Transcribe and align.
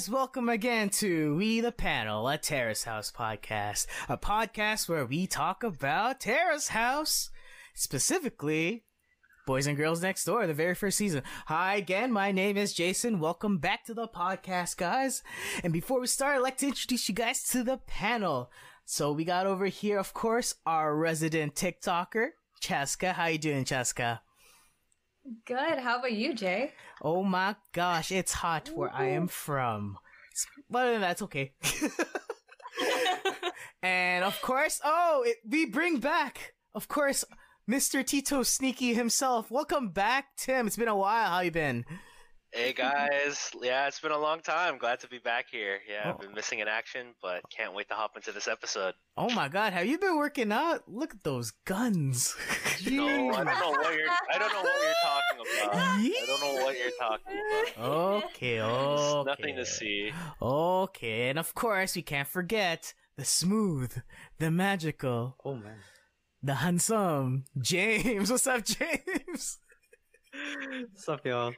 guys. 0.00 0.08
Welcome 0.08 0.48
again 0.48 0.88
to 0.90 1.36
We 1.36 1.60
the 1.60 1.72
Panel, 1.72 2.26
a 2.26 2.38
Terrace 2.38 2.84
House 2.84 3.12
podcast. 3.12 3.86
A 4.08 4.16
podcast 4.16 4.88
where 4.88 5.04
we 5.04 5.26
talk 5.26 5.62
about 5.62 6.20
Terrace 6.20 6.68
House. 6.68 7.28
Specifically, 7.74 8.84
Boys 9.46 9.66
and 9.66 9.76
Girls 9.76 10.00
Next 10.00 10.24
Door, 10.24 10.46
the 10.46 10.54
very 10.54 10.74
first 10.74 10.96
season. 10.96 11.22
Hi 11.46 11.74
again, 11.74 12.12
my 12.12 12.32
name 12.32 12.56
is 12.56 12.72
Jason. 12.72 13.20
Welcome 13.20 13.58
back 13.58 13.84
to 13.86 13.94
the 13.94 14.08
podcast, 14.08 14.78
guys. 14.78 15.22
And 15.62 15.70
before 15.70 16.00
we 16.00 16.06
start, 16.06 16.36
I'd 16.36 16.42
like 16.42 16.56
to 16.58 16.68
introduce 16.68 17.06
you 17.10 17.14
guys 17.14 17.42
to 17.50 17.62
the 17.62 17.76
panel. 17.76 18.50
So 18.86 19.12
we 19.12 19.24
got 19.26 19.46
over 19.46 19.66
here, 19.66 19.98
of 19.98 20.14
course, 20.14 20.54
our 20.64 20.96
resident 20.96 21.54
TikToker, 21.54 22.28
Chaska. 22.60 23.12
How 23.12 23.26
you 23.26 23.38
doing, 23.38 23.66
Chaska? 23.66 24.22
Good. 25.44 25.78
How 25.78 25.98
about 25.98 26.12
you, 26.12 26.34
Jay? 26.34 26.72
Oh 27.02 27.22
my 27.22 27.56
gosh, 27.72 28.10
it's 28.10 28.32
hot 28.32 28.70
where 28.74 28.92
I 28.92 29.08
am 29.08 29.28
from. 29.28 29.98
But 30.68 31.00
that's 31.00 31.22
okay. 31.22 31.52
and 33.82 34.24
of 34.24 34.40
course, 34.40 34.80
oh, 34.84 35.22
it, 35.26 35.36
we 35.48 35.66
bring 35.66 35.98
back, 35.98 36.54
of 36.74 36.88
course, 36.88 37.24
Mr. 37.68 38.04
Tito 38.04 38.42
Sneaky 38.42 38.94
himself. 38.94 39.50
Welcome 39.50 39.90
back, 39.90 40.36
Tim. 40.36 40.66
It's 40.66 40.76
been 40.76 40.88
a 40.88 40.96
while. 40.96 41.30
How 41.30 41.40
you 41.40 41.50
been? 41.50 41.84
Hey 42.52 42.72
guys, 42.72 43.52
yeah, 43.62 43.86
it's 43.86 44.00
been 44.00 44.10
a 44.10 44.18
long 44.18 44.40
time. 44.40 44.76
Glad 44.76 44.98
to 45.00 45.08
be 45.08 45.18
back 45.18 45.46
here. 45.52 45.78
Yeah, 45.88 46.02
Oh. 46.06 46.10
I've 46.10 46.18
been 46.20 46.34
missing 46.34 46.58
in 46.58 46.66
action, 46.66 47.14
but 47.22 47.42
can't 47.56 47.74
wait 47.74 47.86
to 47.88 47.94
hop 47.94 48.16
into 48.16 48.32
this 48.32 48.48
episode. 48.48 48.94
Oh 49.16 49.30
my 49.30 49.48
god, 49.48 49.72
have 49.72 49.86
you 49.86 49.98
been 49.98 50.16
working 50.16 50.50
out? 50.50 50.82
Look 50.88 51.14
at 51.14 51.22
those 51.22 51.52
guns. 51.64 52.34
No, 52.90 53.04
I 53.06 53.44
don't 53.44 53.44
know 53.44 53.70
what 53.72 53.94
you're. 53.94 54.08
I 54.08 54.38
don't 54.38 54.52
know 54.54 54.62
what 54.62 54.82
you're 54.82 54.94
talking 55.02 55.68
about. 55.68 55.74
I 55.74 56.24
don't 56.26 56.40
know 56.40 56.64
what 56.64 56.78
you're 56.78 56.90
talking 56.98 57.38
about. 57.76 58.24
Okay, 58.24 58.56
There's 58.56 58.68
okay. 58.70 59.30
nothing 59.30 59.56
to 59.56 59.66
see. 59.66 60.12
Okay, 60.40 61.28
and 61.28 61.38
of 61.38 61.54
course, 61.54 61.94
we 61.94 62.00
can't 62.00 62.26
forget 62.26 62.94
the 63.18 63.24
smooth, 63.26 63.98
the 64.38 64.50
magical, 64.50 65.36
Oh 65.44 65.56
man. 65.56 65.76
the 66.42 66.54
handsome 66.54 67.44
James. 67.60 68.30
What's 68.32 68.46
up, 68.46 68.64
James? 68.64 69.58
What's 70.94 71.06
up, 71.06 71.26
y'all? 71.26 71.52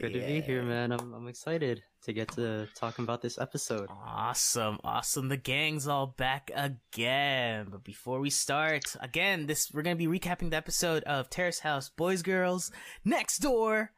Good 0.00 0.12
to 0.14 0.18
be 0.18 0.40
here, 0.40 0.64
man. 0.64 0.90
I'm 0.90 1.14
I'm 1.14 1.28
excited 1.28 1.84
to 2.02 2.12
get 2.12 2.32
to 2.32 2.66
talking 2.74 3.04
about 3.04 3.22
this 3.22 3.38
episode. 3.38 3.88
Awesome, 3.90 4.78
awesome. 4.82 5.28
The 5.28 5.36
gang's 5.36 5.86
all 5.86 6.08
back 6.08 6.50
again. 6.52 7.68
But 7.70 7.84
before 7.84 8.18
we 8.18 8.28
start, 8.28 8.96
again, 9.00 9.46
this 9.46 9.70
we're 9.72 9.82
gonna 9.82 9.94
be 9.94 10.08
recapping 10.08 10.50
the 10.50 10.56
episode 10.56 11.04
of 11.04 11.30
Terrace 11.30 11.60
House 11.60 11.90
Boys 11.90 12.22
Girls 12.22 12.72
Next 13.04 13.38
Door, 13.38 13.92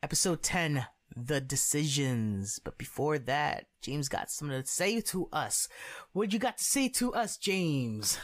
episode 0.00 0.44
ten, 0.44 0.86
The 1.16 1.40
Decisions. 1.40 2.60
But 2.62 2.78
before 2.78 3.18
that, 3.18 3.66
James 3.82 4.08
got 4.08 4.30
something 4.30 4.62
to 4.62 4.66
say 4.68 5.00
to 5.00 5.28
us. 5.32 5.66
What 6.12 6.32
you 6.32 6.38
got 6.38 6.58
to 6.58 6.64
say 6.64 6.88
to 6.90 7.14
us, 7.14 7.36
James? 7.36 8.16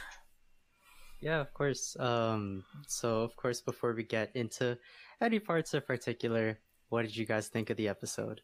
Yeah, 1.21 1.41
of 1.41 1.53
course. 1.53 1.97
Um, 1.99 2.63
so 2.87 3.23
of 3.23 3.35
course, 3.35 3.61
before 3.61 3.93
we 3.93 4.05
get 4.05 4.31
into 4.37 4.79
any 5.21 5.41
parts 5.41 5.75
in 5.75 5.81
particular, 5.81 6.61
what 6.89 7.03
did 7.03 7.17
you 7.17 7.27
guys 7.27 7.49
think 7.49 7.71
of 7.71 7.77
the 7.77 7.89
episode? 7.89 8.41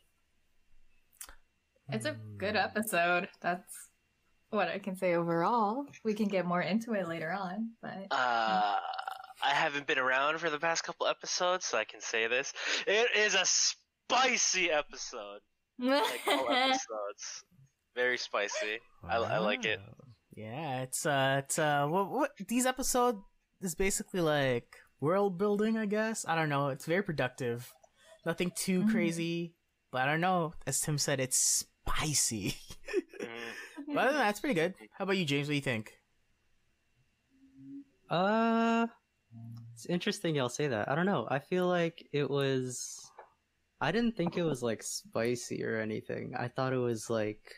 It's 1.90 2.06
a 2.06 2.16
good 2.38 2.56
episode. 2.56 3.28
That's 3.42 3.88
what 4.50 4.68
I 4.68 4.78
can 4.78 4.96
say 4.96 5.14
overall. 5.14 5.86
We 6.04 6.14
can 6.14 6.28
get 6.28 6.46
more 6.46 6.62
into 6.62 6.94
it 6.94 7.08
later 7.08 7.30
on, 7.32 7.70
but 7.82 8.06
Uh, 8.10 8.76
I 9.42 9.50
haven't 9.50 9.86
been 9.86 9.98
around 9.98 10.38
for 10.38 10.48
the 10.48 10.58
past 10.58 10.84
couple 10.84 11.06
episodes, 11.06 11.66
so 11.66 11.76
I 11.76 11.84
can 11.84 12.00
say 12.00 12.26
this. 12.26 12.52
It 12.86 13.08
is 13.16 13.34
a 13.34 13.44
spicy 13.44 14.70
episode. 14.70 15.40
Like 15.78 16.20
all 16.28 16.48
episodes, 16.50 17.44
very 17.94 18.16
spicy. 18.16 18.78
I, 19.06 19.16
I 19.16 19.38
like 19.38 19.64
it. 19.64 19.80
Yeah, 20.34 20.82
it's 20.82 21.04
uh, 21.04 21.42
it's 21.44 21.58
uh, 21.58 21.86
what 21.86 22.10
what 22.10 22.30
these 22.48 22.64
episode 22.64 23.18
is 23.60 23.74
basically 23.74 24.20
like 24.20 24.76
world 25.00 25.36
building, 25.36 25.76
I 25.76 25.86
guess. 25.86 26.24
I 26.26 26.34
don't 26.36 26.48
know. 26.48 26.68
It's 26.68 26.86
very 26.86 27.02
productive. 27.02 27.72
Nothing 28.26 28.50
too 28.56 28.82
Mhm. 28.82 28.90
crazy, 28.90 29.54
but 29.90 30.02
I 30.02 30.06
don't 30.06 30.20
know. 30.20 30.54
As 30.66 30.80
Tim 30.80 30.98
said, 30.98 31.20
it's 31.20 31.36
spicy. 31.36 32.56
Mhm. 33.20 33.54
but 33.94 33.98
other 33.98 34.08
than 34.12 34.18
that, 34.18 34.30
it's 34.30 34.40
pretty 34.40 34.54
good. 34.54 34.74
How 34.92 35.04
about 35.04 35.16
you, 35.16 35.24
James? 35.24 35.46
What 35.48 35.52
do 35.52 35.56
you 35.56 35.60
think? 35.62 35.92
Uh, 38.10 38.86
it's 39.72 39.86
interesting 39.86 40.34
y'all 40.36 40.48
say 40.48 40.68
that. 40.68 40.88
I 40.88 40.94
don't 40.94 41.06
know. 41.06 41.26
I 41.30 41.38
feel 41.38 41.66
like 41.66 42.06
it 42.12 42.30
was. 42.30 43.00
I 43.80 43.92
didn't 43.92 44.16
think 44.16 44.36
it 44.36 44.42
was 44.44 44.62
like 44.62 44.82
spicy 44.82 45.64
or 45.64 45.80
anything. 45.80 46.34
I 46.38 46.48
thought 46.48 46.72
it 46.72 46.78
was 46.78 47.10
like. 47.10 47.54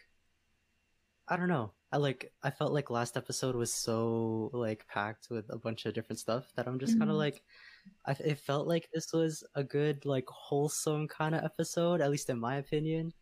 I 1.29 1.37
don't 1.37 1.49
know. 1.49 1.73
I 1.93 1.99
like. 1.99 2.33
I 2.43 2.51
felt 2.51 2.73
like 2.73 2.91
last 2.91 3.17
episode 3.17 3.55
was 3.57 3.73
so 3.73 4.51
like 4.53 4.87
packed 4.89 5.29
with 5.31 5.47
a 5.51 5.59
bunch 5.59 5.87
of 5.87 5.95
different 5.95 6.19
stuff 6.21 6.47
that 6.57 6.67
I'm 6.67 6.79
just 6.79 6.99
kind 6.99 7.11
of 7.11 7.17
like. 7.17 7.43
I, 8.07 8.13
it 8.21 8.39
felt 8.39 8.67
like 8.67 8.89
this 8.95 9.13
was 9.13 9.43
a 9.55 9.65
good 9.65 10.05
like 10.05 10.27
wholesome 10.29 11.09
kind 11.09 11.35
of 11.35 11.45
episode, 11.45 12.01
at 12.01 12.11
least 12.11 12.31
in 12.31 12.39
my 12.39 12.57
opinion. 12.57 13.13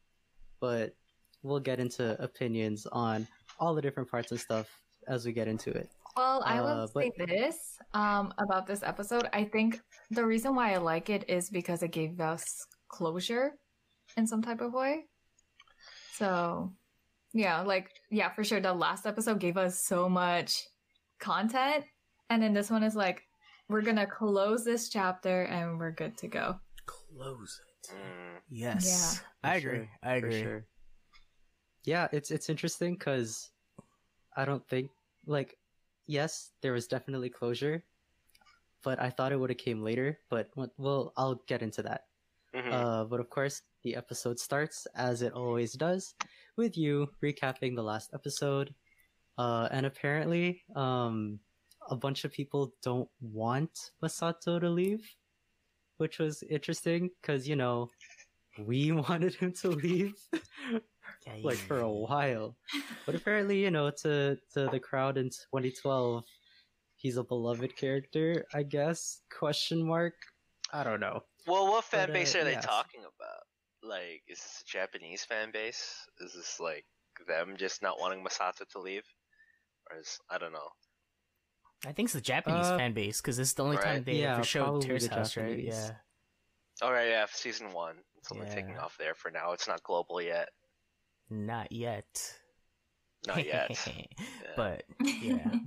But 0.61 0.95
we'll 1.43 1.61
get 1.61 1.81
into 1.81 2.21
opinions 2.23 2.87
on 2.93 3.27
all 3.59 3.75
the 3.75 3.83
different 3.83 4.11
parts 4.11 4.31
and 4.31 4.41
stuff 4.41 4.69
as 5.09 5.27
we 5.27 5.33
get 5.33 5.49
into 5.49 5.71
it. 5.71 5.91
well, 6.17 6.43
I 6.45 6.61
will 6.61 6.83
Uh, 6.83 6.87
say 6.87 7.11
this 7.19 7.57
um, 7.93 8.33
about 8.39 8.67
this 8.67 8.83
episode. 8.83 9.29
I 9.33 9.45
think 9.45 9.81
the 10.11 10.25
reason 10.25 10.55
why 10.55 10.73
I 10.75 10.79
like 10.79 11.11
it 11.11 11.25
is 11.29 11.51
because 11.51 11.83
it 11.83 11.91
gave 11.91 12.21
us 12.21 12.45
closure 12.89 13.53
in 14.17 14.27
some 14.27 14.41
type 14.43 14.61
of 14.61 14.73
way. 14.73 15.05
So, 16.13 16.73
yeah, 17.33 17.61
like 17.63 17.91
yeah, 18.11 18.31
for 18.31 18.45
sure. 18.45 18.61
The 18.61 18.73
last 18.73 19.07
episode 19.07 19.41
gave 19.41 19.57
us 19.57 19.85
so 19.85 20.09
much 20.09 20.55
content, 21.19 21.85
and 22.31 22.43
then 22.43 22.53
this 22.55 22.71
one 22.71 22.83
is 22.85 22.95
like, 22.95 23.23
we're 23.69 23.83
gonna 23.83 24.07
close 24.07 24.65
this 24.65 24.89
chapter 24.89 25.43
and 25.45 25.79
we're 25.79 25.93
good 25.93 26.17
to 26.19 26.29
go. 26.29 26.59
Close 26.87 27.61
it. 27.61 27.91
Mm. 27.95 28.41
Yes, 28.49 29.19
For 29.19 29.25
I 29.45 29.55
agree. 29.57 29.77
sure, 29.79 29.89
I 30.03 30.15
agree. 30.17 30.43
sure. 30.43 30.67
Yeah, 31.85 32.09
it's 32.13 32.31
it's 32.31 32.49
interesting 32.49 32.95
because 32.95 33.51
I 34.37 34.45
don't 34.45 34.67
think 34.69 34.91
like 35.27 35.57
yes, 36.07 36.53
there 36.63 36.73
was 36.73 36.87
definitely 36.87 37.31
closure, 37.31 37.85
but 38.83 39.01
I 39.01 39.11
thought 39.11 39.33
it 39.33 39.39
would 39.41 39.51
have 39.51 39.59
came 39.59 39.83
later. 39.83 40.19
But 40.31 40.51
w- 40.53 40.71
well, 40.79 41.13
I'll 41.17 41.41
get 41.47 41.63
into 41.63 41.83
that. 41.83 42.05
Mhm. 42.55 42.73
Uh, 42.73 43.05
but 43.05 43.21
of 43.21 43.29
course, 43.31 43.63
the 43.83 43.97
episode 43.97 44.39
starts 44.39 44.87
as 44.95 45.23
it 45.23 45.33
always 45.33 45.73
does 45.73 46.15
with 46.57 46.77
you 46.79 47.09
recapping 47.23 47.75
the 47.75 47.83
last 47.83 48.11
episode. 48.15 48.75
Uh, 49.37 49.69
and 49.73 49.85
apparently, 49.85 50.63
um, 50.77 51.41
a 51.91 51.97
bunch 51.97 52.25
of 52.25 52.33
people 52.33 52.73
don't 52.83 53.09
want 53.21 53.91
Masato 54.03 54.61
to 54.61 54.69
leave, 54.69 55.09
which 55.99 56.19
was 56.19 56.43
interesting 56.45 57.11
because 57.21 57.49
you 57.49 57.57
know 57.57 57.91
we 58.59 58.93
wanted 59.09 59.35
him 59.35 59.53
to 59.53 59.71
leave 59.71 60.15
like 61.43 61.57
for 61.57 61.81
a 61.81 61.91
while, 61.91 62.57
but 63.07 63.15
apparently, 63.15 63.59
you 63.59 63.71
know, 63.71 63.91
to 63.91 64.39
to 64.53 64.69
the 64.69 64.81
crowd 64.81 65.19
in 65.19 65.31
2012, 65.31 66.25
he's 66.97 67.17
a 67.17 67.25
beloved 67.25 67.77
character, 67.77 68.45
I 68.53 68.63
guess? 68.63 69.21
Question 69.37 69.87
mark. 69.87 70.15
I 70.73 70.85
don't 70.85 71.01
know. 71.01 71.23
Well, 71.47 71.71
what 71.71 71.85
fan 71.85 72.09
But, 72.09 72.11
uh, 72.11 72.13
base 72.15 72.35
are 72.35 72.45
they 72.45 72.53
yes. 72.53 72.65
talking 72.65 73.03
about? 73.03 73.43
Like, 73.83 74.23
is 74.29 74.39
this 74.39 74.65
a 74.67 74.71
Japanese 74.71 75.25
fan 75.25 75.51
base? 75.53 76.07
Is 76.21 76.33
this 76.33 76.59
like 76.59 76.85
them 77.27 77.55
just 77.57 77.83
not 77.83 78.01
wanting 78.01 78.25
Masato 78.25 78.69
to 78.73 78.79
leave, 78.81 79.05
or 79.91 79.99
is 79.99 80.19
I 80.31 80.39
don't 80.39 80.53
know. 80.53 80.71
I 81.87 81.93
think 81.93 82.07
it's 82.07 82.15
the 82.15 82.21
Japanese 82.21 82.67
Uh, 82.67 82.79
fan 82.79 82.93
base 82.93 83.21
because 83.21 83.37
this 83.37 83.49
is 83.49 83.55
the 83.55 83.65
only 83.65 83.77
time 83.77 84.05
they 84.05 84.15
Yeah, 84.15 84.35
ever 84.37 84.45
showed 84.45 84.65
probably 84.65 84.87
Terrace 84.87 85.09
the 85.09 85.15
House, 85.15 85.37
right? 85.37 85.59
Yeah. 85.59 85.91
All 86.83 86.93
right, 86.93 87.09
yeah, 87.09 87.27
season 87.31 87.73
one. 87.73 87.97
It's 88.17 88.33
only 88.33 88.47
taking 88.47 88.79
off 88.79 88.97
there 88.99 89.15
for 89.15 89.31
now. 89.31 89.53
It's 89.53 89.69
not 89.69 89.83
global 89.83 90.21
yet. 90.21 90.49
Not 91.31 91.71
yet. 91.73 92.39
Not 93.27 93.45
yet. 93.45 93.71
Yeah. 93.87 94.53
But 94.57 94.85
yeah. 95.21 95.59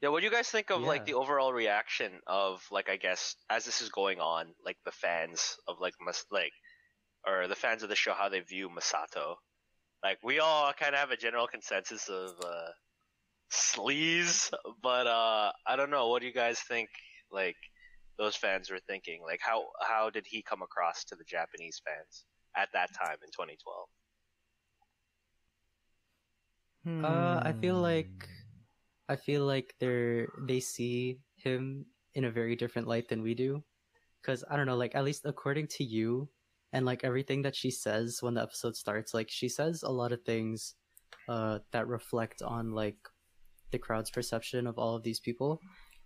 Yeah, 0.00 0.08
what 0.08 0.20
do 0.20 0.26
you 0.26 0.32
guys 0.32 0.48
think 0.48 0.70
of 0.70 0.82
like 0.82 1.04
the 1.04 1.14
overall 1.14 1.52
reaction 1.52 2.20
of 2.26 2.66
like 2.72 2.88
I 2.88 2.96
guess 2.96 3.36
as 3.48 3.64
this 3.64 3.80
is 3.80 3.88
going 3.88 4.20
on, 4.20 4.48
like 4.64 4.76
the 4.84 4.90
fans 4.90 5.56
of 5.68 5.76
like 5.80 5.94
Mas- 6.00 6.26
like 6.30 6.52
or 7.26 7.46
the 7.46 7.54
fans 7.54 7.82
of 7.84 7.88
the 7.88 7.94
show 7.94 8.12
how 8.12 8.28
they 8.28 8.40
view 8.40 8.68
Masato? 8.68 9.36
Like 10.02 10.18
we 10.24 10.40
all 10.40 10.72
kind 10.72 10.94
of 10.94 11.00
have 11.00 11.12
a 11.12 11.16
general 11.16 11.46
consensus 11.46 12.08
of 12.08 12.30
uh 12.44 12.70
sleaze, 13.52 14.50
but 14.82 15.06
uh 15.06 15.52
I 15.66 15.76
don't 15.76 15.90
know. 15.90 16.08
What 16.08 16.20
do 16.20 16.26
you 16.26 16.34
guys 16.34 16.58
think 16.60 16.88
like 17.30 17.56
those 18.18 18.36
fans 18.36 18.70
were 18.70 18.80
thinking? 18.88 19.20
Like 19.24 19.40
how 19.42 19.66
how 19.80 20.10
did 20.10 20.26
he 20.26 20.42
come 20.42 20.62
across 20.62 21.04
to 21.04 21.14
the 21.14 21.24
Japanese 21.24 21.80
fans 21.84 22.24
at 22.56 22.68
that 22.72 22.90
time 22.94 23.16
in 23.22 23.30
2012? 23.30 23.88
Uh, 27.04 27.40
I 27.44 27.52
feel 27.60 27.76
like 27.76 28.28
I 29.08 29.16
feel 29.16 29.44
like 29.44 29.74
they're 29.78 30.28
they 30.46 30.58
see 30.58 31.20
him 31.36 31.86
in 32.14 32.24
a 32.24 32.30
very 32.30 32.56
different 32.56 32.88
light 32.88 33.08
than 33.08 33.22
we 33.22 33.34
do, 33.34 33.62
because 34.20 34.44
I 34.50 34.56
don't 34.56 34.66
know, 34.66 34.76
like 34.76 34.94
at 34.94 35.04
least 35.04 35.22
according 35.24 35.68
to 35.78 35.84
you, 35.84 36.28
and 36.72 36.84
like 36.84 37.04
everything 37.04 37.42
that 37.42 37.54
she 37.54 37.70
says 37.70 38.18
when 38.20 38.34
the 38.34 38.42
episode 38.42 38.74
starts, 38.74 39.14
like 39.14 39.30
she 39.30 39.48
says 39.48 39.82
a 39.84 39.92
lot 39.92 40.12
of 40.12 40.22
things, 40.22 40.74
uh, 41.28 41.60
that 41.70 41.86
reflect 41.86 42.42
on 42.42 42.72
like 42.72 42.98
the 43.72 43.78
crowd's 43.78 44.10
perception 44.10 44.66
of 44.66 44.78
all 44.78 44.94
of 44.94 45.02
these 45.02 45.20
people. 45.20 45.60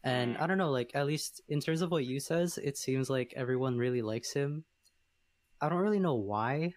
And 0.05 0.39
I 0.39 0.47
don't 0.47 0.59
know, 0.59 0.71
like 0.71 0.93
at 0.95 1.07
least 1.07 1.43
in 1.49 1.61
terms 1.61 1.83
of 1.83 1.91
what 1.91 2.07
you 2.07 2.21
says, 2.21 2.59
it 2.59 2.79
seems 2.79 3.11
like 3.11 3.35
everyone 3.37 3.77
really 3.77 4.03
likes 4.03 4.33
him. 4.33 4.65
I 5.61 5.69
don't 5.69 5.79
really 5.79 5.99
know 5.99 6.15
why. 6.15 6.75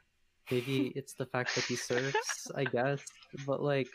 Maybe 0.52 0.88
it's 0.96 1.14
the 1.14 1.28
fact 1.28 1.56
that 1.56 1.64
he 1.64 1.76
surfs, 1.76 2.52
I 2.56 2.64
guess. 2.64 3.02
But 3.46 3.62
like, 3.62 3.88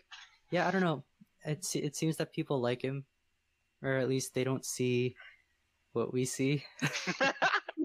yeah, 0.51 0.69
I 0.69 0.71
don't 0.71 0.83
know. 0.83 1.05
It 1.45 1.67
it 1.75 1.97
seems 1.97 2.17
that 2.17 2.33
people 2.33 2.61
like 2.61 2.81
him, 2.81 3.05
or 3.83 3.99
at 3.99 4.09
least 4.09 4.35
they 4.35 4.45
don't 4.45 4.65
see 4.65 5.17
what 5.93 6.13
we 6.13 6.25
see. 6.25 6.65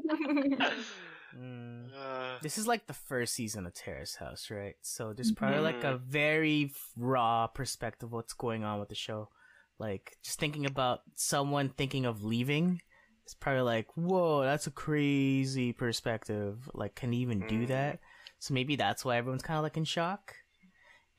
Mm. 1.37 1.89
Uh, 1.95 2.39
This 2.41 2.57
is 2.57 2.67
like 2.67 2.87
the 2.87 2.93
first 2.93 3.33
season 3.33 3.65
of 3.65 3.73
Terrace 3.73 4.15
House, 4.15 4.49
right? 4.49 4.75
So 4.81 5.13
there's 5.13 5.31
probably 5.31 5.59
like 5.59 5.81
Mhm. 5.81 5.93
a 5.95 5.97
very 5.97 6.71
raw 6.97 7.47
perspective 7.47 8.07
of 8.07 8.13
what's 8.13 8.33
going 8.33 8.63
on 8.63 8.79
with 8.79 8.89
the 8.89 8.95
show. 8.95 9.29
Like 9.77 10.17
just 10.23 10.39
thinking 10.39 10.65
about 10.65 11.01
someone 11.15 11.69
thinking 11.69 12.05
of 12.05 12.23
leaving, 12.23 12.81
it's 13.23 13.33
probably 13.35 13.61
like, 13.61 13.87
whoa, 13.95 14.41
that's 14.43 14.67
a 14.67 14.71
crazy 14.71 15.71
perspective. 15.73 16.69
Like, 16.73 16.95
can 16.95 17.11
he 17.11 17.19
even 17.19 17.45
do 17.47 17.63
Mm. 17.65 17.67
that? 17.67 17.99
So 18.39 18.53
maybe 18.53 18.75
that's 18.75 19.05
why 19.05 19.17
everyone's 19.17 19.43
kind 19.43 19.57
of 19.57 19.63
like 19.63 19.77
in 19.77 19.83
shock. 19.85 20.35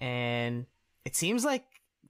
And 0.00 0.66
it 1.04 1.14
seems 1.16 1.44
like 1.44 1.64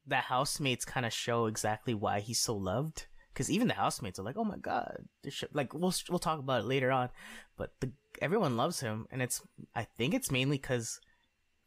the 0.06 0.16
housemates 0.16 0.84
kind 0.84 1.04
of 1.04 1.12
show 1.12 1.46
exactly 1.46 1.94
why 1.94 2.20
he's 2.20 2.40
so 2.40 2.56
loved. 2.56 3.06
Because 3.32 3.50
even 3.50 3.68
the 3.68 3.74
housemates 3.74 4.18
are 4.18 4.22
like, 4.24 4.36
"Oh 4.36 4.44
my 4.44 4.56
god!" 4.56 5.06
This 5.22 5.34
shit- 5.34 5.54
Like 5.54 5.72
we'll 5.72 5.94
we'll 6.08 6.18
talk 6.18 6.38
about 6.40 6.62
it 6.62 6.66
later 6.66 6.90
on, 6.90 7.10
but 7.56 7.78
the 7.80 7.92
everyone 8.20 8.56
loves 8.56 8.80
him, 8.80 9.06
and 9.10 9.22
it's 9.22 9.40
I 9.74 9.84
think 9.84 10.14
it's 10.14 10.30
mainly 10.30 10.56
because 10.58 11.00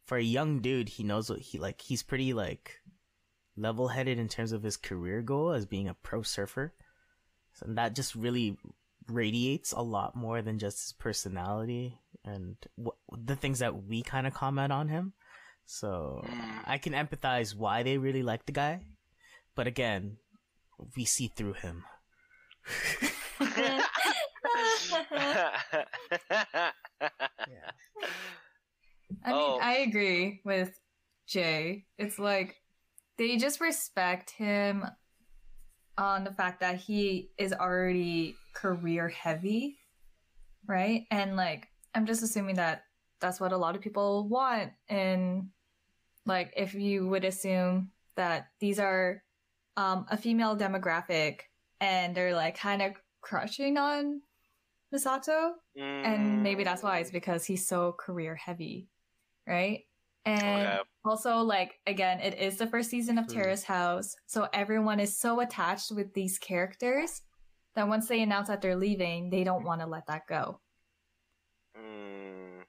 for 0.06 0.18
a 0.18 0.22
young 0.22 0.60
dude, 0.60 0.90
he 0.90 1.02
knows 1.02 1.30
what 1.30 1.40
he 1.40 1.58
like. 1.58 1.80
He's 1.80 2.02
pretty 2.02 2.32
like 2.34 2.80
level 3.56 3.88
headed 3.88 4.18
in 4.18 4.28
terms 4.28 4.52
of 4.52 4.62
his 4.62 4.76
career 4.76 5.22
goal 5.22 5.52
as 5.52 5.64
being 5.64 5.88
a 5.88 5.94
pro 5.94 6.22
surfer, 6.22 6.74
so 7.54 7.66
that 7.68 7.94
just 7.94 8.14
really 8.14 8.58
radiates 9.08 9.72
a 9.72 9.80
lot 9.82 10.14
more 10.16 10.42
than 10.42 10.58
just 10.58 10.78
his 10.80 10.92
personality 10.92 11.98
and 12.24 12.56
what 12.76 12.96
the 13.12 13.36
things 13.36 13.58
that 13.58 13.84
we 13.84 14.02
kind 14.02 14.26
of 14.26 14.32
comment 14.34 14.72
on 14.72 14.88
him. 14.88 15.12
So 15.66 16.22
Mm. 16.26 16.62
I 16.66 16.78
can 16.78 16.92
empathize 16.92 17.54
why 17.54 17.82
they 17.82 17.96
really 17.98 18.22
like 18.22 18.44
the 18.46 18.52
guy, 18.52 18.84
but 19.54 19.66
again, 19.66 20.18
we 20.96 21.04
see 21.04 21.28
through 21.28 21.54
him. 21.54 21.84
Yeah. 23.40 23.82
I 29.24 29.30
mean, 29.30 29.40
Oh. 29.40 29.58
I 29.60 29.78
agree 29.78 30.40
with 30.44 30.78
Jay. 31.26 31.86
It's 31.98 32.18
like 32.18 32.56
they 33.16 33.36
just 33.36 33.60
respect 33.60 34.30
him 34.30 34.84
on 35.96 36.24
the 36.24 36.32
fact 36.32 36.60
that 36.60 36.76
he 36.76 37.30
is 37.38 37.52
already 37.52 38.36
career 38.54 39.08
heavy, 39.08 39.78
right? 40.66 41.04
And 41.10 41.36
like, 41.36 41.68
I'm 41.94 42.06
just 42.06 42.22
assuming 42.22 42.56
that 42.56 42.82
that's 43.20 43.40
what 43.40 43.52
a 43.52 43.56
lot 43.56 43.76
of 43.76 43.82
people 43.82 44.28
want. 44.28 44.72
And 44.88 45.48
like, 46.26 46.52
if 46.56 46.74
you 46.74 47.06
would 47.08 47.24
assume 47.24 47.90
that 48.16 48.48
these 48.60 48.78
are 48.78 49.22
um, 49.76 50.06
a 50.10 50.16
female 50.16 50.56
demographic 50.56 51.40
and 51.80 52.14
they're 52.14 52.34
like 52.34 52.56
kind 52.56 52.82
of 52.82 52.92
crushing 53.20 53.76
on 53.78 54.20
Masato, 54.94 55.52
and 55.76 56.42
maybe 56.42 56.62
that's 56.64 56.82
why 56.82 56.98
it's 56.98 57.10
because 57.10 57.44
he's 57.44 57.66
so 57.66 57.92
career 57.98 58.34
heavy, 58.34 58.88
right? 59.46 59.80
And 60.24 60.66
Okay. 60.66 60.78
also, 61.04 61.38
like 61.38 61.80
again, 61.86 62.20
it 62.20 62.38
is 62.38 62.56
the 62.56 62.66
first 62.66 62.90
season 62.90 63.18
of 63.18 63.26
True. 63.26 63.34
Terrace 63.34 63.64
House, 63.64 64.14
so 64.26 64.48
everyone 64.52 65.00
is 65.00 65.18
so 65.18 65.40
attached 65.40 65.90
with 65.90 66.14
these 66.14 66.38
characters 66.38 67.22
that 67.74 67.88
once 67.88 68.06
they 68.06 68.22
announce 68.22 68.48
that 68.48 68.62
they're 68.62 68.76
leaving, 68.76 69.30
they 69.30 69.42
don't 69.42 69.64
want 69.64 69.80
to 69.80 69.86
let 69.86 70.06
that 70.06 70.26
go. 70.28 70.60
Mm. 71.76 72.62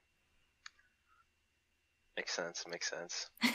Makes 2.16 2.34
sense. 2.34 2.64
Makes 2.68 2.90
sense. 2.90 3.30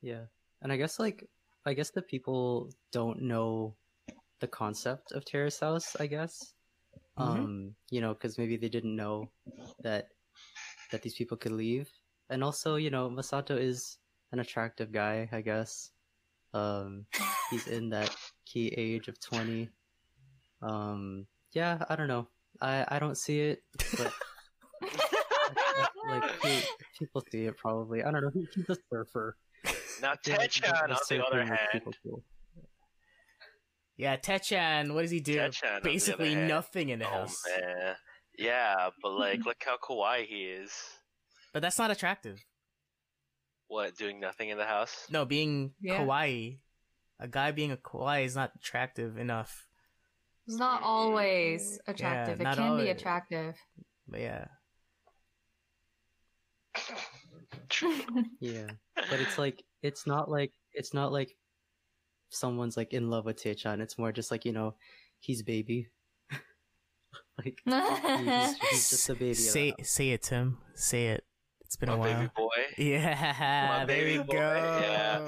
Yeah. 0.00 0.26
And 0.62 0.72
I 0.72 0.76
guess 0.76 1.00
like 1.00 1.28
I 1.66 1.74
guess 1.74 1.90
the 1.90 2.02
people 2.02 2.70
don't 2.92 3.22
know 3.22 3.74
the 4.40 4.48
concept 4.48 5.12
of 5.12 5.24
Terrace 5.24 5.60
House, 5.60 5.96
I 5.98 6.06
guess. 6.06 6.54
Mhm. 7.18 7.22
Um, 7.22 7.74
you 7.90 8.00
know, 8.00 8.14
cuz 8.14 8.38
maybe 8.38 8.56
they 8.56 8.68
didn't 8.68 8.94
know 8.94 9.30
that 9.82 10.08
that 10.90 11.02
these 11.02 11.14
people 11.14 11.36
could 11.36 11.52
leave. 11.52 11.90
And 12.30 12.44
also, 12.44 12.76
you 12.76 12.90
know, 12.90 13.10
Masato 13.10 13.58
is 13.58 13.98
an 14.32 14.38
attractive 14.38 14.92
guy, 14.92 15.28
I 15.32 15.40
guess. 15.40 15.90
Um, 16.54 17.06
he's 17.50 17.66
in 17.78 17.90
that 17.90 18.14
key 18.44 18.68
age 18.68 19.08
of 19.08 19.18
20. 19.20 19.68
Um, 20.62 21.26
yeah, 21.52 21.84
I 21.88 21.96
don't 21.96 22.08
know. 22.08 22.28
I 22.60 22.84
I 22.88 22.98
don't 22.98 23.16
see 23.16 23.40
it, 23.40 23.62
but 23.96 24.12
like 26.08 26.24
people 26.98 27.22
see 27.30 27.46
it 27.46 27.56
probably. 27.56 28.02
I 28.02 28.10
don't 28.10 28.22
know. 28.22 28.30
He, 28.30 28.46
he's 28.54 28.68
a 28.70 28.76
surfer. 28.90 29.36
Now, 30.00 30.14
Yeah, 30.26 30.36
Techan, 30.36 30.88
the 30.88 30.94
on 30.94 30.98
the 31.08 31.26
other 31.26 31.38
makes 31.38 31.48
hand, 31.50 31.68
people 31.72 31.92
cool. 32.02 32.22
Yeah, 33.96 34.16
Techan, 34.16 34.94
what 34.94 35.02
does 35.02 35.10
he 35.10 35.20
do? 35.20 35.36
Techan, 35.38 35.82
Basically 35.82 36.34
nothing 36.34 36.88
in 36.90 36.98
the 37.00 37.06
oh 37.06 37.10
house. 37.10 37.42
man, 37.46 37.96
yeah, 38.38 38.90
but 39.02 39.12
like, 39.12 39.44
look 39.44 39.56
how 39.64 39.76
kawaii 39.76 40.24
he 40.26 40.44
is. 40.44 40.72
But 41.52 41.62
that's 41.62 41.78
not 41.78 41.90
attractive. 41.90 42.38
What, 43.66 43.96
doing 43.96 44.20
nothing 44.20 44.48
in 44.50 44.56
the 44.58 44.64
house? 44.66 45.06
No, 45.10 45.24
being 45.24 45.72
Yeah. 45.80 45.98
kawaii, 45.98 46.58
a 47.18 47.26
guy 47.28 47.50
being 47.50 47.72
a 47.72 47.76
kawaii 47.76 48.24
is 48.24 48.36
not 48.36 48.52
attractive 48.56 49.18
enough. 49.18 49.66
It's 50.46 50.56
not 50.56 50.82
always 50.82 51.78
attractive. 51.86 52.38
not 52.40 52.56
it 52.56 52.60
can 52.60 52.76
be 52.78 52.88
attractive. 52.88 53.56
But 54.06 54.20
yeah, 54.20 54.44
Yeah, 58.40 58.66
but 59.10 59.20
it's 59.20 59.38
like 59.38 59.64
it's 59.82 60.06
not 60.06 60.30
like 60.30 60.52
it's 60.72 60.94
not 60.94 61.12
like 61.12 61.36
someone's 62.30 62.76
like 62.76 62.92
in 62.92 63.10
love 63.10 63.24
with 63.24 63.42
Taechan. 63.42 63.80
It's 63.80 63.98
more 63.98 64.12
just 64.12 64.30
like 64.30 64.44
you 64.44 64.52
know, 64.52 64.74
he's 65.20 65.42
baby. 65.42 65.88
like 67.38 67.60
he's, 67.64 68.58
he's 68.70 68.90
just 68.90 69.08
a 69.08 69.14
baby. 69.14 69.34
say 69.34 69.70
house. 69.70 69.88
say 69.88 70.10
it, 70.10 70.22
Tim. 70.22 70.58
Say 70.74 71.08
it. 71.08 71.24
It's 71.60 71.76
been 71.76 71.90
My 71.90 71.94
a 71.94 71.98
while. 71.98 72.14
baby 72.18 72.30
boy. 72.36 72.48
Yeah, 72.78 73.68
My 73.68 73.84
there 73.84 73.96
baby 73.96 74.18
we 74.18 74.24
boy, 74.24 74.36
yeah. 74.36 75.20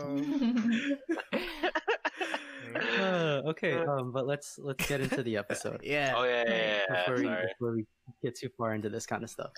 Uh, 2.98 3.42
okay, 3.46 3.74
um, 3.74 4.12
but 4.12 4.26
let's 4.26 4.58
let's 4.58 4.86
get 4.86 5.00
into 5.00 5.22
the 5.22 5.36
episode. 5.36 5.80
yeah. 5.82 6.14
Oh 6.16 6.24
yeah, 6.24 6.44
yeah, 6.46 6.54
yeah, 6.54 6.82
yeah. 6.88 6.96
before, 6.96 7.16
we, 7.16 7.46
before 7.48 7.74
we 7.74 7.86
get 8.22 8.36
too 8.38 8.48
far 8.56 8.74
into 8.74 8.88
this 8.88 9.06
kind 9.06 9.22
of 9.22 9.30
stuff. 9.30 9.50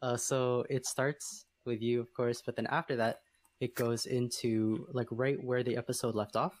Uh, 0.00 0.16
so 0.16 0.64
it 0.70 0.86
starts 0.86 1.44
with 1.64 1.82
you, 1.82 2.00
of 2.00 2.12
course, 2.14 2.42
but 2.44 2.56
then 2.56 2.66
after 2.68 2.96
that, 2.96 3.20
it 3.60 3.74
goes 3.74 4.06
into 4.06 4.86
like 4.92 5.08
right 5.10 5.42
where 5.42 5.62
the 5.62 5.76
episode 5.76 6.14
left 6.14 6.36
off, 6.36 6.60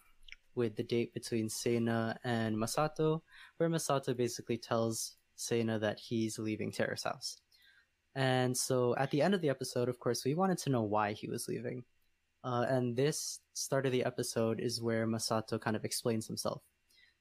with 0.54 0.76
the 0.76 0.82
date 0.82 1.12
between 1.12 1.48
Sena 1.48 2.18
and 2.24 2.56
Masato, 2.56 3.20
where 3.58 3.68
Masato 3.68 4.16
basically 4.16 4.56
tells 4.56 5.16
Sena 5.34 5.78
that 5.78 5.98
he's 5.98 6.38
leaving 6.38 6.72
Terrace 6.72 7.02
House. 7.04 7.36
And 8.14 8.56
so 8.56 8.96
at 8.96 9.10
the 9.10 9.20
end 9.20 9.34
of 9.34 9.42
the 9.42 9.50
episode, 9.50 9.90
of 9.90 10.00
course, 10.00 10.24
we 10.24 10.34
wanted 10.34 10.56
to 10.58 10.70
know 10.70 10.82
why 10.82 11.12
he 11.12 11.28
was 11.28 11.46
leaving. 11.48 11.84
Uh, 12.42 12.64
and 12.68 12.96
this 12.96 13.40
start 13.52 13.84
of 13.84 13.92
the 13.92 14.04
episode 14.04 14.58
is 14.60 14.80
where 14.80 15.06
Masato 15.06 15.60
kind 15.60 15.76
of 15.76 15.84
explains 15.84 16.26
himself. 16.26 16.62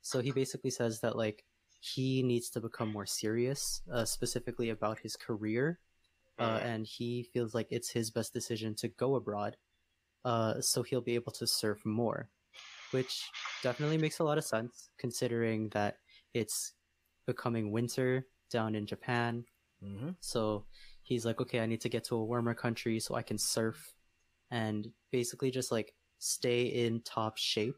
So 0.02 0.22
he 0.22 0.32
basically 0.32 0.70
says 0.70 1.02
that 1.02 1.18
like 1.18 1.44
he 1.82 2.24
needs 2.24 2.50
to 2.52 2.62
become 2.62 2.92
more 2.94 3.06
serious, 3.06 3.82
uh, 3.92 4.06
specifically 4.06 4.70
about 4.70 5.00
his 5.00 5.18
career, 5.18 5.80
uh, 6.40 6.60
Mm. 6.60 6.66
and 6.66 6.88
he 6.88 7.24
feels 7.24 7.54
like 7.54 7.68
it's 7.72 7.90
his 7.90 8.12
best 8.12 8.34
decision 8.34 8.76
to 8.76 8.88
go 8.88 9.16
abroad, 9.16 9.58
uh, 10.26 10.60
so 10.60 10.84
he'll 10.84 11.02
be 11.02 11.16
able 11.16 11.32
to 11.32 11.48
surf 11.48 11.86
more, 11.86 12.28
which 12.92 13.24
definitely 13.64 13.98
makes 13.98 14.20
a 14.20 14.24
lot 14.24 14.38
of 14.38 14.44
sense 14.44 14.90
considering 14.98 15.70
that 15.70 15.98
it's 16.34 16.74
becoming 17.28 17.72
winter 17.72 18.28
down 18.52 18.76
in 18.76 18.86
Japan. 18.86 19.46
hmm 19.82 20.10
So 20.20 20.66
he's 21.04 21.26
like, 21.26 21.40
okay, 21.42 21.60
I 21.60 21.68
need 21.68 21.82
to 21.82 21.90
get 21.90 22.04
to 22.06 22.16
a 22.16 22.26
warmer 22.26 22.56
country 22.56 23.00
so 23.00 23.16
I 23.16 23.22
can 23.22 23.38
surf 23.38 23.96
and 24.52 24.88
basically 25.12 25.52
just 25.52 25.72
like 25.72 25.94
stay 26.20 26.64
in 26.64 27.02
top 27.02 27.38
shape. 27.38 27.76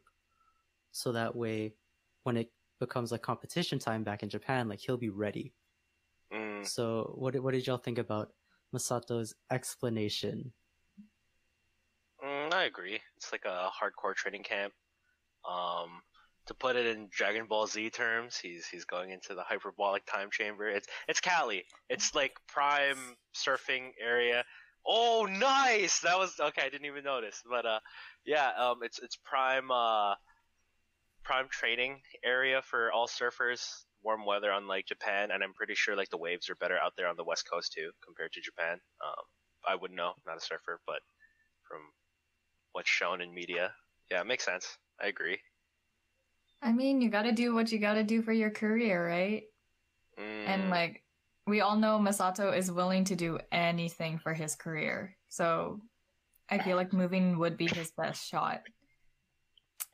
So 0.91 1.11
that 1.11 1.35
way, 1.35 1.75
when 2.23 2.37
it 2.37 2.51
becomes 2.79 3.11
like 3.11 3.21
competition 3.21 3.79
time 3.79 4.03
back 4.03 4.23
in 4.23 4.29
Japan, 4.29 4.67
like 4.69 4.79
he'll 4.79 4.97
be 4.97 5.09
ready. 5.09 5.53
Mm. 6.33 6.65
So 6.65 7.13
what 7.15 7.35
what 7.41 7.53
did 7.53 7.67
y'all 7.67 7.77
think 7.77 7.97
about 7.97 8.29
Masato's 8.73 9.35
explanation? 9.51 10.53
Agree. 12.67 12.99
It's 13.15 13.31
like 13.31 13.45
a 13.45 13.69
hardcore 13.71 14.13
training 14.13 14.43
camp. 14.43 14.73
Um, 15.49 16.01
to 16.47 16.53
put 16.53 16.75
it 16.75 16.85
in 16.85 17.07
Dragon 17.09 17.45
Ball 17.45 17.65
Z 17.65 17.89
terms, 17.91 18.37
he's 18.37 18.67
he's 18.67 18.83
going 18.83 19.11
into 19.11 19.35
the 19.35 19.43
hyperbolic 19.43 20.05
time 20.05 20.29
chamber. 20.31 20.67
It's 20.67 20.87
it's 21.07 21.21
Cali. 21.21 21.63
It's 21.89 22.13
like 22.13 22.33
prime 22.47 23.15
surfing 23.33 23.91
area. 24.01 24.43
Oh, 24.85 25.27
nice! 25.29 26.01
That 26.01 26.19
was 26.19 26.37
okay. 26.39 26.63
I 26.63 26.69
didn't 26.69 26.87
even 26.87 27.05
notice, 27.05 27.41
but 27.49 27.65
uh, 27.65 27.79
yeah, 28.25 28.51
um, 28.57 28.79
it's 28.83 28.99
it's 28.99 29.15
prime 29.15 29.71
uh, 29.71 30.15
prime 31.23 31.47
training 31.49 32.01
area 32.23 32.61
for 32.61 32.91
all 32.91 33.07
surfers. 33.07 33.85
Warm 34.03 34.25
weather, 34.25 34.51
unlike 34.51 34.85
Japan, 34.87 35.31
and 35.31 35.41
I'm 35.43 35.53
pretty 35.53 35.73
sure 35.75 35.95
like 35.95 36.09
the 36.09 36.17
waves 36.17 36.49
are 36.49 36.55
better 36.55 36.77
out 36.77 36.93
there 36.97 37.07
on 37.07 37.15
the 37.15 37.23
west 37.23 37.49
coast 37.49 37.73
too 37.73 37.91
compared 38.05 38.33
to 38.33 38.41
Japan. 38.41 38.79
Um, 39.03 39.23
I 39.67 39.75
wouldn't 39.75 39.97
know, 39.97 40.09
I'm 40.09 40.23
not 40.25 40.37
a 40.37 40.45
surfer, 40.45 40.79
but 40.85 40.99
from 41.67 41.79
what's 42.77 42.89
shown 42.89 43.21
in 43.21 43.33
media, 43.33 43.73
yeah, 44.11 44.21
it 44.21 44.27
makes 44.27 44.45
sense. 44.45 44.77
I 45.01 45.07
agree. 45.07 45.39
I 46.61 46.71
mean, 46.71 47.01
you 47.01 47.09
gotta 47.09 47.31
do 47.31 47.55
what 47.55 47.71
you 47.71 47.79
gotta 47.79 48.03
do 48.03 48.21
for 48.21 48.31
your 48.31 48.51
career, 48.51 49.01
right? 49.07 49.43
Mm, 50.19 50.47
And 50.47 50.69
like, 50.69 51.01
we 51.47 51.61
all 51.61 51.75
know 51.75 51.97
Masato 51.97 52.55
is 52.55 52.71
willing 52.71 53.03
to 53.05 53.15
do 53.15 53.39
anything 53.51 54.19
for 54.19 54.33
his 54.35 54.53
career. 54.55 55.17
So 55.27 55.81
I 56.49 56.59
feel 56.59 56.77
like 56.77 56.93
moving 56.93 57.39
would 57.39 57.57
be 57.57 57.65
his 57.67 57.89
best 57.97 58.23
shot. 58.29 58.61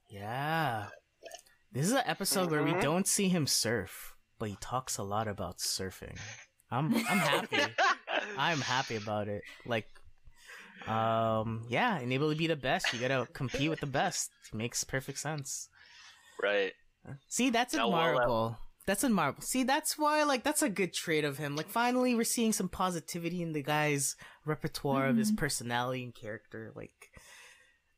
Yeah. 0.10 0.88
This 1.72 1.86
is 1.86 1.94
an 1.94 2.04
episode 2.06 2.52
where 2.52 2.64
we 2.64 2.74
Mhm. 2.74 2.82
don't 2.82 3.08
see 3.08 3.30
him 3.30 3.48
surf, 3.48 4.14
but 4.40 4.50
he 4.50 4.58
talks 4.60 4.98
a 4.98 5.04
lot 5.04 5.28
about 5.30 5.58
surfing. 5.60 6.20
I'm 6.70 6.94
I'm 6.94 7.20
happy. 7.32 7.64
I'm 8.38 8.60
happy 8.62 8.96
about 8.98 9.28
it. 9.30 9.44
Like, 9.66 9.88
um, 10.88 11.66
yeah, 11.70 11.98
and 12.00 12.12
able 12.14 12.30
to 12.32 12.36
be 12.38 12.48
the 12.48 12.56
best, 12.56 12.94
you 12.94 13.00
gotta 13.00 13.28
compete 13.34 13.70
with 13.70 13.80
the 13.80 13.86
best. 13.88 14.32
makes 14.54 14.84
perfect 14.84 15.20
sense. 15.20 15.70
right. 16.42 16.74
See, 17.28 17.50
that's 17.50 17.74
Now, 17.74 17.90
well, 17.90 18.00
admirable. 18.02 18.58
That's 18.86 19.04
admirable. 19.04 19.42
See, 19.42 19.64
that's 19.64 19.98
why, 19.98 20.24
like, 20.24 20.44
that's 20.44 20.62
a 20.62 20.70
good 20.70 20.94
trait 20.94 21.24
of 21.26 21.38
him. 21.38 21.56
Like, 21.56 21.68
finally, 21.70 22.16
we're 22.16 22.24
seeing 22.24 22.54
some 22.54 22.70
positivity 22.70 23.42
in 23.42 23.54
the 23.54 23.62
guy's 23.64 24.16
repertoire 24.46 25.08
of 25.08 25.18
his 25.18 25.32
Mhm. 25.32 25.38
personality 25.38 26.04
and 26.04 26.14
character. 26.16 26.72
Like, 26.76 27.12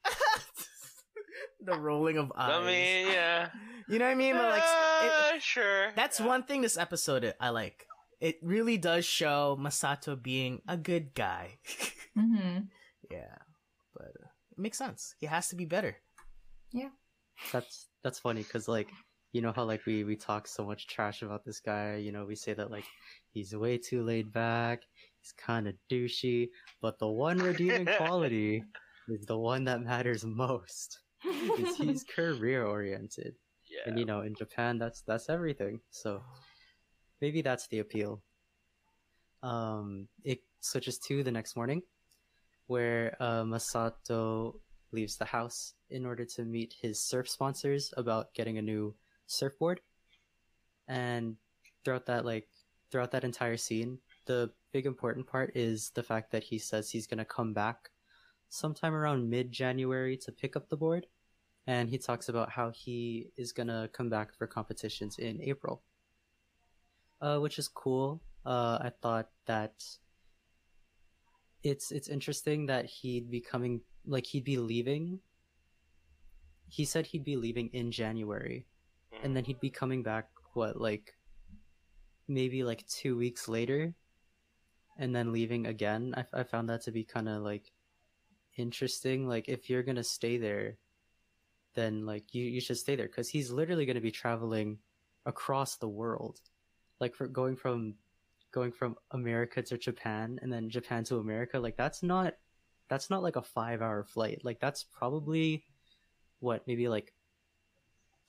the 1.62 1.78
rolling 1.80 2.18
of 2.18 2.32
eyes. 2.36 2.52
I 2.54 2.66
mean, 2.66 3.08
yeah. 3.14 3.50
you 3.90 3.98
know 4.00 4.06
what 4.06 4.12
I 4.12 4.16
mean? 4.16 4.36
But, 4.36 4.50
like, 4.50 4.64
it- 4.64 5.36
Uh, 5.36 5.40
sure. 5.40 5.92
that's 5.96 6.20
yeah. 6.20 6.26
one 6.28 6.44
thing 6.44 6.62
this 6.62 6.78
episode 6.78 7.34
I 7.40 7.50
like. 7.50 7.88
It 8.26 8.40
really 8.42 8.78
does 8.82 9.06
show 9.06 9.56
Masato 9.62 10.18
being 10.18 10.64
a 10.68 10.78
good 10.78 11.14
guy. 11.14 11.60
hmm 12.18 12.66
yeah, 13.12 13.38
but 13.94 14.18
uh, 14.18 14.34
it 14.52 14.58
makes 14.58 14.80
sense. 14.80 15.14
He 15.20 15.28
has 15.28 15.50
to 15.50 15.56
be 15.56 15.66
better. 15.66 15.98
Yeah, 16.72 16.90
that's 17.54 17.88
that's 18.04 18.18
funny 18.18 18.42
because 18.42 18.68
like 18.68 18.90
you 19.32 19.42
know 19.42 19.52
how 19.56 19.64
like 19.64 19.86
we 19.86 20.04
we 20.04 20.16
talk 20.16 20.48
so 20.48 20.66
much 20.66 20.88
trash 20.88 21.22
about 21.22 21.46
this 21.46 21.60
guy. 21.60 21.98
You 21.98 22.12
know 22.12 22.26
we 22.26 22.34
say 22.34 22.56
that 22.56 22.72
like 22.72 22.86
he's 23.32 23.54
way 23.56 23.78
too 23.78 24.02
laid 24.02 24.34
back. 24.34 24.82
He's 25.22 25.34
kind 25.38 25.68
of 25.68 25.76
douchey, 25.92 26.50
but 26.82 26.98
the 26.98 27.08
one 27.08 27.38
redeeming 27.38 27.86
quality 27.98 28.64
is 29.08 29.26
the 29.28 29.38
one 29.38 29.66
that 29.66 29.84
matters 29.84 30.26
most. 30.26 30.98
Is 31.60 31.78
he's 31.78 32.04
career 32.04 32.66
oriented, 32.66 33.36
Yeah. 33.70 33.90
and 33.92 34.00
you 34.00 34.06
know 34.06 34.22
in 34.22 34.34
Japan 34.36 34.80
that's 34.80 35.02
that's 35.02 35.30
everything. 35.30 35.80
So 35.92 36.22
maybe 37.22 37.42
that's 37.42 37.68
the 37.68 37.80
appeal. 37.80 38.22
Um, 39.44 40.08
it 40.24 40.40
switches 40.62 40.98
to 41.00 41.24
the 41.24 41.32
next 41.32 41.56
morning, 41.56 41.84
where 42.68 43.16
uh, 43.20 43.44
Masato 43.44 44.56
leaves 44.92 45.18
the 45.18 45.26
house 45.26 45.74
in 45.90 46.06
order 46.06 46.26
to 46.26 46.44
meet 46.44 46.76
his 46.82 47.00
surf 47.00 47.30
sponsors 47.30 47.94
about 47.98 48.34
getting 48.34 48.58
a 48.58 48.62
new 48.62 48.96
surfboard. 49.28 49.82
And 50.88 51.36
throughout 51.84 52.06
that 52.08 52.26
like 52.26 52.48
throughout 52.92 53.12
that 53.12 53.24
entire 53.24 53.58
scene, 53.58 54.00
the 54.26 54.52
big 54.72 54.86
important 54.86 55.28
part 55.28 55.52
is 55.56 55.92
the 55.96 56.04
fact 56.04 56.32
that 56.32 56.44
he 56.44 56.58
says 56.58 56.90
he's 56.90 57.08
going 57.08 57.18
to 57.18 57.26
come 57.26 57.54
back 57.54 57.90
sometime 58.50 58.94
around 58.94 59.30
mid-January 59.30 60.18
to 60.18 60.32
pick 60.32 60.56
up 60.56 60.70
the 60.70 60.78
board. 60.78 61.08
And 61.68 61.90
he 61.90 61.98
talks 61.98 62.30
about 62.30 62.52
how 62.52 62.72
he 62.72 63.32
is 63.38 63.52
going 63.52 63.68
to 63.68 63.90
come 63.92 64.10
back 64.10 64.34
for 64.36 64.48
competitions 64.48 65.18
in 65.18 65.42
April. 65.42 65.82
Uh, 67.22 67.40
which 67.40 67.58
is 67.58 67.68
cool. 67.68 68.22
Uh, 68.46 68.78
I 68.82 68.92
thought 69.02 69.30
that 69.46 69.74
it's 71.64 71.92
it's 71.92 72.08
interesting 72.08 72.68
that 72.68 72.86
he'd 72.86 73.32
be 73.32 73.42
coming 73.42 73.82
like 74.06 74.28
he'd 74.28 74.44
be 74.44 74.58
leaving. 74.58 75.20
He 76.68 76.86
said 76.86 77.08
he'd 77.08 77.24
be 77.24 77.38
leaving 77.38 77.70
in 77.74 77.92
January 77.92 78.68
and 79.24 79.36
then 79.36 79.46
he'd 79.46 79.60
be 79.60 79.70
coming 79.70 80.04
back 80.04 80.30
what 80.54 80.80
like 80.80 81.16
maybe 82.28 82.64
like 82.64 82.86
2 82.88 83.18
weeks 83.18 83.48
later 83.48 83.96
and 84.98 85.16
then 85.16 85.34
leaving 85.34 85.66
again. 85.66 86.14
I, 86.16 86.42
I 86.42 86.44
found 86.44 86.70
that 86.70 86.84
to 86.84 86.92
be 86.92 87.04
kind 87.04 87.30
of 87.30 87.42
like 87.42 87.72
interesting. 88.58 89.28
Like 89.28 89.50
if 89.50 89.70
you're 89.70 89.84
to 89.96 90.04
stay 90.04 90.38
there 90.38 90.78
then 91.74 92.06
like 92.06 92.34
you 92.34 92.44
you 92.44 92.62
should 92.62 92.78
stay 92.78 92.96
there 92.96 93.08
cuz 93.08 93.30
he's 93.30 93.52
literally 93.52 93.86
to 93.96 94.02
be 94.02 94.12
traveling 94.12 94.80
across 95.26 95.78
the 95.78 95.90
world 95.90 96.40
like 97.00 97.16
for 97.16 97.28
going 97.28 97.56
from 97.56 97.96
going 98.52 98.72
from 98.72 98.96
America 99.12 99.62
to 99.62 99.78
Japan 99.78 100.40
and 100.42 100.52
then 100.52 100.70
Japan 100.70 101.04
to 101.06 101.18
America 101.18 101.60
like 101.60 101.76
that's 101.76 102.02
not 102.02 102.36
that's 102.90 103.10
not 103.10 103.24
like 103.24 103.36
a 103.36 103.42
5 103.42 103.82
hour 103.82 104.04
flight. 104.04 104.42
Like 104.44 104.60
that's 104.60 104.84
probably 104.84 105.66
what 106.40 106.68
maybe 106.68 106.88
like 106.88 107.14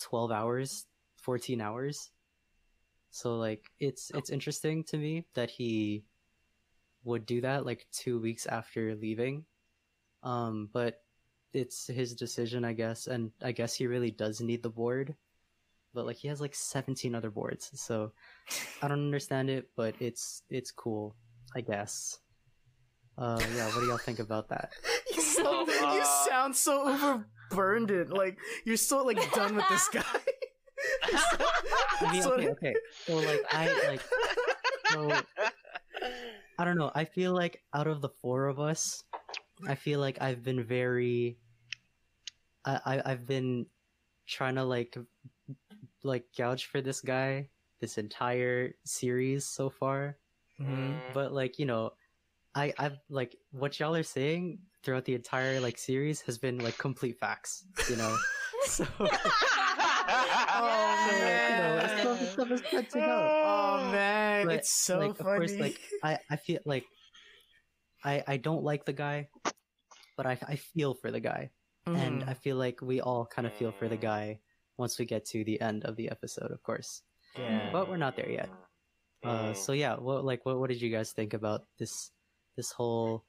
12 0.00 0.32
hours 0.32 0.86
14 1.16 1.60
hours. 1.60 2.10
So 3.10 3.36
like 3.36 3.70
it's 3.80 4.10
it's 4.14 4.30
interesting 4.30 4.84
to 4.84 4.96
me 4.96 5.26
that 5.34 5.50
he 5.50 6.04
would 7.04 7.26
do 7.26 7.40
that 7.40 7.66
like 7.66 7.86
2 7.92 8.20
weeks 8.20 8.46
after 8.46 8.94
leaving. 8.94 9.44
Um 10.22 10.68
but 10.72 11.02
it's 11.52 11.86
his 11.86 12.14
decision 12.14 12.64
I 12.64 12.74
guess 12.74 13.06
and 13.06 13.32
I 13.42 13.52
guess 13.52 13.74
he 13.74 13.86
really 13.86 14.10
does 14.10 14.40
need 14.40 14.62
the 14.62 14.70
board 14.70 15.14
but 15.96 16.04
like 16.06 16.16
he 16.16 16.28
has 16.28 16.40
like 16.40 16.54
17 16.54 17.14
other 17.16 17.30
boards 17.30 17.70
so 17.74 18.12
I 18.82 18.88
don't 18.88 19.00
understand 19.08 19.48
it 19.50 19.70
but 19.76 19.94
it's 19.98 20.42
it's 20.50 20.70
cool 20.70 21.16
I 21.56 21.62
guess 21.62 22.20
uh 23.18 23.40
yeah 23.56 23.66
what 23.72 23.80
do 23.80 23.86
y'all 23.88 23.96
think 23.98 24.20
about 24.20 24.48
that 24.50 24.70
You, 25.16 25.22
so, 25.40 25.64
you 25.66 25.72
Uh, 25.82 26.04
sound 26.28 26.54
so 26.54 26.84
overburdened. 26.84 28.12
Like 28.12 28.36
you're 28.66 28.76
so 28.76 29.02
like 29.02 29.16
done 29.32 29.56
with 29.56 29.64
this 29.70 29.88
guy. 29.88 30.02
I 32.02 32.12
mean 32.12 32.22
So- 32.22 32.32
okay 32.34 32.48
okay 32.50 32.74
so 33.06 33.16
like 33.16 33.40
I 33.50 33.88
like 33.88 34.02
so 34.92 35.00
I 36.58 36.64
don't 36.64 36.78
know. 36.78 36.90
I 36.94 37.04
feel 37.04 37.32
like 37.32 37.60
out 37.74 37.86
of 37.86 38.00
the 38.00 38.08
four 38.08 38.46
of 38.48 38.58
us, 38.60 39.04
I 39.68 39.74
feel 39.74 40.00
like 40.00 40.20
I've 40.22 40.42
been 40.42 40.64
very, 40.64 41.36
I, 42.64 42.80
I 42.84 43.12
I've 43.12 43.26
been 43.26 43.66
trying 44.26 44.54
to 44.56 44.64
like, 44.64 44.96
like 46.06 46.24
gouge 46.36 46.66
for 46.66 46.80
this 46.80 47.00
guy 47.00 47.50
this 47.80 47.98
entire 47.98 48.74
series 48.84 49.44
so 49.44 49.68
far. 49.68 50.16
Mhm. 50.60 51.02
But 51.12 51.32
like 51.32 51.58
you 51.58 51.66
know, 51.66 51.92
I 52.54 52.72
I've 52.78 52.98
like 53.10 53.36
what 53.52 53.78
y'all 53.78 53.94
are 53.94 54.02
saying 54.02 54.60
throughout 54.82 55.04
the 55.04 55.14
entire 55.14 55.60
like 55.60 55.76
series 55.78 56.22
has 56.22 56.38
been 56.38 56.58
like 56.58 56.78
complete 56.78 57.18
facts. 57.18 57.64
You 57.90 57.96
know, 57.96 58.16
so. 58.64 58.86
Oh, 60.58 61.10
so, 61.10 61.24
like, 61.24 61.42
you 61.50 61.56
know, 61.56 61.76
man. 61.76 62.32
stuff, 62.32 62.32
stuff 62.32 62.50
is 62.52 62.90
to 62.92 62.98
know. 63.00 63.28
Oh 63.44 63.90
man, 63.92 64.46
But, 64.46 64.54
it's 64.56 64.70
so 64.70 64.98
like, 64.98 65.16
funny. 65.18 65.30
Of 65.30 65.36
course, 65.36 65.60
like 65.60 65.80
I, 66.02 66.18
I 66.30 66.36
feel 66.36 66.60
like 66.64 66.84
I 68.04 68.22
I 68.26 68.36
don't 68.36 68.62
like 68.62 68.84
the 68.84 68.92
guy, 68.92 69.28
but 70.16 70.26
I 70.26 70.38
I 70.46 70.56
feel 70.56 70.94
for 70.94 71.10
the 71.10 71.20
guy, 71.20 71.50
and 71.86 72.22
Mhm. 72.22 72.28
I 72.28 72.34
feel 72.34 72.56
like 72.56 72.80
we 72.80 73.00
all 73.00 73.26
kind 73.26 73.46
of 73.46 73.54
feel 73.54 73.72
for 73.72 73.88
the 73.88 73.96
guy 73.96 74.40
once 74.78 74.98
we 74.98 75.04
get 75.04 75.24
to 75.26 75.44
the 75.44 75.60
end 75.60 75.84
of 75.84 75.96
the 75.96 76.10
episode, 76.10 76.50
of 76.50 76.62
course. 76.62 77.02
yeah. 77.38 77.70
But 77.72 77.88
we're 77.88 77.96
not 77.96 78.16
there 78.16 78.30
yet. 78.30 78.48
Uh, 79.24 79.52
so 79.54 79.72
yeah, 79.72 79.96
what 79.96 80.24
like 80.24 80.44
what 80.46 80.58
what 80.58 80.68
did 80.70 80.80
you 80.80 80.90
guys 80.90 81.10
think 81.12 81.34
about 81.34 81.64
this 81.78 82.10
this 82.56 82.70
whole 82.70 83.24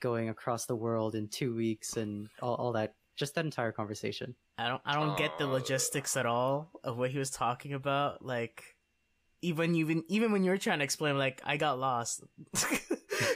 going 0.00 0.28
across 0.28 0.66
the 0.66 0.76
world 0.76 1.14
in 1.14 1.28
two 1.28 1.54
weeks 1.54 1.96
and 1.96 2.28
all, 2.42 2.54
all 2.56 2.72
that? 2.72 2.94
Just 3.16 3.34
that 3.36 3.44
entire 3.44 3.72
conversation. 3.72 4.34
I 4.58 4.68
don't 4.68 4.82
I 4.84 4.94
don't 4.94 5.16
get 5.16 5.38
the 5.38 5.46
logistics 5.46 6.16
at 6.16 6.26
all 6.26 6.70
of 6.84 6.98
what 6.98 7.10
he 7.10 7.18
was 7.18 7.30
talking 7.30 7.72
about. 7.72 8.24
Like 8.24 8.76
even 9.42 9.74
even 9.76 10.04
even 10.08 10.32
when 10.32 10.44
you 10.44 10.50
were 10.50 10.58
trying 10.58 10.78
to 10.80 10.84
explain, 10.84 11.16
like 11.16 11.40
I 11.44 11.56
got 11.56 11.78
lost. 11.78 12.22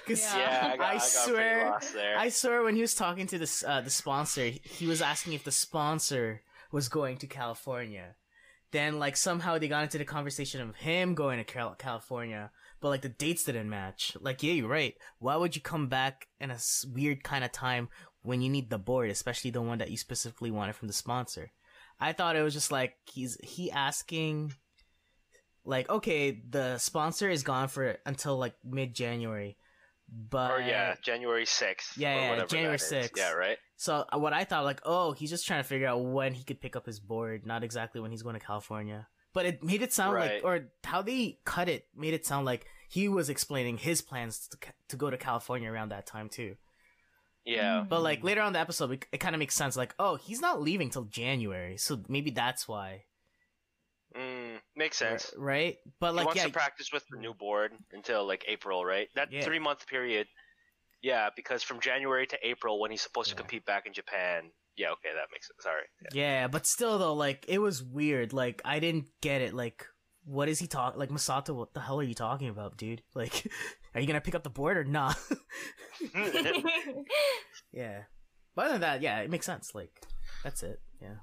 'Cause 0.06 0.20
Yeah. 0.22 0.38
yeah, 0.38 0.70
I 0.72 0.76
got, 0.76 0.84
I 0.86 0.90
I 0.90 0.92
got 0.94 1.02
swear- 1.02 1.54
pretty 1.60 1.70
lost 1.70 1.94
there. 1.94 2.18
I 2.18 2.28
swear 2.28 2.62
when 2.62 2.74
he 2.74 2.80
was 2.82 2.94
talking 2.94 3.26
to 3.28 3.38
this 3.38 3.64
uh, 3.64 3.80
the 3.80 3.90
sponsor, 3.90 4.50
he 4.62 4.86
was 4.86 5.00
asking 5.00 5.32
if 5.34 5.44
the 5.44 5.50
sponsor 5.52 6.42
was 6.74 6.88
going 6.88 7.16
to 7.18 7.28
California. 7.28 8.16
Then 8.72 8.98
like 8.98 9.16
somehow 9.16 9.58
they 9.58 9.68
got 9.68 9.84
into 9.84 9.96
the 9.96 10.04
conversation 10.04 10.60
of 10.60 10.74
him 10.74 11.14
going 11.14 11.38
to 11.38 11.44
Cal- 11.44 11.76
California, 11.76 12.50
but 12.80 12.88
like 12.88 13.02
the 13.02 13.08
dates 13.08 13.44
didn't 13.44 13.70
match. 13.70 14.16
Like 14.20 14.42
yeah, 14.42 14.54
you're 14.54 14.68
right. 14.68 14.94
Why 15.20 15.36
would 15.36 15.54
you 15.54 15.62
come 15.62 15.86
back 15.86 16.26
in 16.40 16.50
a 16.50 16.58
weird 16.92 17.22
kind 17.22 17.44
of 17.44 17.52
time 17.52 17.90
when 18.22 18.42
you 18.42 18.50
need 18.50 18.70
the 18.70 18.78
board, 18.78 19.08
especially 19.10 19.52
the 19.52 19.62
one 19.62 19.78
that 19.78 19.92
you 19.92 19.96
specifically 19.96 20.50
wanted 20.50 20.74
from 20.74 20.88
the 20.88 20.94
sponsor? 20.94 21.52
I 22.00 22.12
thought 22.12 22.34
it 22.34 22.42
was 22.42 22.54
just 22.54 22.72
like 22.72 22.96
he's 23.04 23.38
he 23.40 23.70
asking 23.70 24.52
like 25.64 25.88
okay, 25.88 26.42
the 26.50 26.78
sponsor 26.78 27.30
is 27.30 27.44
gone 27.44 27.68
for 27.68 27.98
until 28.04 28.36
like 28.36 28.56
mid 28.64 28.94
January. 28.94 29.56
But 30.08 30.50
or 30.50 30.60
yeah, 30.60 30.94
January 31.02 31.46
sixth. 31.46 31.96
Yeah, 31.96 32.14
yeah, 32.36 32.44
January 32.44 32.76
that 32.76 32.82
is. 32.82 33.10
6th. 33.10 33.16
Yeah, 33.16 33.32
right. 33.32 33.56
So 33.76 34.04
uh, 34.12 34.18
what 34.18 34.32
I 34.32 34.44
thought, 34.44 34.64
like, 34.64 34.80
oh, 34.84 35.12
he's 35.12 35.30
just 35.30 35.46
trying 35.46 35.62
to 35.62 35.68
figure 35.68 35.86
out 35.88 36.04
when 36.04 36.34
he 36.34 36.44
could 36.44 36.60
pick 36.60 36.76
up 36.76 36.86
his 36.86 37.00
board, 37.00 37.46
not 37.46 37.64
exactly 37.64 38.00
when 38.00 38.10
he's 38.10 38.22
going 38.22 38.38
to 38.38 38.44
California. 38.44 39.08
But 39.32 39.46
it 39.46 39.64
made 39.64 39.82
it 39.82 39.92
sound 39.92 40.14
Right. 40.14 40.34
like, 40.34 40.44
or 40.44 40.68
how 40.84 41.02
they 41.02 41.38
cut 41.44 41.68
it 41.68 41.86
made 41.96 42.14
it 42.14 42.24
sound 42.24 42.46
like 42.46 42.66
he 42.88 43.08
was 43.08 43.28
explaining 43.28 43.78
his 43.78 44.00
plans 44.02 44.46
to, 44.48 44.58
to 44.90 44.96
go 44.96 45.10
to 45.10 45.16
California 45.16 45.70
around 45.70 45.88
that 45.88 46.06
time 46.06 46.28
too. 46.28 46.56
Yeah. 47.44 47.84
But 47.88 48.02
like 48.02 48.22
later 48.22 48.40
on 48.42 48.48
in 48.48 48.52
the 48.52 48.60
episode, 48.60 48.92
it, 48.92 49.06
it 49.12 49.18
kind 49.18 49.34
of 49.34 49.38
makes 49.38 49.54
sense. 49.54 49.76
Like, 49.76 49.94
oh, 49.98 50.16
he's 50.16 50.40
not 50.40 50.62
leaving 50.62 50.90
till 50.90 51.04
January, 51.04 51.76
so 51.78 52.00
maybe 52.08 52.30
that's 52.30 52.68
why, 52.68 53.04
Mm, 54.16 54.58
makes 54.76 54.96
sense. 54.96 55.32
right? 55.36 55.76
But 56.00 56.10
he 56.12 56.16
like, 56.18 56.26
wants 56.26 56.40
yeah, 56.40 56.46
to 56.46 56.52
practice 56.52 56.92
with 56.92 57.04
the 57.10 57.18
new 57.18 57.34
board 57.34 57.72
until 57.92 58.26
like 58.26 58.44
April, 58.48 58.84
right? 58.84 59.08
That 59.16 59.32
Yeah. 59.32 59.42
three 59.42 59.58
month 59.58 59.86
period. 59.86 60.26
Yeah, 61.02 61.30
because 61.36 61.62
from 61.62 61.80
January 61.80 62.26
to 62.28 62.38
April 62.46 62.80
when 62.80 62.90
he's 62.90 63.02
supposed 63.02 63.28
Yeah. 63.30 63.34
to 63.36 63.42
compete 63.42 63.64
back 63.66 63.86
in 63.86 63.92
Japan. 63.92 64.50
Yeah, 64.76 64.90
okay, 64.92 65.10
that 65.14 65.26
makes 65.32 65.48
sense. 65.48 65.58
Sorry. 65.62 65.84
Yeah. 66.12 66.40
yeah, 66.42 66.48
but 66.48 66.66
still 66.66 66.98
though, 66.98 67.14
like, 67.14 67.44
it 67.48 67.58
was 67.58 67.82
weird. 67.82 68.32
Like, 68.32 68.62
I 68.64 68.78
didn't 68.80 69.06
get 69.20 69.40
it. 69.42 69.52
Like, 69.54 69.86
what 70.24 70.48
is 70.48 70.58
he 70.58 70.66
talking? 70.66 70.98
Like, 70.98 71.10
Masato, 71.10 71.54
what 71.54 71.74
the 71.74 71.80
hell 71.80 72.00
are 72.00 72.04
you 72.04 72.14
talking 72.14 72.48
about, 72.48 72.76
dude? 72.76 73.02
Like, 73.14 73.46
are 73.94 74.00
you 74.00 74.06
gonna 74.06 74.20
pick 74.20 74.34
up 74.34 74.42
the 74.44 74.50
board 74.50 74.76
or 74.76 74.84
not? 74.84 75.16
Yeah. 77.72 78.02
But 78.54 78.66
other 78.66 78.72
than 78.74 78.80
that, 78.82 79.02
yeah, 79.02 79.18
it 79.20 79.30
makes 79.30 79.46
sense. 79.46 79.74
Like, 79.74 79.90
that's 80.44 80.62
it. 80.62 80.80
Yeah. 81.00 81.16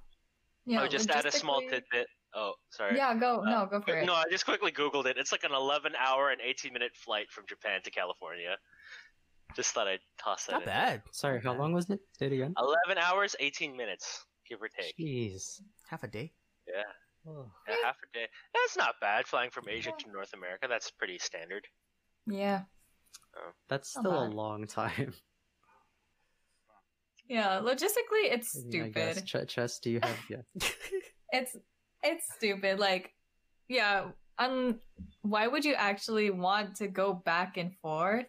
yeah, 0.66 0.82
oh, 0.84 0.88
just 0.88 1.10
add 1.10 1.26
a 1.26 1.32
small 1.32 1.62
tidbit. 1.62 2.08
Oh, 2.34 2.54
sorry. 2.70 2.96
Yeah, 2.96 3.14
go 3.16 3.42
Uh, 3.42 3.50
no, 3.50 3.66
go 3.70 3.82
for 3.82 3.98
it. 3.98 4.06
No, 4.06 4.14
I 4.14 4.24
just 4.32 4.46
quickly 4.46 4.72
Googled 4.72 5.06
it. 5.06 5.18
It's 5.18 5.32
like 5.32 5.44
an 5.44 5.52
11 5.54 5.94
hour 6.00 6.30
and 6.32 6.40
18 6.42 6.72
minute 6.74 6.92
flight 6.96 7.30
from 7.30 7.46
Japan 7.48 7.82
to 7.84 7.92
California. 7.92 8.56
Just 9.56 9.74
thought 9.74 9.88
I'd 9.88 10.00
toss 10.18 10.46
that 10.46 10.54
Not 10.54 10.62
in. 10.62 10.66
bad. 10.68 11.02
Sorry, 11.12 11.42
how 11.44 11.54
long 11.54 11.74
was 11.74 11.90
it? 11.90 12.00
Say 12.18 12.28
it 12.28 12.34
again. 12.34 12.54
11 12.58 13.04
hours, 13.04 13.36
18 13.40 13.76
minutes, 13.76 14.26
give 14.48 14.62
or 14.62 14.70
take. 14.70 14.96
Jeez. 14.98 15.62
Half 15.90 16.04
a 16.04 16.08
day. 16.08 16.32
Yeah, 16.68 16.84
Oh. 17.28 17.52
yeah, 17.68 17.76
half 17.84 17.98
a 17.98 18.18
day. 18.18 18.28
That's 18.54 18.78
not 18.78 18.96
bad 19.02 19.28
flying 19.28 19.52
from 19.52 19.68
Asia 19.68 19.92
to 20.00 20.12
North 20.12 20.32
America. 20.34 20.68
That's 20.70 20.90
pretty 20.90 21.18
standard. 21.20 21.68
Yeah, 22.28 22.62
That's 23.68 23.90
still 23.90 24.24
a 24.24 24.30
long 24.30 24.68
time. 24.68 25.14
yeah. 27.28 27.60
Logistically, 27.62 28.32
it's 28.32 28.58
I 28.58 28.68
mean, 28.70 28.84
I 28.84 28.88
guess. 28.90 29.18
stupid. 29.18 29.48
Ch- 29.48 29.54
Chess, 29.54 29.80
do 29.80 29.92
you 29.92 30.00
have 30.02 30.18
yeah? 30.30 30.38
It's 31.34 31.56
it's 32.03 32.34
stupid. 32.34 32.79
Like, 32.79 33.13
yeah. 33.67 34.10
Um, 34.38 34.79
why 35.22 35.48
would 35.48 35.65
you 35.65 35.74
actually 35.75 36.29
want 36.29 36.75
to 36.77 36.88
go 36.88 37.13
back 37.13 37.58
and 37.58 37.75
forth 37.81 38.25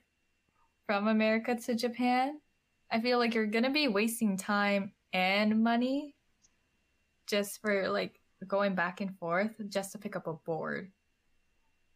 from 0.86 1.08
America 1.08 1.54
to 1.54 1.74
Japan? 1.74 2.40
I 2.90 3.00
feel 3.00 3.18
like 3.18 3.34
you're 3.34 3.46
gonna 3.46 3.70
be 3.70 3.88
wasting 3.88 4.36
time 4.36 4.92
and 5.12 5.62
money 5.62 6.14
just 7.26 7.60
for 7.62 7.88
like 7.88 8.20
going 8.46 8.74
back 8.74 9.00
and 9.00 9.16
forth 9.18 9.52
just 9.68 9.92
to 9.92 9.98
pick 9.98 10.16
up 10.16 10.26
a 10.26 10.34
board. 10.34 10.92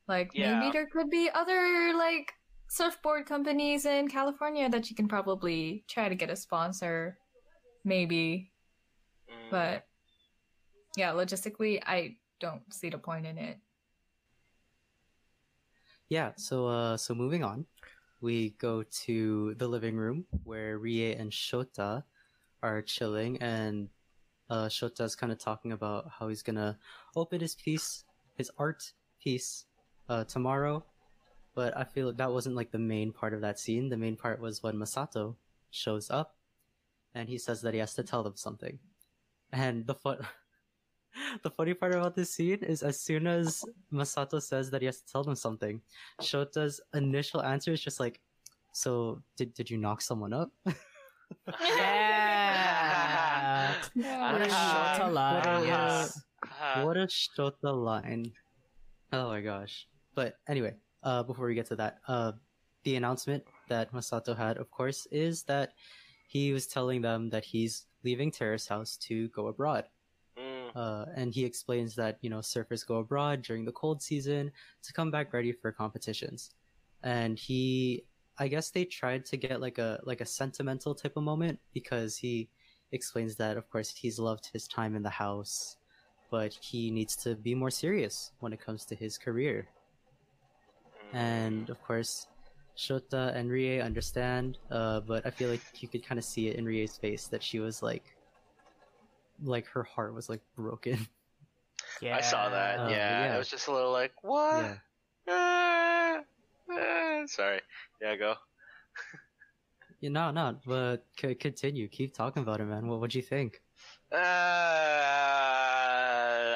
Like 0.09 0.31
Yeah. 0.35 0.59
maybe 0.59 0.73
there 0.73 0.87
could 0.87 1.11
be 1.11 1.29
other 1.35 1.93
like 1.95 2.33
surfboard 2.69 3.27
companies 3.27 3.85
in 3.85 4.09
California 4.09 4.69
that 4.71 4.89
you 4.89 4.97
can 4.97 5.09
probably 5.09 5.85
try 5.89 6.09
to 6.09 6.15
get 6.15 6.31
a 6.31 6.37
sponsor, 6.37 7.19
maybe. 7.85 8.53
Mm, 9.29 9.51
But 9.51 9.86
yeah, 10.97 11.13
logistically, 11.13 11.81
I 11.85 12.17
don't 12.41 12.63
see 12.73 12.91
the 12.91 12.99
point 12.99 13.27
in 13.27 13.39
it. 13.39 13.59
Yeah, 16.09 16.33
so 16.37 16.67
uh 16.69 16.97
so 16.97 17.15
moving 17.15 17.43
on, 17.43 17.67
we 18.21 18.51
go 18.59 18.85
to 19.07 19.55
the 19.59 19.69
living 19.69 19.97
room 19.97 20.25
where 20.45 20.79
Rie 20.79 21.13
and 21.13 21.31
Shota 21.31 22.05
are 22.63 22.83
chilling 22.83 23.39
and 23.43 23.89
uh 24.49 24.67
Shota's 24.67 25.17
kind 25.17 25.33
of 25.33 25.39
talking 25.39 25.73
about 25.73 26.11
how 26.19 26.29
he's 26.29 26.43
to 26.43 26.77
open 27.15 27.41
his 27.41 27.55
piece, 27.55 28.05
his 28.37 28.51
art 28.59 28.93
piece 29.21 29.67
uh 30.09 30.25
tomorrow. 30.25 30.85
But 31.55 31.77
I 31.77 31.85
feel 31.85 32.13
that 32.13 32.33
wasn't 32.33 32.55
like 32.55 32.71
the 32.71 32.79
main 32.79 33.13
part 33.13 33.35
of 33.35 33.41
that 33.41 33.59
scene. 33.59 33.89
The 33.89 33.97
main 33.97 34.17
part 34.17 34.41
was 34.41 34.63
when 34.63 34.77
Masato 34.77 35.37
shows 35.71 36.11
up 36.11 36.37
and 37.15 37.29
he 37.29 37.39
says 37.39 37.63
that 37.63 37.75
he 37.75 37.81
has 37.81 37.95
to 37.95 38.05
tell 38.05 38.23
them 38.23 38.37
something. 38.37 38.79
And 39.53 39.87
the 39.87 39.95
fun 39.95 40.19
the 41.43 41.51
funny 41.51 41.75
part 41.75 41.95
about 41.95 42.15
this 42.15 42.31
scene 42.33 42.59
is 42.63 42.83
as 42.83 43.01
soon 43.01 43.27
as 43.27 43.65
Masato 43.93 44.41
says 44.43 44.71
that 44.71 44.83
he 44.83 44.87
has 44.87 45.01
to 45.01 45.07
tell 45.13 45.25
them 45.25 45.35
something, 45.35 45.81
Shota's 46.21 46.81
initial 46.95 47.43
answer 47.43 47.73
is 47.73 47.81
just 47.81 48.01
like, 48.01 48.21
"So 48.73 49.23
did 49.37 49.55
did 49.55 49.71
you 49.71 49.79
knock 49.79 50.01
someone 50.03 50.33
up?" 50.33 50.51
Yeah. 53.95 54.33
What 54.33 54.43
a 54.43 54.49
Ah, 54.51 54.97
Shota 54.99 55.13
line. 55.13 55.35
what 55.35 55.47
a- 55.47 55.67
Yes. 55.67 56.21
ah, 56.61 56.85
what 56.85 56.97
a 56.97 57.07
Shota 57.07 57.73
line! 57.75 58.33
Oh 59.13 59.29
my 59.29 59.41
gosh! 59.41 59.89
But 60.15 60.39
anyway, 60.49 60.75
uh, 61.03 61.23
before 61.23 61.47
we 61.47 61.55
get 61.55 61.67
to 61.67 61.77
that, 61.77 61.99
uh, 62.09 62.33
the 62.85 62.97
announcement 62.97 63.45
that 63.69 63.93
Masato 63.93 64.37
had, 64.37 64.59
of 64.59 64.71
course, 64.71 65.07
is 65.11 65.43
that 65.45 65.73
he 66.29 66.53
was 66.53 66.67
telling 66.67 67.01
them 67.03 67.31
that 67.31 67.45
he's 67.45 67.87
leaving 68.05 68.31
Terrace 68.31 68.67
House 68.69 68.97
to 69.09 69.29
go 69.29 69.47
abroad. 69.49 69.87
Uh, 70.77 71.07
and 71.17 71.35
he 71.35 71.45
explains 71.45 71.97
that 71.97 72.19
you 72.21 72.31
know 72.31 72.39
surfers 72.39 72.87
go 72.87 72.97
abroad 72.97 73.43
during 73.43 73.65
the 73.65 73.73
cold 73.73 74.03
season 74.03 74.53
to 74.83 74.93
come 74.93 75.11
back 75.11 75.33
ready 75.33 75.53
for 75.53 75.73
competitions. 75.73 76.51
And 77.03 77.39
he 77.39 78.05
i 78.39 78.49
guess 78.49 78.71
they 78.71 78.85
tried 78.85 79.25
to 79.25 79.37
get 79.39 79.63
like 79.63 79.79
a 79.79 79.99
like 80.05 80.21
a 80.21 80.27
sentimental 80.27 80.95
type 80.95 81.17
of 81.17 81.23
moment 81.23 81.59
because 81.73 82.19
he 82.19 82.51
explains 82.93 83.35
that 83.37 83.57
of 83.57 83.69
course 83.71 83.89
he's 83.97 84.19
loved 84.19 84.51
his 84.53 84.69
time 84.69 84.95
in 84.95 85.03
the 85.03 85.09
house 85.09 85.79
but 86.31 86.53
he 86.61 86.91
needs 86.91 87.17
to 87.17 87.35
be 87.35 87.55
more 87.55 87.71
serious 87.71 88.33
when 88.41 88.53
it 88.53 88.61
comes 88.61 88.85
to 88.87 88.95
his 88.95 89.19
career. 89.19 89.69
And 91.13 91.71
of 91.71 91.83
course 91.83 92.27
Shota 92.77 93.35
and 93.35 93.51
Rie 93.51 93.81
understand, 93.81 94.59
uh, 94.71 95.01
but 95.01 95.25
I 95.25 95.31
feel 95.31 95.49
like 95.49 95.63
you 95.81 95.89
could 95.89 96.07
kind 96.07 96.19
of 96.19 96.25
see 96.25 96.49
it 96.49 96.57
in 96.57 96.65
Rie's 96.65 96.97
face 96.97 97.27
that 97.29 97.43
she 97.43 97.59
was 97.59 97.83
like, 97.83 98.16
like 99.43 99.67
her 99.69 99.83
heart 99.85 100.15
was 100.15 100.29
like 100.29 100.41
broken. 100.57 101.07
Yeah. 102.03 102.17
I 102.17 102.21
saw 102.21 102.51
that. 102.51 102.79
Uh, 102.79 102.89
yeah. 102.91 103.25
yeah. 103.25 103.35
it 103.35 103.39
was 103.39 103.49
just 103.49 103.69
a 103.69 103.73
little 103.73 103.91
like, 103.93 104.13
what? 104.23 104.65
yeah, 104.65 104.77
Ah, 105.29 106.19
ah, 106.71 107.23
sorry. 107.27 107.61
Yeah, 108.03 108.17
go. 108.17 108.35
yeah, 110.01 110.11
no, 110.11 110.31
no, 110.31 110.57
but 110.67 111.07
c- 111.19 111.35
continue, 111.37 111.89
keep 111.89 112.13
talking 112.15 112.43
about 112.43 112.61
it, 112.61 112.65
man. 112.67 112.87
What 112.89 113.01
would 113.01 113.15
you 113.15 113.23
think? 113.23 113.63
Uh, 114.13 114.19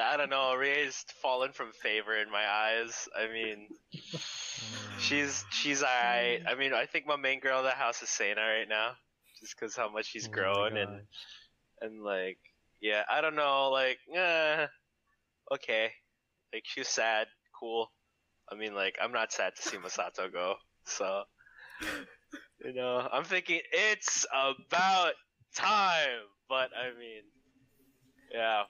I 0.03 0.15
don't 0.17 0.29
know. 0.29 0.53
Rie's 0.55 1.05
fallen 1.21 1.51
from 1.53 1.71
favor 1.71 2.15
in 2.15 2.29
my 2.31 2.45
eyes. 2.47 3.09
I 3.17 3.27
mean, 3.31 3.67
she's 4.99 5.43
she's 5.49 5.81
alright. 5.81 6.43
I 6.47 6.53
mean, 6.55 6.73
I 6.73 6.85
think 6.85 7.07
my 7.07 7.15
main 7.15 7.39
girl 7.39 7.59
of 7.59 7.65
the 7.65 7.71
house 7.71 8.01
is 8.03 8.09
Sana 8.09 8.41
right 8.41 8.69
now, 8.69 8.91
just 9.39 9.59
because 9.59 9.75
how 9.75 9.89
much 9.91 10.05
she's 10.05 10.27
Oh 10.27 10.31
grown 10.31 10.77
and 10.77 11.01
and 11.81 12.03
like, 12.03 12.37
yeah, 12.81 13.03
I 13.09 13.21
don't 13.21 13.35
know. 13.35 13.69
Like, 13.71 13.99
uh, 14.17 14.67
okay, 15.53 15.91
like 16.53 16.63
she's 16.65 16.87
sad. 16.87 17.27
Cool. 17.59 17.91
I 18.51 18.55
mean, 18.55 18.73
like, 18.75 18.97
I'm 19.01 19.11
not 19.11 19.31
sad 19.31 19.55
to 19.55 19.61
see 19.61 19.77
Masato 19.85 20.31
go. 20.31 20.55
So, 20.85 21.23
you 22.63 22.73
know, 22.73 23.07
I'm 23.11 23.23
thinking 23.23 23.61
it's 23.71 24.25
about 24.33 25.13
time. 25.55 26.19
But 26.49 26.71
I 26.77 26.89
mean, 26.97 27.23
yeah. 28.33 28.63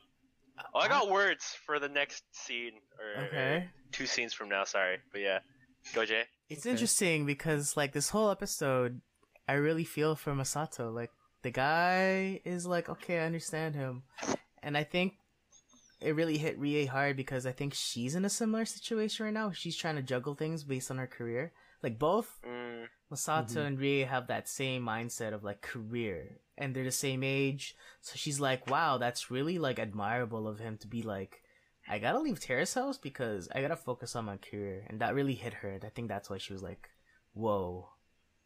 Oh, 0.75 0.79
I 0.79 0.87
got 0.87 1.09
words 1.09 1.55
for 1.65 1.79
the 1.79 1.89
next 1.89 2.23
scene 2.33 2.73
or, 2.99 3.21
or 3.21 3.27
Okay. 3.27 3.65
two 3.91 4.05
scenes 4.05 4.33
from 4.33 4.49
now. 4.49 4.63
Sorry, 4.65 4.97
but 5.11 5.21
yeah, 5.21 5.39
go 5.95 6.05
Jay. 6.05 6.23
It's 6.49 6.61
Okay. 6.61 6.71
interesting 6.71 7.25
because 7.25 7.75
like 7.77 7.93
this 7.93 8.09
whole 8.09 8.29
episode, 8.29 9.01
I 9.47 9.53
really 9.53 9.85
feel 9.85 10.15
for 10.15 10.33
Masato. 10.33 10.93
Like 10.93 11.09
the 11.43 11.51
guy 11.51 12.41
is 12.45 12.65
like, 12.65 12.89
okay, 12.89 13.19
I 13.19 13.25
understand 13.25 13.75
him, 13.75 14.03
and 14.61 14.77
I 14.77 14.83
think 14.83 15.13
it 15.99 16.15
really 16.15 16.37
hit 16.37 16.57
Rie 16.57 16.85
hard 16.85 17.15
because 17.15 17.45
I 17.45 17.51
think 17.51 17.73
she's 17.73 18.15
in 18.15 18.25
a 18.25 18.29
similar 18.29 18.65
situation 18.65 19.25
right 19.25 19.33
now. 19.33 19.51
She's 19.51 19.75
trying 19.75 19.97
to 19.97 20.01
juggle 20.01 20.33
things 20.35 20.63
based 20.63 20.89
on 20.89 20.97
her 20.97 21.07
career. 21.07 21.53
Like 21.83 21.99
both 21.99 22.39
Mm, 22.43 22.87
Masato 23.11 23.57
Mhm. 23.57 23.67
and 23.67 23.79
Rie 23.79 23.99
have 24.01 24.27
that 24.27 24.47
same 24.47 24.83
mindset 24.83 25.33
of 25.33 25.43
like 25.43 25.61
career, 25.61 26.39
and 26.57 26.75
they're 26.75 26.83
the 26.83 26.91
same 26.91 27.23
age. 27.23 27.75
So 28.01 28.13
she's 28.15 28.39
like, 28.39 28.67
wow, 28.69 28.97
that's 28.97 29.29
really 29.31 29.59
like 29.59 29.79
admirable 29.79 30.47
of 30.47 30.59
him 30.59 30.77
to 30.79 30.87
be 30.87 31.01
like, 31.03 31.41
I 31.87 31.99
gotta 31.99 32.19
leave 32.19 32.39
Terrace 32.39 32.73
House 32.73 32.97
because 32.97 33.49
I 33.53 33.61
gotta 33.61 33.75
focus 33.75 34.15
on 34.15 34.25
my 34.25 34.37
career, 34.37 34.85
and 34.87 35.01
that 35.01 35.13
really 35.15 35.35
hit 35.35 35.53
her. 35.55 35.69
And 35.69 35.85
I 35.85 35.89
think 35.89 36.07
that's 36.07 36.29
why 36.29 36.37
she 36.37 36.53
was 36.53 36.63
like, 36.63 36.89
whoa. 37.33 37.89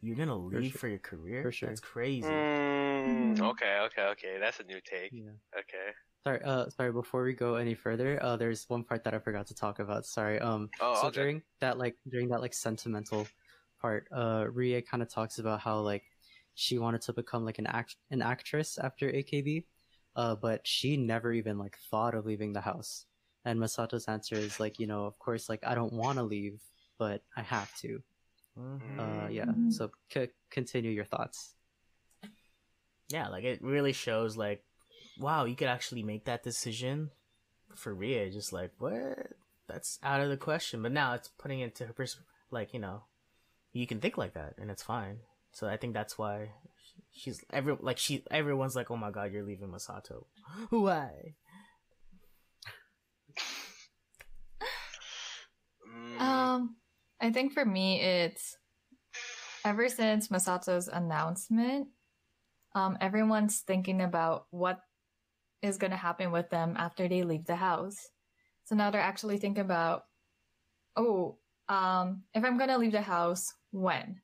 You're 0.00 0.16
gonna 0.16 0.36
leave 0.36 0.72
for, 0.72 0.78
sure. 0.78 0.90
your 0.90 0.98
career. 0.98 1.42
For 1.42 1.52
sure. 1.52 1.68
That's 1.68 1.80
crazy. 1.80 2.28
Mm, 2.28 3.36
Mhm. 3.36 3.40
okay, 3.40 3.78
okay, 3.86 4.02
okay. 4.02 4.38
That's 4.38 4.60
a 4.60 4.64
new 4.64 4.80
take. 4.80 5.12
Yeah. 5.12 5.32
Okay. 5.58 5.92
Sorry, 6.24 6.42
uh, 6.42 6.68
sorry. 6.70 6.92
Before 6.92 7.22
we 7.22 7.34
go 7.34 7.54
any 7.54 7.74
further, 7.74 8.20
uh, 8.22 8.36
there's 8.36 8.68
one 8.68 8.82
part 8.82 9.04
that 9.04 9.14
I 9.14 9.18
forgot 9.20 9.46
to 9.46 9.54
talk 9.54 9.78
about. 9.78 10.06
Sorry. 10.06 10.40
Um, 10.40 10.70
Oh, 10.80 10.94
so 11.00 11.06
okay. 11.08 11.20
during 11.20 11.42
that 11.60 11.78
like 11.78 11.96
during 12.08 12.28
that 12.30 12.40
like 12.40 12.52
sentimental 12.54 13.28
part, 13.80 14.08
uh, 14.12 14.46
Rie 14.50 14.80
kind 14.82 15.02
of 15.02 15.08
talks 15.08 15.38
about 15.38 15.60
how 15.60 15.80
like 15.80 16.02
she 16.54 16.78
wanted 16.78 17.02
to 17.02 17.12
become 17.12 17.44
like 17.44 17.58
an 17.58 17.66
act 17.66 17.96
an 18.10 18.22
actress 18.22 18.78
after 18.78 19.08
AKB, 19.08 19.66
uh, 20.16 20.34
but 20.34 20.66
she 20.66 20.96
never 20.96 21.32
even 21.32 21.58
like 21.58 21.76
thought 21.90 22.14
of 22.14 22.26
leaving 22.26 22.52
the 22.52 22.60
house. 22.60 23.06
And 23.44 23.60
Masato's 23.60 24.06
answer 24.08 24.34
is 24.34 24.58
like, 24.58 24.80
you 24.80 24.88
know, 24.88 25.04
of 25.06 25.16
course, 25.20 25.48
like 25.48 25.64
I 25.64 25.74
don't 25.76 25.92
want 25.92 26.18
to 26.18 26.24
leave, 26.24 26.60
but 26.98 27.22
I 27.36 27.42
have 27.42 27.72
to. 27.82 28.02
Mhm. 28.58 28.98
Uh, 28.98 29.28
yeah. 29.28 29.44
Mhm. 29.46 29.72
So 29.72 29.90
c- 30.12 30.30
continue 30.50 30.90
your 30.90 31.04
thoughts. 31.04 31.54
Yeah, 33.08 33.28
like 33.28 33.44
it 33.44 33.62
really 33.62 33.92
shows 33.92 34.36
like, 34.36 34.64
wow, 35.18 35.44
you 35.44 35.54
could 35.54 35.68
actually 35.68 36.02
make 36.02 36.24
that 36.24 36.42
decision 36.42 37.10
for 37.74 37.94
Rie. 37.94 38.30
Just 38.30 38.52
like 38.52 38.72
what? 38.78 39.32
That's 39.68 39.98
out 40.02 40.20
of 40.20 40.28
the 40.30 40.36
question. 40.36 40.82
But 40.82 40.92
now 40.92 41.14
it's 41.14 41.28
putting 41.28 41.60
it 41.60 41.74
to 41.76 41.86
her 41.86 41.92
pers- 41.92 42.20
like 42.50 42.72
you 42.74 42.80
know, 42.80 43.04
you 43.72 43.86
can 43.86 44.00
think 44.00 44.16
like 44.16 44.34
that, 44.34 44.54
and 44.58 44.70
it's 44.70 44.82
fine. 44.82 45.20
So 45.52 45.68
I 45.68 45.76
think 45.76 45.94
that's 45.94 46.18
why 46.18 46.52
she's 47.12 47.44
every 47.52 47.76
like 47.80 47.98
she 47.98 48.24
everyone's 48.30 48.76
like, 48.76 48.90
oh 48.90 48.96
my 48.96 49.10
god, 49.10 49.32
you're 49.32 49.44
leaving 49.44 49.68
Masato. 49.68 50.24
Why? 50.70 51.34
Um, 56.18 56.76
I 57.20 57.30
think 57.30 57.52
for 57.52 57.64
me, 57.64 58.00
it's 58.00 58.56
ever 59.64 59.88
since 59.88 60.28
Masato's 60.28 60.88
announcement, 60.88 61.88
um, 62.74 62.98
everyone's 63.00 63.60
thinking 63.60 64.02
about 64.02 64.46
what 64.50 64.80
is 65.62 65.78
going 65.78 65.90
to 65.90 65.96
happen 65.96 66.30
with 66.30 66.50
them 66.50 66.74
after 66.76 67.08
they 67.08 67.22
leave 67.22 67.46
the 67.46 67.56
house. 67.56 67.96
So 68.64 68.74
now 68.74 68.90
they're 68.90 69.00
actually 69.00 69.38
thinking 69.38 69.62
about, 69.62 70.02
oh, 70.96 71.38
um, 71.68 72.22
if 72.34 72.44
I'm 72.44 72.58
going 72.58 72.70
to 72.70 72.78
leave 72.78 72.92
the 72.92 73.00
house, 73.00 73.52
when? 73.70 74.20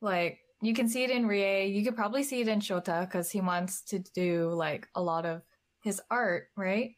Like, 0.00 0.40
you 0.60 0.74
can 0.74 0.88
see 0.88 1.04
it 1.04 1.10
in 1.10 1.26
Rie. 1.26 1.64
You 1.64 1.84
could 1.84 1.96
probably 1.96 2.22
see 2.22 2.40
it 2.40 2.48
in 2.48 2.60
Shota 2.60 3.02
because 3.02 3.30
he 3.30 3.40
wants 3.40 3.82
to 3.84 3.98
do 3.98 4.50
like 4.50 4.88
a 4.94 5.02
lot 5.02 5.26
of 5.26 5.42
his 5.82 6.00
art, 6.10 6.48
right? 6.56 6.92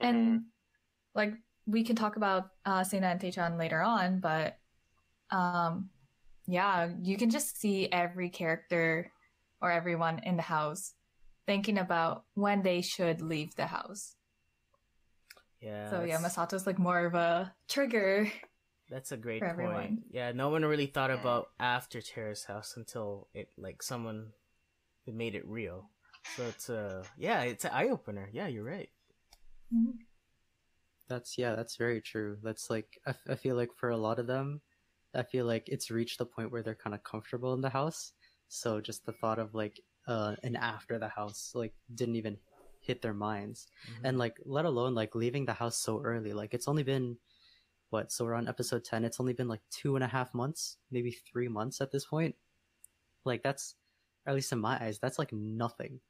And 0.00 0.42
like 1.14 1.32
we 1.66 1.84
can 1.84 1.96
talk 1.96 2.16
about 2.16 2.50
uh 2.64 2.84
Sena 2.84 3.08
and 3.08 3.20
Taechan 3.20 3.58
later 3.58 3.82
on, 3.82 4.20
but 4.20 4.58
um 5.30 5.90
yeah, 6.46 6.90
you 7.02 7.16
can 7.16 7.30
just 7.30 7.60
see 7.60 7.90
every 7.90 8.28
character 8.30 9.10
or 9.60 9.70
everyone 9.70 10.20
in 10.22 10.36
the 10.36 10.42
house 10.42 10.94
thinking 11.46 11.78
about 11.78 12.24
when 12.34 12.62
they 12.62 12.80
should 12.82 13.20
leave 13.20 13.54
the 13.56 13.66
house. 13.66 14.14
Yeah. 15.60 15.90
so 15.90 16.04
yeah, 16.04 16.18
Masato's 16.18 16.66
like 16.66 16.78
more 16.78 17.06
of 17.06 17.14
a 17.14 17.52
trigger. 17.68 18.30
That's 18.90 19.10
a 19.10 19.16
great 19.16 19.40
point. 19.40 19.50
everyone. 19.50 20.02
Yeah, 20.10 20.30
no 20.30 20.48
one 20.50 20.64
really 20.64 20.86
thought 20.86 21.10
about 21.10 21.48
after 21.58 22.00
Terrace 22.00 22.44
House 22.44 22.74
until 22.76 23.26
it 23.34 23.48
like 23.58 23.82
someone 23.82 24.28
made 25.06 25.34
it 25.34 25.44
real. 25.46 25.90
So 26.36 26.44
it's 26.44 26.70
uh 26.70 27.02
yeah, 27.18 27.42
it's 27.42 27.64
an 27.64 27.72
eye 27.74 27.88
opener. 27.88 28.28
Yeah, 28.32 28.46
you're 28.46 28.62
right. 28.64 28.90
That's 31.08 31.38
yeah, 31.38 31.54
that's 31.54 31.76
very 31.76 32.00
true. 32.00 32.38
That's 32.42 32.68
like 32.70 32.98
I, 33.06 33.10
f- 33.10 33.26
I 33.30 33.34
feel 33.36 33.56
like 33.56 33.70
for 33.76 33.90
a 33.90 33.96
lot 33.96 34.18
of 34.18 34.26
them, 34.26 34.60
I 35.14 35.22
feel 35.22 35.46
like 35.46 35.68
it's 35.68 35.90
reached 35.90 36.18
the 36.18 36.26
point 36.26 36.50
where 36.50 36.62
they're 36.62 36.74
kind 36.74 36.94
of 36.94 37.04
comfortable 37.04 37.54
in 37.54 37.60
the 37.60 37.70
house. 37.70 38.12
So 38.48 38.80
just 38.80 39.06
the 39.06 39.12
thought 39.12 39.38
of 39.38 39.54
like 39.54 39.80
uh 40.08 40.36
an 40.42 40.56
after 40.56 40.98
the 40.98 41.08
house 41.08 41.52
like 41.54 41.74
didn't 41.94 42.16
even 42.16 42.38
hit 42.80 43.02
their 43.02 43.14
minds. 43.14 43.66
And 44.04 44.18
like 44.18 44.36
let 44.44 44.64
alone 44.64 44.94
like 44.94 45.14
leaving 45.14 45.46
the 45.46 45.52
house 45.52 45.76
so 45.76 46.00
early. 46.02 46.32
Like 46.32 46.54
it's 46.54 46.68
only 46.68 46.82
been 46.82 47.18
what, 47.90 48.10
so 48.10 48.24
we're 48.24 48.34
on 48.34 48.48
episode 48.48 48.84
ten, 48.84 49.04
it's 49.04 49.20
only 49.20 49.32
been 49.32 49.48
like 49.48 49.62
two 49.70 49.94
and 49.96 50.04
a 50.04 50.08
half 50.08 50.34
months, 50.34 50.78
maybe 50.90 51.12
three 51.12 51.48
months 51.48 51.80
at 51.80 51.92
this 51.92 52.04
point. 52.04 52.34
Like 53.24 53.42
that's 53.42 53.74
at 54.26 54.34
least 54.34 54.52
in 54.52 54.58
my 54.58 54.76
eyes, 54.82 54.98
that's 54.98 55.18
like 55.18 55.32
nothing. 55.32 56.00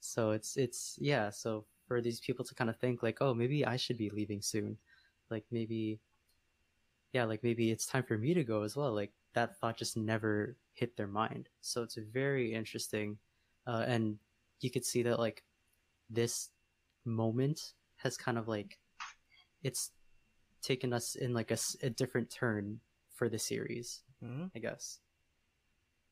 So 0.00 0.30
it's 0.30 0.56
it's 0.56 0.96
yeah, 1.00 1.30
so 1.30 1.66
for 1.90 2.00
these 2.00 2.20
people 2.20 2.44
to 2.44 2.54
kind 2.54 2.70
of 2.70 2.76
think 2.76 3.02
like, 3.02 3.18
oh, 3.20 3.34
maybe 3.34 3.66
I 3.66 3.74
should 3.74 3.98
be 3.98 4.10
leaving 4.10 4.42
soon. 4.42 4.78
Like 5.28 5.44
maybe 5.50 5.98
yeah, 7.12 7.24
like 7.24 7.42
maybe 7.42 7.72
it's 7.72 7.84
time 7.84 8.04
for 8.04 8.16
me 8.16 8.32
to 8.32 8.44
go 8.44 8.62
as 8.62 8.76
well. 8.76 8.94
Like 8.94 9.10
that 9.34 9.58
thought 9.58 9.76
just 9.76 9.96
never 9.96 10.54
hit 10.72 10.96
their 10.96 11.08
mind. 11.08 11.48
So 11.62 11.82
it's 11.82 11.96
very 11.96 12.54
interesting. 12.54 13.18
Uh, 13.66 13.84
and 13.88 14.18
you 14.60 14.70
could 14.70 14.84
see 14.84 15.02
that 15.02 15.18
like 15.18 15.42
this 16.08 16.50
moment 17.04 17.72
has 17.96 18.16
kind 18.16 18.38
of 18.38 18.46
like 18.46 18.78
it's 19.64 19.90
taken 20.62 20.92
us 20.92 21.16
in 21.16 21.34
like 21.34 21.50
a 21.50 21.90
different 21.90 22.30
turn 22.30 22.78
for 23.16 23.28
the 23.28 23.38
series, 23.40 24.04
Mhm. 24.22 24.52
I 24.54 24.60
guess. 24.60 25.00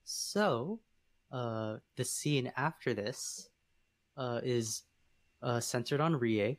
So, 0.03 0.81
uh, 1.31 1.77
the 1.95 2.05
scene 2.05 2.51
after 2.57 2.95
this 2.95 3.49
uh, 4.17 4.41
is 4.43 4.83
uh, 5.43 5.61
centered 5.61 6.01
on 6.01 6.17
Rie, 6.17 6.59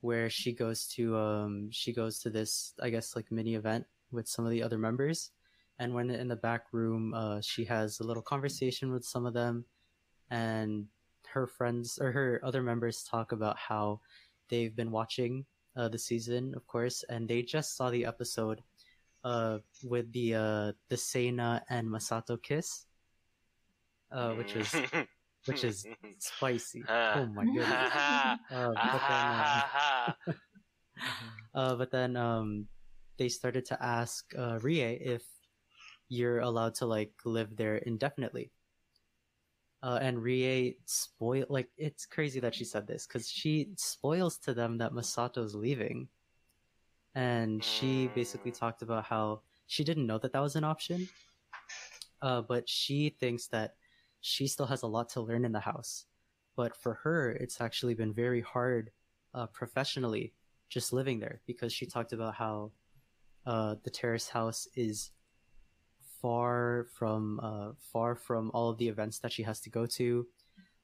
where 0.00 0.30
she 0.30 0.52
goes 0.52 0.86
to 0.88 1.16
um, 1.16 1.68
she 1.70 1.92
goes 1.92 2.18
to 2.20 2.30
this 2.30 2.74
I 2.80 2.90
guess 2.90 3.16
like 3.16 3.30
mini 3.30 3.54
event 3.54 3.86
with 4.10 4.28
some 4.28 4.44
of 4.44 4.50
the 4.50 4.62
other 4.62 4.78
members, 4.78 5.30
and 5.78 5.94
when 5.94 6.10
in 6.10 6.28
the 6.28 6.36
back 6.36 6.72
room, 6.72 7.14
uh, 7.14 7.40
she 7.40 7.64
has 7.64 8.00
a 8.00 8.04
little 8.04 8.22
conversation 8.22 8.92
with 8.92 9.04
some 9.04 9.26
of 9.26 9.34
them, 9.34 9.64
and 10.30 10.86
her 11.32 11.46
friends 11.46 11.98
or 12.00 12.12
her 12.12 12.40
other 12.42 12.62
members 12.62 13.02
talk 13.04 13.32
about 13.32 13.58
how 13.58 14.00
they've 14.48 14.74
been 14.74 14.90
watching 14.90 15.44
uh, 15.76 15.88
the 15.88 15.98
season, 15.98 16.54
of 16.56 16.66
course, 16.66 17.04
and 17.08 17.28
they 17.28 17.42
just 17.42 17.76
saw 17.76 17.90
the 17.90 18.06
episode 18.06 18.62
uh, 19.24 19.58
with 19.82 20.10
the 20.12 20.34
uh, 20.34 20.72
the 20.88 20.96
Sena 20.96 21.62
and 21.68 21.88
Masato 21.88 22.40
kiss, 22.40 22.86
uh, 24.12 24.32
which 24.32 24.54
is 24.56 24.74
which 25.46 25.64
is 25.64 25.86
spicy. 26.18 26.84
Ah. 26.88 27.20
oh 27.20 27.26
my 27.26 27.44
goodness. 27.44 27.92
Uh, 28.52 28.72
but 28.92 29.02
then, 29.08 30.34
uh, 30.34 30.34
uh, 31.54 31.74
but 31.76 31.90
then 31.90 32.16
um, 32.16 32.66
they 33.18 33.28
started 33.28 33.64
to 33.66 33.82
ask 33.82 34.32
uh, 34.38 34.58
Rie 34.62 34.80
if 35.00 35.24
you're 36.08 36.40
allowed 36.40 36.74
to 36.76 36.86
like 36.86 37.12
live 37.24 37.56
there 37.56 37.76
indefinitely. 37.76 38.50
Uh, 39.82 39.98
and 40.00 40.22
Rie 40.22 40.76
spoil 40.86 41.44
like 41.48 41.68
it's 41.76 42.06
crazy 42.06 42.40
that 42.40 42.54
she 42.54 42.64
said 42.64 42.86
this 42.86 43.06
because 43.06 43.28
she 43.30 43.68
spoils 43.76 44.38
to 44.38 44.54
them 44.54 44.78
that 44.78 44.92
Masato's 44.92 45.54
leaving, 45.54 46.08
and 47.14 47.62
she 47.62 48.08
basically 48.08 48.50
Mm. 48.52 48.58
talked 48.58 48.82
about 48.82 49.04
how 49.04 49.42
she 49.66 49.84
didn't 49.84 50.06
know 50.06 50.18
that 50.18 50.32
that 50.32 50.40
was 50.40 50.56
an 50.56 50.64
option, 50.64 51.08
uh, 52.22 52.40
but 52.42 52.68
she 52.68 53.10
thinks 53.10 53.46
that 53.48 53.74
she 54.20 54.46
still 54.46 54.66
has 54.66 54.82
a 54.82 54.86
lot 54.86 55.08
to 55.10 55.20
learn 55.20 55.44
in 55.44 55.52
the 55.52 55.60
house. 55.60 56.06
But 56.56 56.76
for 56.76 56.94
her, 56.94 57.30
it's 57.30 57.60
actually 57.60 57.94
been 57.94 58.12
very 58.12 58.40
hard 58.40 58.90
uh, 59.34 59.46
professionally 59.46 60.32
just 60.68 60.92
living 60.92 61.20
there 61.20 61.40
because 61.46 61.72
she 61.72 61.86
talked 61.86 62.12
about 62.12 62.34
how 62.34 62.72
uh, 63.44 63.76
the 63.84 63.90
terrace 63.90 64.28
house 64.28 64.66
is 64.74 65.10
far 66.20 66.86
from 66.94 67.40
uh, 67.42 67.72
far 67.92 68.14
from 68.14 68.50
all 68.52 68.70
of 68.70 68.78
the 68.78 68.88
events 68.88 69.18
that 69.20 69.32
she 69.32 69.42
has 69.42 69.60
to 69.60 69.70
go 69.70 69.86
to. 69.86 70.26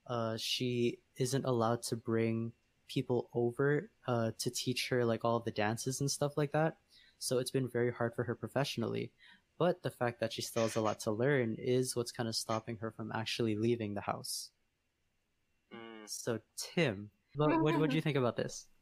Uh, 0.07 0.37
she 0.37 0.99
isn't 1.17 1.45
allowed 1.45 1.83
to 1.83 1.97
bring 1.97 2.53
people 2.89 3.31
over 3.35 3.91
uh, 4.07 4.31
to 4.39 4.51
teach 4.51 4.89
her 4.89 5.05
like 5.05 5.25
all 5.25 5.41
the 5.41 5.51
dances 5.51 6.01
and 6.01 6.11
stuff 6.11 6.37
like 6.37 6.53
that. 6.53 6.77
So 7.19 7.39
it's 7.39 7.51
been 7.51 7.69
very 7.69 7.93
hard 7.93 8.15
for 8.15 8.25
her 8.25 8.35
professionally. 8.35 9.13
But 9.63 9.81
the 9.85 9.91
fact 9.91 10.19
that 10.19 10.33
she 10.33 10.43
still 10.43 10.65
has 10.65 10.75
a 10.75 10.81
lot 10.81 10.99
to 11.07 11.13
learn 11.13 11.55
is 11.57 11.95
what's 11.95 12.11
kind 12.11 12.29
of 12.29 12.35
stopping 12.35 12.79
her 12.79 12.91
from 12.91 13.13
actually 13.15 13.55
leaving 13.55 13.95
the 13.95 14.01
house. 14.01 14.51
Mm. 15.73 16.03
So 16.07 16.41
Tim, 16.57 17.11
what 17.37 17.63
what 17.63 17.79
what 17.79 17.89
do 17.89 17.95
you 17.95 18.03
think 18.03 18.17
about 18.17 18.37
this? 18.37 18.67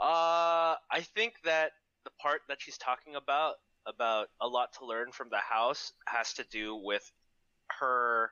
Uh, 0.00 0.74
I 0.90 1.02
think 1.14 1.34
that 1.44 1.72
the 2.04 2.10
part 2.18 2.40
that 2.48 2.62
she's 2.62 2.78
talking 2.78 3.14
about 3.14 3.56
about 3.86 4.28
a 4.40 4.48
lot 4.48 4.72
to 4.78 4.86
learn 4.86 5.12
from 5.12 5.28
the 5.28 5.36
house 5.36 5.92
has 6.06 6.32
to 6.32 6.44
do 6.50 6.74
with 6.74 7.12
her 7.78 8.30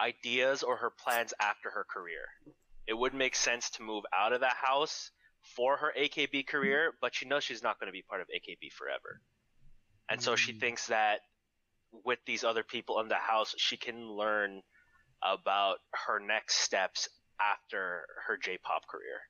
ideas 0.00 0.62
or 0.62 0.76
her 0.76 0.90
plans 0.90 1.34
after 1.40 1.68
her 1.68 1.84
career. 1.84 2.24
It 2.86 2.94
would 2.94 3.12
make 3.12 3.34
sense 3.34 3.70
to 3.70 3.82
move 3.82 4.04
out 4.16 4.32
of 4.32 4.40
that 4.42 4.54
house 4.54 5.10
for 5.42 5.76
her 5.78 5.92
AKB 5.98 6.46
career, 6.46 6.92
but 7.00 7.12
she 7.12 7.26
knows 7.26 7.42
she's 7.42 7.62
not 7.62 7.80
going 7.80 7.88
to 7.88 7.92
be 7.92 8.02
part 8.02 8.20
of 8.20 8.28
AKB 8.28 8.72
forever. 8.72 9.20
And 10.12 10.22
so 10.22 10.36
she 10.36 10.52
Mm. 10.52 10.60
thinks 10.60 10.86
that 10.88 11.20
with 12.04 12.18
these 12.26 12.44
other 12.44 12.62
people 12.62 13.00
in 13.00 13.08
the 13.08 13.16
house, 13.16 13.54
she 13.58 13.76
can 13.76 14.08
learn 14.10 14.62
about 15.22 15.78
her 16.06 16.20
next 16.20 16.56
steps 16.56 17.08
after 17.40 18.06
her 18.26 18.36
J-pop 18.36 18.86
career 18.86 19.20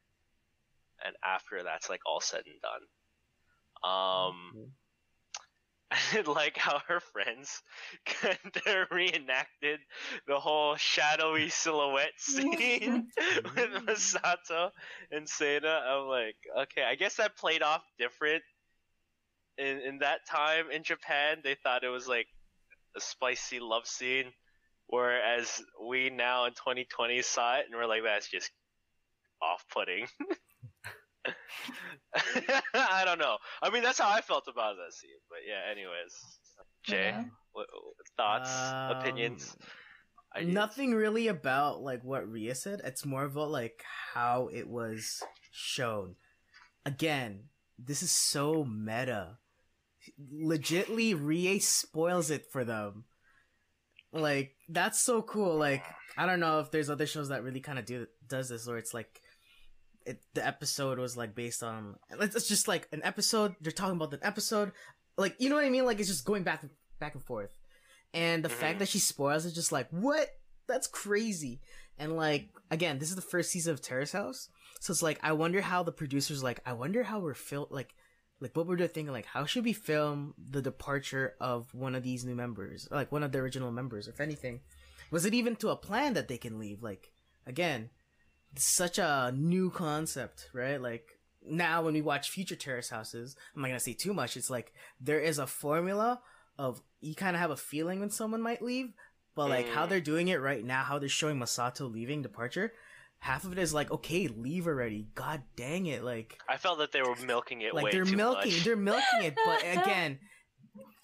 and 1.05 1.17
after 1.25 1.63
that's 1.63 1.89
like 1.89 2.01
all 2.07 2.21
said 2.21 2.43
and 2.47 2.61
done. 2.63 2.83
Um, 3.91 4.73
I 5.91 5.99
did 6.13 6.27
like 6.27 6.57
how 6.57 6.81
her 6.89 7.01
friends 7.01 7.63
kind 8.07 8.39
of 8.67 8.89
reenacted 8.91 9.81
the 10.27 10.41
whole 10.41 10.77
shadowy 10.77 11.51
silhouette 11.51 12.13
scene 12.19 13.11
with 13.55 13.85
Masato 13.87 14.71
and 15.11 15.29
Sena. 15.29 15.69
I'm 15.87 16.07
like, 16.09 16.37
okay, 16.63 16.83
I 16.83 16.95
guess 16.95 17.17
that 17.17 17.37
played 17.37 17.63
off 17.63 17.83
different 17.99 18.43
in 19.59 19.81
in 19.81 19.99
that 19.99 20.21
time 20.29 20.71
in 20.71 20.83
Japan. 20.83 21.39
They 21.45 21.57
thought 21.63 21.85
it 21.85 21.89
was 21.89 22.07
like 22.09 22.27
a 22.97 23.01
spicy 23.01 23.61
love 23.61 23.87
scene, 23.87 24.33
whereas 24.87 25.63
we 25.87 26.11
now 26.11 26.45
in 26.47 26.53
2020 26.53 27.23
saw 27.23 27.57
it 27.59 27.67
and 27.67 27.75
we're 27.75 27.87
like, 27.87 28.03
that's 28.05 28.29
just 28.31 28.51
off-putting. 29.41 30.07
I 32.75 33.05
don't 33.05 33.19
know. 33.19 33.37
I 33.63 33.71
mean, 33.71 33.83
that's 33.83 33.99
how 33.99 34.11
I 34.11 34.21
felt 34.21 34.45
about 34.49 34.77
that 34.77 34.93
scene. 34.93 35.11
But 35.29 35.39
yeah, 35.49 35.71
anyways, 35.71 36.15
Jay, 36.85 37.11
Yeah. 37.15 37.25
what, 37.53 37.67
thoughts, 38.17 38.51
opinions? 38.91 39.57
Um, 40.35 40.43
ideas? 40.43 40.55
Nothing 40.55 40.95
really 40.95 41.29
about 41.29 41.83
like 41.83 42.03
what 42.03 42.29
Rie 42.29 42.53
said. 42.55 42.81
It's 42.85 43.05
more 43.07 43.25
about 43.25 43.51
like 43.51 43.83
how 44.15 44.49
it 44.53 44.69
was 44.69 45.23
shown. 45.51 46.17
Again, 46.85 47.45
this 47.79 48.03
is 48.03 48.11
so 48.11 48.65
meta. 48.65 49.39
Legitly, 50.33 51.17
Rie 51.19 51.59
spoils 51.59 52.31
it 52.31 52.47
for 52.51 52.65
them. 52.65 53.05
Like 54.13 54.57
that's 54.69 55.01
so 55.01 55.23
cool. 55.23 55.57
Like 55.57 55.85
I 56.17 56.27
don't 56.27 56.41
know 56.41 56.61
if 56.61 56.71
there's 56.71 56.91
other 56.91 57.07
shows 57.07 57.29
that 57.29 57.43
really 57.43 57.61
kind 57.61 57.79
of 57.79 57.87
do 57.87 58.07
does 58.29 58.49
this, 58.49 58.69
or 58.69 58.77
it's 58.77 58.93
like 58.93 59.21
it, 60.05 60.21
the 60.35 60.47
episode 60.47 60.99
was 60.99 61.17
like 61.17 61.35
based 61.35 61.63
on. 61.63 61.97
It's 62.21 62.49
just 62.49 62.69
like 62.69 62.89
an 62.93 63.01
episode. 63.05 63.55
They're 63.61 63.73
talking 63.73 63.97
about 63.97 64.11
the 64.11 64.25
episode. 64.27 64.73
Like 65.17 65.37
you 65.39 65.49
know 65.49 65.57
what 65.57 65.65
I 65.65 65.71
mean? 65.71 65.87
Like 65.87 65.99
it's 65.99 66.09
just 66.09 66.25
going 66.25 66.43
back 66.43 66.65
back 67.01 67.15
and 67.15 67.25
forth. 67.25 67.51
And 68.15 68.45
the 68.45 68.49
fact 68.49 68.73
mm-hmm. 68.73 68.79
that 68.81 68.89
she 68.89 68.99
spoils 68.99 69.45
is 69.45 69.55
just 69.55 69.73
like, 69.73 69.89
what? 69.91 70.29
That's 70.69 70.87
crazy. 70.87 71.61
And 71.99 72.17
like, 72.17 72.51
again, 72.71 72.99
this 72.99 73.09
is 73.09 73.17
the 73.17 73.23
first 73.23 73.51
season 73.51 73.73
of 73.73 73.81
Terrace 73.81 74.13
House. 74.13 74.49
So 74.81 74.91
it's 74.91 75.03
like, 75.03 75.19
I 75.23 75.33
wonder 75.33 75.61
how 75.61 75.83
the 75.83 75.93
producers 75.93 76.43
like, 76.43 76.61
I 76.67 76.73
wonder 76.73 77.03
how 77.03 77.21
we're 77.21 77.35
fil- 77.35 77.69
like, 77.71 77.95
like 78.43 78.57
what 78.57 78.67
were 78.67 78.77
they 78.77 78.89
thinking? 78.89 79.13
Like, 79.13 79.27
how 79.27 79.45
should 79.47 79.65
we 79.65 79.73
film 79.73 80.35
the 80.37 80.61
departure 80.61 81.35
of 81.41 81.73
one 81.75 81.95
of 81.95 82.03
these 82.03 82.25
new 82.25 82.35
members? 82.35 82.89
Like 82.91 83.13
one 83.13 83.23
of 83.23 83.33
the 83.33 83.39
original 83.39 83.71
members, 83.71 84.09
if 84.09 84.21
anything. 84.21 84.61
Was 85.11 85.25
it 85.25 85.35
even 85.35 85.57
to 85.57 85.69
a 85.71 85.77
plan 85.77 86.15
that 86.15 86.29
they 86.29 86.39
can 86.39 86.59
leave? 86.59 86.83
Like, 86.83 87.13
again, 87.47 87.91
such 88.57 88.99
a 88.99 89.33
new 89.35 89.71
concept, 89.71 90.51
right? 90.53 90.81
Like, 90.81 91.19
now 91.47 91.83
when 91.83 91.95
we 91.95 92.03
watch 92.03 92.31
future 92.31 92.57
Terrace 92.57 92.91
Houses, 92.91 93.37
I'm 93.55 93.63
not 93.63 93.69
gonna 93.69 93.81
say 93.81 93.95
too 93.95 94.15
much. 94.15 94.37
It's 94.37 94.51
like, 94.51 94.73
there 95.01 95.21
is 95.21 95.39
a 95.39 95.47
formula 95.47 96.21
of 96.59 96.83
you 97.01 97.15
kind 97.15 97.35
of 97.37 97.41
have 97.41 97.51
a 97.51 97.57
feeling 97.57 98.01
when 98.01 98.11
someone 98.11 98.43
might 98.43 98.63
leave, 98.63 98.93
but 99.35 99.49
like 99.49 99.69
how 99.69 99.87
Mm. 99.87 99.89
they're 99.89 100.01
doing 100.01 100.29
it 100.29 100.41
right 100.41 100.65
now, 100.65 100.83
how 100.83 100.99
they're 100.99 101.09
showing 101.09 101.39
Masato 101.39 101.91
leaving 101.91 102.23
departure, 102.23 102.73
half 103.23 103.45
of 103.45 103.53
it 103.53 103.59
is 103.59 103.73
like, 103.73 103.89
okay, 103.93 104.27
leave 104.27 104.67
already. 104.67 105.07
God 105.15 105.43
dang 105.55 105.87
it! 105.87 106.03
Like, 106.03 106.39
I 106.49 106.57
felt 106.57 106.79
that 106.79 106.91
they 106.91 107.03
were 107.03 107.15
milking 107.25 107.63
it 107.63 107.73
like 107.73 107.85
way 107.85 107.93
they're 107.93 108.05
too 108.05 108.17
milking, 108.17 108.53
much. 108.53 108.65
they're 108.65 108.77
milking 108.77 109.23
it. 109.23 109.37
But 109.47 109.63
again, 109.73 110.19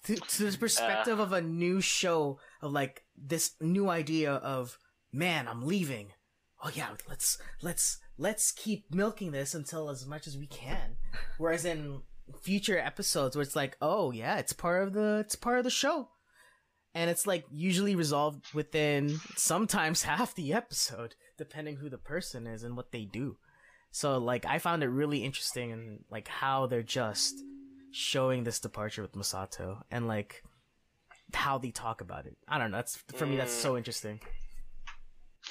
to, 0.03 0.15
to 0.15 0.51
the 0.51 0.57
perspective 0.57 1.19
uh. 1.19 1.23
of 1.23 1.31
a 1.31 1.41
new 1.41 1.79
show 1.79 2.39
of 2.61 2.73
like 2.73 3.03
this 3.17 3.53
new 3.61 3.89
idea 3.89 4.33
of 4.33 4.77
man, 5.13 5.47
I'm 5.47 5.65
leaving. 5.65 6.11
Oh 6.61 6.69
yeah, 6.73 6.89
let's 7.07 7.37
let's 7.61 7.99
let's 8.17 8.51
keep 8.51 8.93
milking 8.93 9.31
this 9.31 9.53
until 9.53 9.89
as 9.89 10.05
much 10.05 10.27
as 10.27 10.37
we 10.37 10.47
can. 10.47 10.97
Whereas 11.37 11.63
in 11.63 12.01
future 12.41 12.77
episodes 12.77 13.37
where 13.37 13.43
it's 13.43 13.55
like, 13.55 13.77
oh 13.81 14.11
yeah, 14.11 14.39
it's 14.39 14.51
part 14.51 14.85
of 14.85 14.93
the 14.93 15.19
it's 15.25 15.35
part 15.35 15.59
of 15.59 15.63
the 15.63 15.69
show. 15.69 16.09
And 16.93 17.09
it's 17.09 17.25
like 17.25 17.45
usually 17.49 17.95
resolved 17.95 18.53
within 18.53 19.21
sometimes 19.37 20.03
half 20.03 20.35
the 20.35 20.51
episode, 20.51 21.15
depending 21.39 21.77
who 21.77 21.89
the 21.89 21.97
person 21.97 22.45
is 22.45 22.63
and 22.63 22.77
what 22.77 22.91
they 22.91 23.05
do. 23.05 23.37
So 23.91 24.19
like 24.19 24.45
I 24.45 24.59
found 24.59 24.83
it 24.83 24.89
really 24.89 25.23
interesting 25.23 25.71
and 25.71 26.03
like 26.11 26.27
how 26.27 26.67
they're 26.67 26.83
just 26.83 27.43
showing 27.91 28.43
this 28.43 28.59
departure 28.59 29.01
with 29.01 29.13
Masato 29.13 29.81
and 29.89 30.07
like 30.07 30.43
how 31.33 31.57
they 31.57 31.71
talk 31.71 32.01
about 32.01 32.27
it. 32.27 32.37
I 32.47 32.59
don't 32.59 32.69
know. 32.69 32.77
That's 32.77 32.97
for 33.15 33.25
me 33.25 33.37
that's 33.37 33.53
so 33.53 33.77
interesting. 33.77 34.19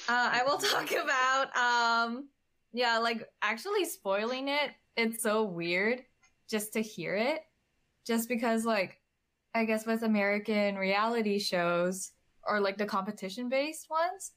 Uh, 0.07 0.29
I 0.31 0.43
will 0.45 0.57
talk 0.73 0.91
about 0.91 1.55
um 1.57 2.29
yeah, 2.71 2.99
like 2.99 3.27
actually 3.41 3.83
spoiling 3.85 4.47
it. 4.47 4.71
It's 4.95 5.23
so 5.23 5.43
weird 5.43 6.03
just 6.49 6.73
to 6.73 6.81
hear 6.81 7.15
it. 7.15 7.41
Just 8.05 8.29
because 8.29 8.63
like 8.63 9.01
I 9.53 9.65
guess 9.65 9.85
with 9.85 10.03
American 10.03 10.75
reality 10.75 11.39
shows 11.39 12.11
or 12.47 12.61
like 12.61 12.77
the 12.77 12.85
competition 12.85 13.49
based 13.49 13.89
ones, 13.89 14.31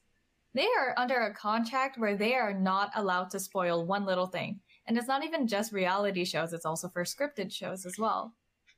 they 0.53 0.67
are 0.77 0.93
under 0.97 1.21
a 1.21 1.33
contract 1.33 1.97
where 1.97 2.15
they 2.15 2.35
are 2.35 2.53
not 2.53 2.91
allowed 2.95 3.29
to 3.31 3.39
spoil 3.39 3.85
one 3.85 4.05
little 4.05 4.27
thing. 4.27 4.59
And 4.85 4.97
it's 4.97 5.07
not 5.07 5.23
even 5.23 5.47
just 5.47 5.71
reality 5.71 6.25
shows, 6.25 6.53
it's 6.53 6.65
also 6.65 6.89
for 6.89 7.03
scripted 7.03 7.51
shows 7.51 7.85
as 7.85 7.97
well. 7.97 8.33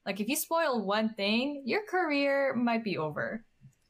Like 0.05 0.19
if 0.19 0.29
you 0.29 0.35
spoil 0.35 0.85
one 0.85 1.13
thing, 1.15 1.63
your 1.65 1.81
career 1.85 2.53
might 2.55 2.83
be 2.83 2.97
over. 2.97 3.43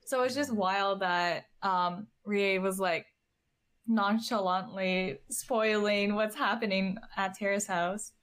So 0.05 0.23
it's 0.23 0.35
just 0.35 0.53
wild 0.53 1.01
that 1.01 1.45
um 1.61 2.07
Rie 2.25 2.59
was 2.59 2.79
like 2.79 3.05
nonchalantly 3.87 5.19
spoiling 5.29 6.15
what's 6.15 6.35
happening 6.35 6.97
at 7.17 7.35
Terrace 7.35 7.67
House. 7.67 8.13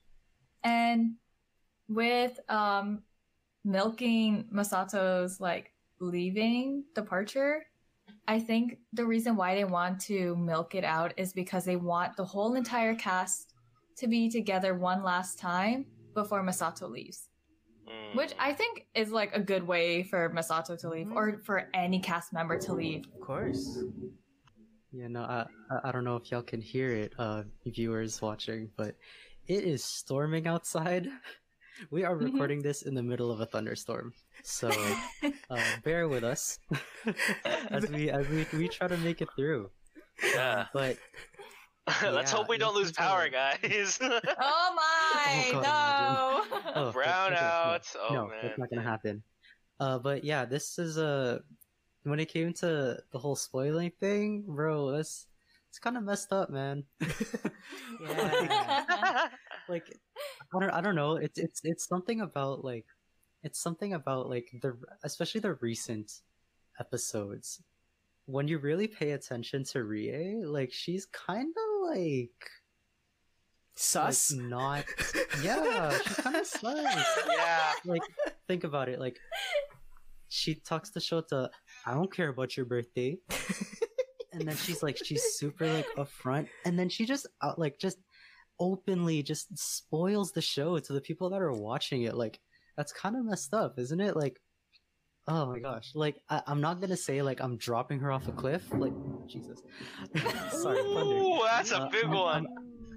And 0.65 1.15
with 1.89 2.39
um 2.49 3.03
milking 3.65 4.49
Masato's 4.53 5.41
like 5.41 5.73
leaving 6.01 6.85
departure, 6.95 7.63
I 8.29 8.39
think 8.39 8.79
the 8.93 9.05
reason 9.05 9.37
why 9.37 9.55
they 9.55 9.65
want 9.65 10.01
to 10.03 10.37
milk 10.37 10.75
it 10.75 10.85
out 10.85 11.13
is 11.17 11.33
because 11.33 11.65
they 11.65 11.77
want 11.77 12.17
the 12.17 12.25
whole 12.25 12.55
entire 12.55 12.95
cast 12.95 13.55
to 13.99 14.07
be 14.07 14.31
together 14.31 14.75
one 14.75 15.03
last 15.03 15.39
time 15.39 15.87
before 16.15 16.43
Masato 16.43 16.89
leaves. 16.89 17.29
Mm. 17.89 18.17
Which 18.17 18.33
I 18.39 18.53
think 18.53 18.87
is 18.95 19.11
like 19.11 19.35
a 19.35 19.41
good 19.41 19.67
way 19.67 20.05
for 20.05 20.31
Masato 20.31 20.79
to 20.81 20.89
leave 20.89 21.11
or 21.13 21.41
for 21.45 21.69
any 21.75 21.99
cast 21.99 22.33
member 22.33 22.57
to 22.59 22.73
leave. 22.73 23.05
Of 23.15 23.21
course. 23.21 23.83
Yeah, 24.93 25.09
no, 25.09 25.23
I, 25.23 25.47
I- 25.71 25.89
I 25.89 25.93
don't 25.93 26.05
know 26.05 26.17
if 26.17 26.31
y'all 26.31 26.43
can 26.43 26.61
hear 26.61 26.91
it, 26.91 27.13
uh, 27.19 27.43
viewers 27.67 28.23
watching, 28.23 28.71
but 28.77 28.95
it 29.49 29.65
is 29.65 29.83
storming 29.85 30.47
outside. 30.47 31.09
We 31.91 32.05
are 32.05 32.15
Mhm. 32.17 32.25
recording 32.33 32.63
this 32.63 32.83
in 32.83 32.95
the 32.95 33.03
middle 33.03 33.31
of 33.31 33.41
a 33.41 33.47
thunderstorm, 33.47 34.13
so 34.43 34.71
uh, 35.51 35.63
bear 35.85 36.09
with 36.09 36.23
us 36.25 36.59
as 37.71 37.89
we 37.91 38.11
as 38.11 38.29
we, 38.29 38.47
we 38.53 38.69
try 38.69 38.89
to 38.89 38.97
make 38.99 39.21
it 39.23 39.29
through. 39.37 39.71
Yeah. 40.23 40.67
But 40.73 40.99
Let's 42.03 42.31
Yeah, 42.31 42.39
hope 42.39 42.49
we 42.49 42.59
don't 42.59 42.75
lose 42.77 42.93
power, 42.93 43.23
a- 43.25 43.31
guys. 43.31 43.99
Oh 44.01 44.69
my! 44.77 45.51
Oh, 45.55 45.61
no! 45.61 46.71
oh, 46.77 46.93
Brownouts. 46.95 47.97
Oh 47.99 48.15
no, 48.15 48.27
man. 48.29 48.39
that's 48.43 48.59
not 48.59 48.71
gonna 48.71 48.83
happen. 48.87 49.23
Uh, 49.81 49.99
but 49.99 50.23
yeah, 50.23 50.45
this 50.45 50.79
is 50.79 50.97
uh, 50.99 51.39
when 52.05 52.21
it 52.21 52.29
came 52.29 52.53
to 52.63 52.99
the 53.11 53.19
whole 53.19 53.35
spoiling 53.35 53.91
thing, 53.99 54.45
bro, 54.47 54.93
that's 54.93 55.27
it's 55.71 55.79
kind 55.81 55.97
of 55.97 56.05
messed 56.05 56.33
up, 56.33 56.51
man. 56.51 56.85
Yeah. 58.01 59.29
Like 59.69 59.99
I 60.55 60.61
don't, 60.61 60.71
I 60.71 60.81
don't 60.81 60.95
know. 60.95 61.17
It's 61.17 61.39
it's 61.39 61.61
it's 61.65 61.87
something 61.87 62.21
about 62.21 62.65
like 62.65 62.87
it's 63.43 63.61
something 63.61 63.95
about 63.95 64.29
like 64.29 64.49
the 64.61 64.77
especially 65.05 65.41
the 65.41 65.55
recent 65.55 66.13
episodes. 66.81 67.63
When 68.27 68.47
you 68.49 68.59
really 68.59 68.87
pay 68.87 69.13
attention 69.13 69.65
to 69.65 69.85
Rie 69.85 70.43
like 70.45 70.73
she's 70.73 71.07
kind 71.07 71.49
of 71.49 71.89
like 71.91 72.51
Sus. 73.75 74.33
like 74.33 74.47
not 74.47 74.85
yeah 75.43 75.99
she's 75.99 76.17
kind 76.17 76.37
of 76.37 76.47
sus. 76.47 77.17
Yeah. 77.29 77.73
like 77.85 78.03
think 78.47 78.65
about 78.65 78.89
it 78.89 79.01
like 79.01 79.19
she 80.29 80.55
talks 80.55 80.91
to 80.91 81.01
Shota 81.01 81.49
I 81.85 81.95
don't 81.95 82.13
care 82.15 82.29
about 82.29 82.57
your 82.57 82.67
birthday. 82.67 83.19
And 84.33 84.49
then 84.49 84.57
she's 84.57 84.83
like 84.83 84.97
she's 85.03 85.23
super 85.35 85.71
like 85.71 85.87
upfront. 85.97 86.49
And 86.65 86.79
then 86.79 86.89
she 86.89 87.05
just 87.05 87.27
out 87.43 87.59
like 87.59 87.79
just 87.79 87.99
openly 88.61 89.23
just 89.23 89.57
spoils 89.59 90.33
the 90.33 90.41
show 90.43 90.79
to 90.79 90.93
the 90.93 91.01
people 91.01 91.31
that 91.31 91.41
are 91.43 91.53
watching 91.53 92.03
it 92.03 92.15
like 92.15 92.39
that's 92.77 92.93
kind 92.93 93.17
of 93.17 93.25
messed 93.25 93.53
up 93.55 93.79
isn't 93.79 94.01
it 94.01 94.17
like 94.17 94.41
oh 95.29 95.47
my 95.47 95.59
gosh 95.59 95.93
like 95.95 96.17
I, 96.29 96.43
i'm 96.47 96.61
not 96.61 96.81
gonna 96.81 96.97
say 96.97 97.23
like 97.23 97.41
i'm 97.41 97.57
dropping 97.57 98.01
her 98.01 98.11
off 98.13 98.29
a 98.29 98.33
cliff 98.33 98.65
like 98.73 98.93
jesus 99.27 99.61
sorry 100.51 100.83
thunder 100.83 101.17
Ooh, 101.17 101.41
that's 101.45 101.71
a 101.73 101.83
Uh, 101.83 101.89
big 101.91 102.05
I'm- 102.05 102.13
one. 102.15 102.47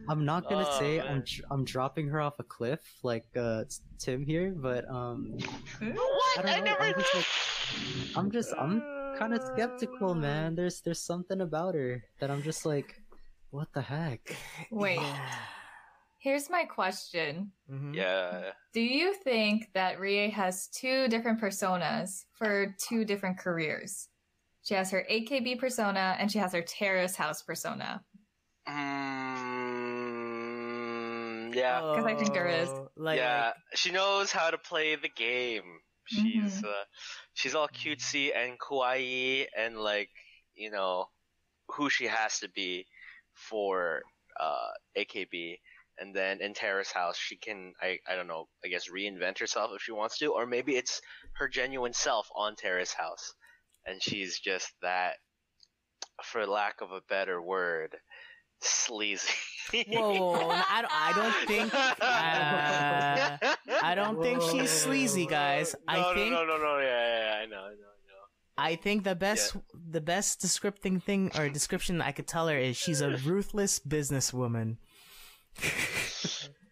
i'm 0.10 0.26
not 0.26 0.50
gonna 0.50 0.68
Oh, 0.68 0.80
say 0.80 0.98
man. 0.98 1.08
i'm 1.08 1.22
dr- 1.22 1.46
i'm 1.52 1.64
dropping 1.66 2.08
her 2.10 2.22
off 2.22 2.40
a 2.40 2.44
cliff 2.44 2.80
like 3.04 3.26
uh 3.38 3.64
tim 4.00 4.24
here 4.26 4.54
but 4.58 4.88
um 4.90 5.38
What? 5.80 6.46
I, 6.46 6.58
I 6.58 6.60
never. 6.62 6.82
I'm 6.82 6.94
just 7.00 7.16
like- 7.16 8.18
i'm 8.18 8.32
just 8.32 8.54
i'm 8.58 8.82
kind 9.18 9.34
of 9.34 9.42
skeptical 9.54 10.12
Uh. 10.12 10.16
man 10.16 10.56
there's 10.56 10.82
there's 10.82 11.00
something 11.02 11.42
about 11.42 11.74
her 11.76 12.04
that 12.20 12.30
i'm 12.32 12.42
just 12.44 12.66
like 12.66 13.02
what 13.56 13.72
the 13.74 13.82
heck 13.82 14.36
Wait, 14.72 14.98
Yeah. 14.98 15.30
Here's 16.18 16.50
my 16.50 16.64
question. 16.66 17.52
Mhm. 17.72 17.94
Yeah. 17.96 18.52
Do 18.74 18.82
you 18.82 19.14
think 19.14 19.72
that 19.74 20.00
Rie 20.00 20.30
has 20.32 20.68
two 20.70 21.08
different 21.08 21.40
personas 21.40 22.26
for 22.34 22.76
two 22.80 23.06
different 23.06 23.38
careers? 23.38 24.10
She 24.64 24.74
has 24.74 24.90
her 24.90 25.06
AKB 25.10 25.60
persona 25.60 26.16
and 26.20 26.32
she 26.32 26.40
has 26.40 26.52
her 26.54 26.64
terrace 26.64 27.16
house 27.16 27.44
persona. 27.44 28.04
Mm, 29.86 31.54
yeah. 31.56 31.80
'Cause 31.80 32.06
I 32.06 32.16
think 32.16 32.34
there 32.34 32.48
is. 32.48 32.70
Oh, 32.70 32.90
Like, 32.96 33.18
yeah. 33.20 33.54
She 33.76 33.92
knows 33.92 34.32
how 34.32 34.50
to 34.50 34.58
play 34.58 34.96
the 34.96 35.10
game. 35.10 35.80
She's 36.06 36.62
Mhm. 36.62 36.66
uh, 36.66 36.86
she's 37.34 37.54
all 37.56 37.68
cutesy 37.68 38.36
and 38.36 38.60
kawaii 38.60 39.48
and 39.56 39.78
like 39.78 40.12
you 40.56 40.70
know 40.72 41.10
who 41.68 41.90
she 41.90 42.06
has 42.06 42.40
to 42.40 42.48
be 42.50 42.88
for 43.36 44.02
uh, 44.40 44.72
AKB. 44.98 45.60
And 45.98 46.14
then 46.14 46.42
in 46.42 46.54
Terrace 46.54 46.92
House, 46.92 47.18
she 47.18 47.38
can 47.38 47.74
I 47.82 48.00
I 48.10 48.16
don't 48.16 48.28
know 48.28 48.48
I 48.64 48.68
guess 48.68 48.90
reinvent 48.90 49.40
herself 49.40 49.72
if 49.74 49.82
she 49.82 49.94
wants 49.94 50.18
to, 50.18 50.34
or 50.34 50.46
maybe 50.46 50.76
it's 50.76 51.02
her 51.34 51.48
genuine 51.48 51.94
self 51.94 52.28
on 52.36 52.56
Terrace 52.56 52.94
House, 52.94 53.34
and 53.86 54.04
she's 54.04 54.40
just 54.40 54.74
that, 54.82 55.16
for 56.22 56.46
lack 56.46 56.82
of 56.82 56.92
a 56.92 57.00
better 57.08 57.42
word, 57.42 57.96
sleazy. 58.60 59.32
Whoa, 59.88 60.14
whoa, 60.14 60.32
whoa, 60.34 60.50
I 60.50 60.82
don't, 60.82 60.92
I 60.94 61.14
don't 61.16 61.48
think, 61.48 61.74
uh, 61.74 63.56
I 63.82 63.96
don't 63.96 64.22
think 64.22 64.42
she's 64.42 64.70
sleazy, 64.70 65.26
guys. 65.26 65.76
I 65.88 66.14
think, 66.14 66.32
no, 66.32 66.46
no, 66.46 66.58
no, 66.58 66.64
no, 66.64 66.80
yeah, 66.80 66.86
yeah, 66.86 67.26
yeah, 67.26 67.42
I 67.42 67.46
know, 67.46 67.58
I 67.58 67.70
know, 67.70 67.96
I 68.58 68.76
think 68.76 69.04
the 69.04 69.16
best, 69.16 69.56
the 69.74 70.02
best 70.02 70.40
descripting 70.42 71.02
thing 71.04 71.32
or 71.38 71.50
description 71.50 72.02
I 72.02 72.12
could 72.12 72.28
tell 72.28 72.48
her 72.48 72.58
is 72.58 72.78
she's 72.78 73.02
a 73.02 73.18
ruthless 73.18 73.80
businesswoman. 73.80 74.78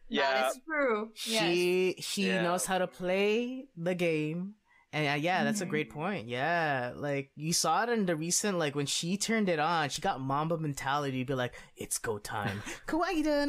Yeah, 0.09 0.31
That 0.33 0.47
is 0.51 0.59
true. 0.65 1.11
Yes. 1.25 1.41
She, 1.41 1.95
she 1.99 2.27
Yeah. 2.27 2.41
knows 2.43 2.65
how 2.65 2.77
to 2.77 2.87
play 2.87 3.65
the 3.75 3.95
game. 3.95 4.55
And 4.93 5.07
uh, 5.09 5.15
yeah, 5.19 5.43
that's 5.43 5.59
a 5.61 5.65
Mhm. 5.65 5.69
great 5.69 5.89
point. 5.89 6.27
Yeah, 6.27 6.93
like 6.95 7.31
you 7.35 7.51
saw 7.51 7.81
it 7.81 7.89
in 7.89 8.05
the 8.05 8.15
recent, 8.15 8.59
like 8.59 8.75
when 8.75 8.85
she 8.85 9.17
turned 9.17 9.49
it 9.49 9.57
on, 9.57 9.89
she 9.89 10.01
got 10.01 10.21
Mamba 10.21 10.59
mentality. 10.59 11.23
Be 11.23 11.33
like, 11.33 11.55
it's 11.75 11.97
go 11.97 12.19
time, 12.19 12.61
kawaii 12.87 13.23
da. 13.23 13.41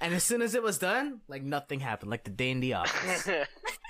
And 0.00 0.14
as 0.14 0.24
soon 0.24 0.40
as 0.40 0.54
it 0.54 0.62
was 0.62 0.78
done, 0.78 1.20
like 1.28 1.42
nothing 1.42 1.80
happened, 1.80 2.10
like 2.10 2.24
the 2.24 2.30
day 2.30 2.50
in 2.50 2.60
the 2.60 2.72
office. 2.74 3.28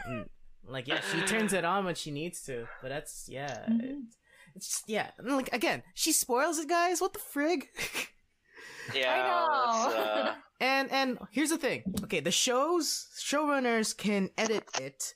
like 0.68 0.86
yeah, 0.88 1.00
she 1.12 1.20
turns 1.22 1.52
it 1.52 1.64
on 1.64 1.84
when 1.84 1.94
she 1.94 2.10
needs 2.10 2.42
to. 2.44 2.66
But 2.82 2.88
that's 2.88 3.28
yeah, 3.28 3.64
Mhm. 3.68 3.80
it's, 4.06 4.16
it's 4.56 4.68
just 4.68 4.88
yeah. 4.88 5.10
And, 5.18 5.28
like 5.36 5.50
again, 5.52 5.82
she 5.94 6.12
spoils 6.12 6.58
it, 6.58 6.68
guys. 6.68 7.00
What 7.00 7.12
the 7.12 7.18
frig? 7.20 7.64
yeah. 8.94 9.12
I 9.14 9.92
know. 9.92 9.96
uh, 9.98 10.34
And 10.60 10.90
and 10.92 11.18
here's 11.32 11.50
the 11.50 11.58
thing. 11.58 11.82
Okay, 12.04 12.20
the 12.20 12.30
shows 12.30 13.08
showrunners 13.20 13.94
can 13.96 14.30
edit 14.38 14.64
it, 14.80 15.14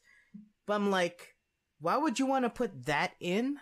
but 0.66 0.74
I'm 0.74 0.90
like, 0.90 1.37
why 1.80 1.96
would 1.96 2.18
you 2.18 2.26
want 2.26 2.44
to 2.44 2.50
put 2.50 2.87
that 2.87 3.12
in? 3.20 3.56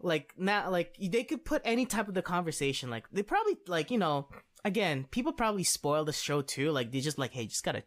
Like 0.00 0.32
not 0.36 0.72
like 0.72 0.96
they 1.00 1.22
could 1.24 1.44
put 1.44 1.62
any 1.64 1.84
type 1.86 2.08
of 2.08 2.14
the 2.14 2.22
conversation. 2.22 2.90
Like 2.90 3.04
they 3.12 3.22
probably 3.22 3.58
like 3.68 3.90
you 3.90 3.98
know 3.98 4.28
again 4.64 5.06
people 5.10 5.32
probably 5.32 5.62
spoil 5.62 6.04
the 6.04 6.12
show 6.12 6.40
too. 6.42 6.72
Like 6.72 6.90
they 6.90 7.00
just 7.00 7.18
like 7.18 7.32
hey 7.32 7.46
just 7.46 7.62
gotta 7.62 7.84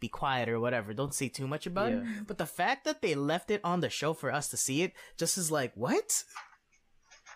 be 0.00 0.08
quiet 0.08 0.48
or 0.48 0.58
whatever. 0.58 0.92
Don't 0.94 1.14
say 1.14 1.28
too 1.28 1.46
much 1.46 1.66
about 1.66 1.92
it. 1.92 2.02
But 2.26 2.38
the 2.38 2.46
fact 2.46 2.84
that 2.86 3.02
they 3.02 3.14
left 3.14 3.50
it 3.50 3.60
on 3.62 3.80
the 3.80 3.90
show 3.90 4.12
for 4.14 4.32
us 4.32 4.48
to 4.48 4.56
see 4.56 4.82
it 4.82 4.92
just 5.18 5.36
is 5.38 5.50
like 5.50 5.72
what? 5.74 6.24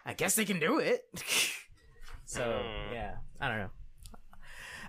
I 0.07 0.15
guess 0.15 0.35
they 0.35 0.45
can 0.45 0.59
do 0.61 0.79
it. 0.79 1.03
so 2.25 2.43
Hmm. 2.43 2.93
yeah, 2.95 3.17
I 3.41 3.49
don't 3.49 3.59
know. 3.59 3.71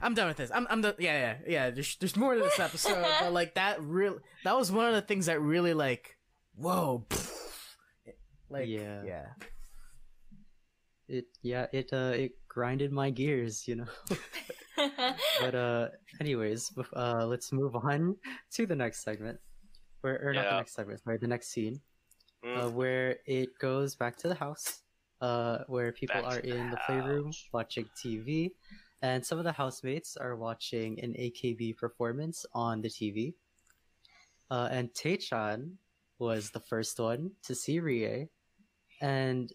I'm 0.01 0.13
done 0.13 0.27
with 0.27 0.37
this. 0.37 0.51
I'm 0.53 0.67
I'm 0.69 0.81
done. 0.81 0.95
Yeah, 0.99 1.17
yeah, 1.17 1.35
yeah. 1.47 1.69
There's 1.71 1.95
there's 1.97 2.15
more 2.17 2.35
to 2.35 2.41
this 2.41 2.59
episode, 2.59 3.03
but 3.21 3.31
like 3.33 3.55
that 3.55 3.81
real 3.81 4.19
that 4.43 4.55
was 4.55 4.71
one 4.71 4.87
of 4.87 4.93
the 4.93 5.01
things 5.01 5.27
that 5.27 5.39
really 5.41 5.73
like 5.73 6.17
whoa, 6.55 7.05
like 8.49 8.67
Yeah. 8.67 9.03
yeah. 9.05 9.25
It 11.07 11.25
yeah, 11.41 11.67
it 11.71 11.93
uh 11.93 12.13
it 12.15 12.31
grinded 12.55 12.91
my 12.93 13.11
gears, 13.11 13.67
you 13.67 13.75
know. 13.75 13.91
but 15.41 15.55
uh 15.67 15.89
anyways, 16.21 16.71
uh 16.95 17.25
let's 17.27 17.51
move 17.51 17.75
on 17.75 18.15
to 18.55 18.65
the 18.65 18.75
next 18.75 19.03
segment. 19.03 19.37
Where 20.01 20.17
or 20.23 20.33
not 20.33 20.47
the 20.49 20.55
next 20.63 20.73
segment, 20.73 21.01
sorry, 21.03 21.17
the 21.19 21.27
next 21.27 21.49
scene. 21.51 21.81
mm, 22.45 22.55
Uh 22.55 22.69
where 22.71 23.19
it 23.27 23.49
goes 23.59 23.95
back 23.95 24.15
to 24.23 24.27
the 24.31 24.35
house. 24.39 24.81
Uh 25.19 25.59
where 25.67 25.91
people 25.91 26.23
Back 26.23 26.31
are 26.31 26.41
the 26.41 26.55
in 26.55 26.69
the 26.71 26.77
playroom 26.87 27.25
house. 27.27 27.49
watching 27.51 27.87
TV 27.99 28.51
and 29.01 29.19
some 29.25 29.37
of 29.37 29.43
the 29.43 29.51
housemates 29.51 30.15
are 30.15 30.35
watching 30.39 30.99
an 31.03 31.13
AKB 31.19 31.75
performance 31.75 32.45
on 32.53 32.81
the 32.81 32.89
TV. 32.89 33.35
Uh 34.49 34.69
and 34.71 34.93
Taechan 34.93 35.75
was 36.19 36.51
the 36.51 36.61
first 36.61 36.99
one 36.99 37.31
to 37.43 37.53
see 37.53 37.79
Rie 37.83 38.29
and 39.01 39.51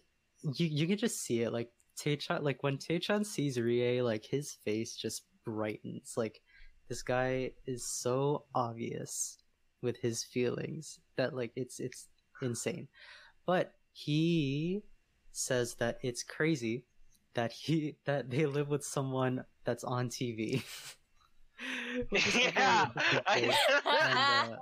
you 0.57 0.67
you 0.67 0.85
can 0.87 0.97
just 0.97 1.21
see 1.25 1.41
it 1.41 1.51
like 1.51 1.71
Taechan 2.01 2.41
like 2.41 2.63
when 2.63 2.77
Taechan 2.77 3.25
sees 3.25 3.59
Rie 3.59 4.01
like 4.01 4.25
his 4.25 4.51
face 4.51 4.95
just 4.95 5.23
brightens 5.45 6.13
like 6.17 6.41
this 6.89 7.03
guy 7.03 7.51
is 7.67 7.85
so 7.85 8.45
obvious 8.55 9.37
with 9.81 9.97
his 9.97 10.23
feelings 10.23 10.99
that 11.15 11.35
like 11.35 11.51
it's 11.55 11.79
it's 11.79 12.07
insane 12.41 12.87
but 13.45 13.73
he 13.93 14.81
says 15.31 15.75
that 15.75 15.99
it's 16.01 16.23
crazy 16.23 16.85
that 17.33 17.51
he 17.51 17.95
that 18.05 18.29
they 18.29 18.45
live 18.45 18.69
with 18.69 18.83
someone 18.83 19.43
that's 19.63 19.83
on 19.83 20.09
TV 20.09 20.63
Which 22.09 22.27
is 22.27 22.35
a 22.35 22.39
very 22.39 22.53
yeah. 22.55 22.87
And, 23.27 23.51
uh, 23.85 24.55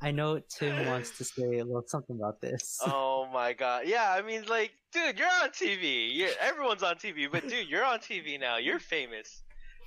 I 0.00 0.10
know 0.10 0.40
Tim 0.48 0.86
wants 0.86 1.16
to 1.18 1.24
say 1.24 1.58
a 1.58 1.64
little 1.64 1.84
something 1.86 2.16
about 2.16 2.40
this. 2.40 2.78
oh 2.86 3.28
my 3.32 3.52
god. 3.52 3.84
Yeah, 3.86 4.10
I 4.10 4.22
mean, 4.22 4.44
like, 4.48 4.72
dude, 5.06 5.18
you're 5.18 5.28
on 5.28 5.50
TV. 5.50 6.14
You're, 6.14 6.30
everyone's 6.40 6.82
on 6.82 6.96
TV, 6.96 7.30
but 7.30 7.48
dude, 7.48 7.68
you're 7.68 7.84
on 7.84 7.98
TV 7.98 8.38
now. 8.38 8.56
You're 8.56 8.78
famous. 8.78 9.42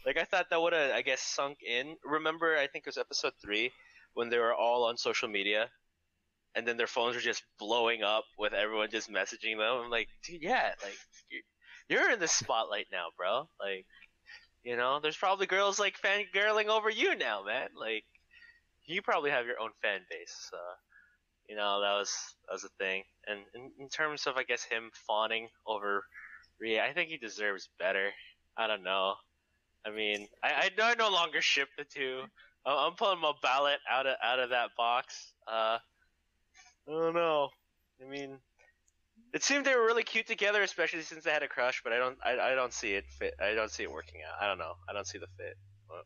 Like, 0.05 0.17
I 0.17 0.23
thought 0.23 0.49
that 0.49 0.61
would 0.61 0.73
have, 0.73 0.91
I 0.91 1.01
guess, 1.01 1.21
sunk 1.21 1.57
in. 1.61 1.95
Remember, 2.03 2.55
I 2.55 2.67
think 2.67 2.83
it 2.83 2.87
was 2.87 2.97
episode 2.97 3.33
three 3.41 3.71
when 4.13 4.29
they 4.29 4.37
were 4.37 4.53
all 4.53 4.85
on 4.85 4.97
social 4.97 5.27
media, 5.27 5.69
and 6.55 6.67
then 6.67 6.77
their 6.77 6.87
phones 6.87 7.15
were 7.15 7.21
just 7.21 7.43
blowing 7.59 8.01
up 8.01 8.23
with 8.37 8.53
everyone 8.53 8.89
just 8.91 9.11
messaging 9.11 9.57
them. 9.57 9.83
I'm 9.83 9.89
like, 9.89 10.07
dude, 10.25 10.41
yeah, 10.41 10.71
like, 10.83 10.97
you're, 11.89 12.11
in 12.11 12.19
the 12.19 12.27
spotlight 12.27 12.87
now, 12.91 13.07
bro. 13.17 13.49
Like, 13.59 13.85
you 14.63 14.77
know, 14.77 14.99
there's 15.01 15.17
probably 15.17 15.47
girls 15.47 15.79
like 15.79 15.95
fangirling 15.99 16.67
over 16.67 16.89
you 16.89 17.15
now, 17.15 17.43
man. 17.43 17.69
Like, 17.79 18.05
you 18.85 19.01
probably 19.01 19.31
have 19.31 19.45
your 19.45 19.59
own 19.59 19.71
fan 19.81 20.01
base. 20.09 20.49
You 21.49 21.55
know, 21.55 21.81
that 21.81 21.93
was 21.97 22.13
that 22.47 22.53
was 22.53 22.63
a 22.63 22.69
thing. 22.77 23.03
And 23.27 23.39
in, 23.55 23.71
in 23.79 23.89
terms 23.89 24.27
of, 24.27 24.37
I 24.37 24.43
guess, 24.43 24.63
him 24.63 24.91
fawning 25.07 25.49
over 25.65 26.03
Rie, 26.61 26.79
I 26.79 26.93
think 26.93 27.09
he 27.09 27.17
deserves 27.17 27.69
better. 27.79 28.11
I 28.55 28.67
don't 28.67 28.83
know. 28.83 29.15
I 29.85 29.89
mean, 29.89 30.27
I, 30.43 30.69
I, 30.79 30.91
I 30.91 30.95
no 30.95 31.09
longer 31.09 31.41
ship 31.41 31.69
the 31.77 31.85
two. 31.85 32.21
I'm, 32.65 32.93
pulling 32.93 33.19
my 33.19 33.31
ballot 33.41 33.79
out 33.89 34.05
of 34.05 34.15
out 34.23 34.39
of 34.39 34.51
that 34.51 34.69
box. 34.77 35.33
Uh, 35.47 35.79
I 36.87 36.91
don't 36.91 37.15
know. 37.15 37.49
I 38.05 38.07
mean, 38.07 38.37
it 39.33 39.43
seemed 39.43 39.65
they 39.65 39.75
were 39.75 39.85
really 39.85 40.03
cute 40.03 40.27
together, 40.27 40.61
especially 40.61 41.01
since 41.01 41.23
they 41.23 41.31
had 41.31 41.41
a 41.41 41.47
crush. 41.47 41.81
But 41.83 41.93
I 41.93 41.97
don't, 41.97 42.17
I, 42.23 42.51
I 42.51 42.55
don't 42.55 42.73
see 42.73 42.93
it 42.93 43.05
fit. 43.17 43.33
I 43.41 43.55
don't 43.55 43.71
see 43.71 43.83
it 43.83 43.91
working 43.91 44.21
out. 44.27 44.43
I 44.43 44.47
don't 44.47 44.59
know. 44.59 44.73
I 44.87 44.93
don't 44.93 45.07
see 45.07 45.17
the 45.17 45.27
fit. 45.37 45.57
What, 45.87 46.05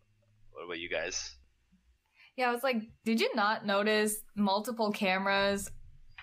what 0.52 0.66
about 0.66 0.80
you 0.80 0.90
guys? 0.90 1.36
Yeah, 2.36 2.50
I 2.50 2.54
was 2.54 2.64
like, 2.64 2.82
did 3.06 3.22
you 3.22 3.30
not 3.36 3.66
notice 3.66 4.16
multiple 4.36 4.92
cameras 4.92 5.70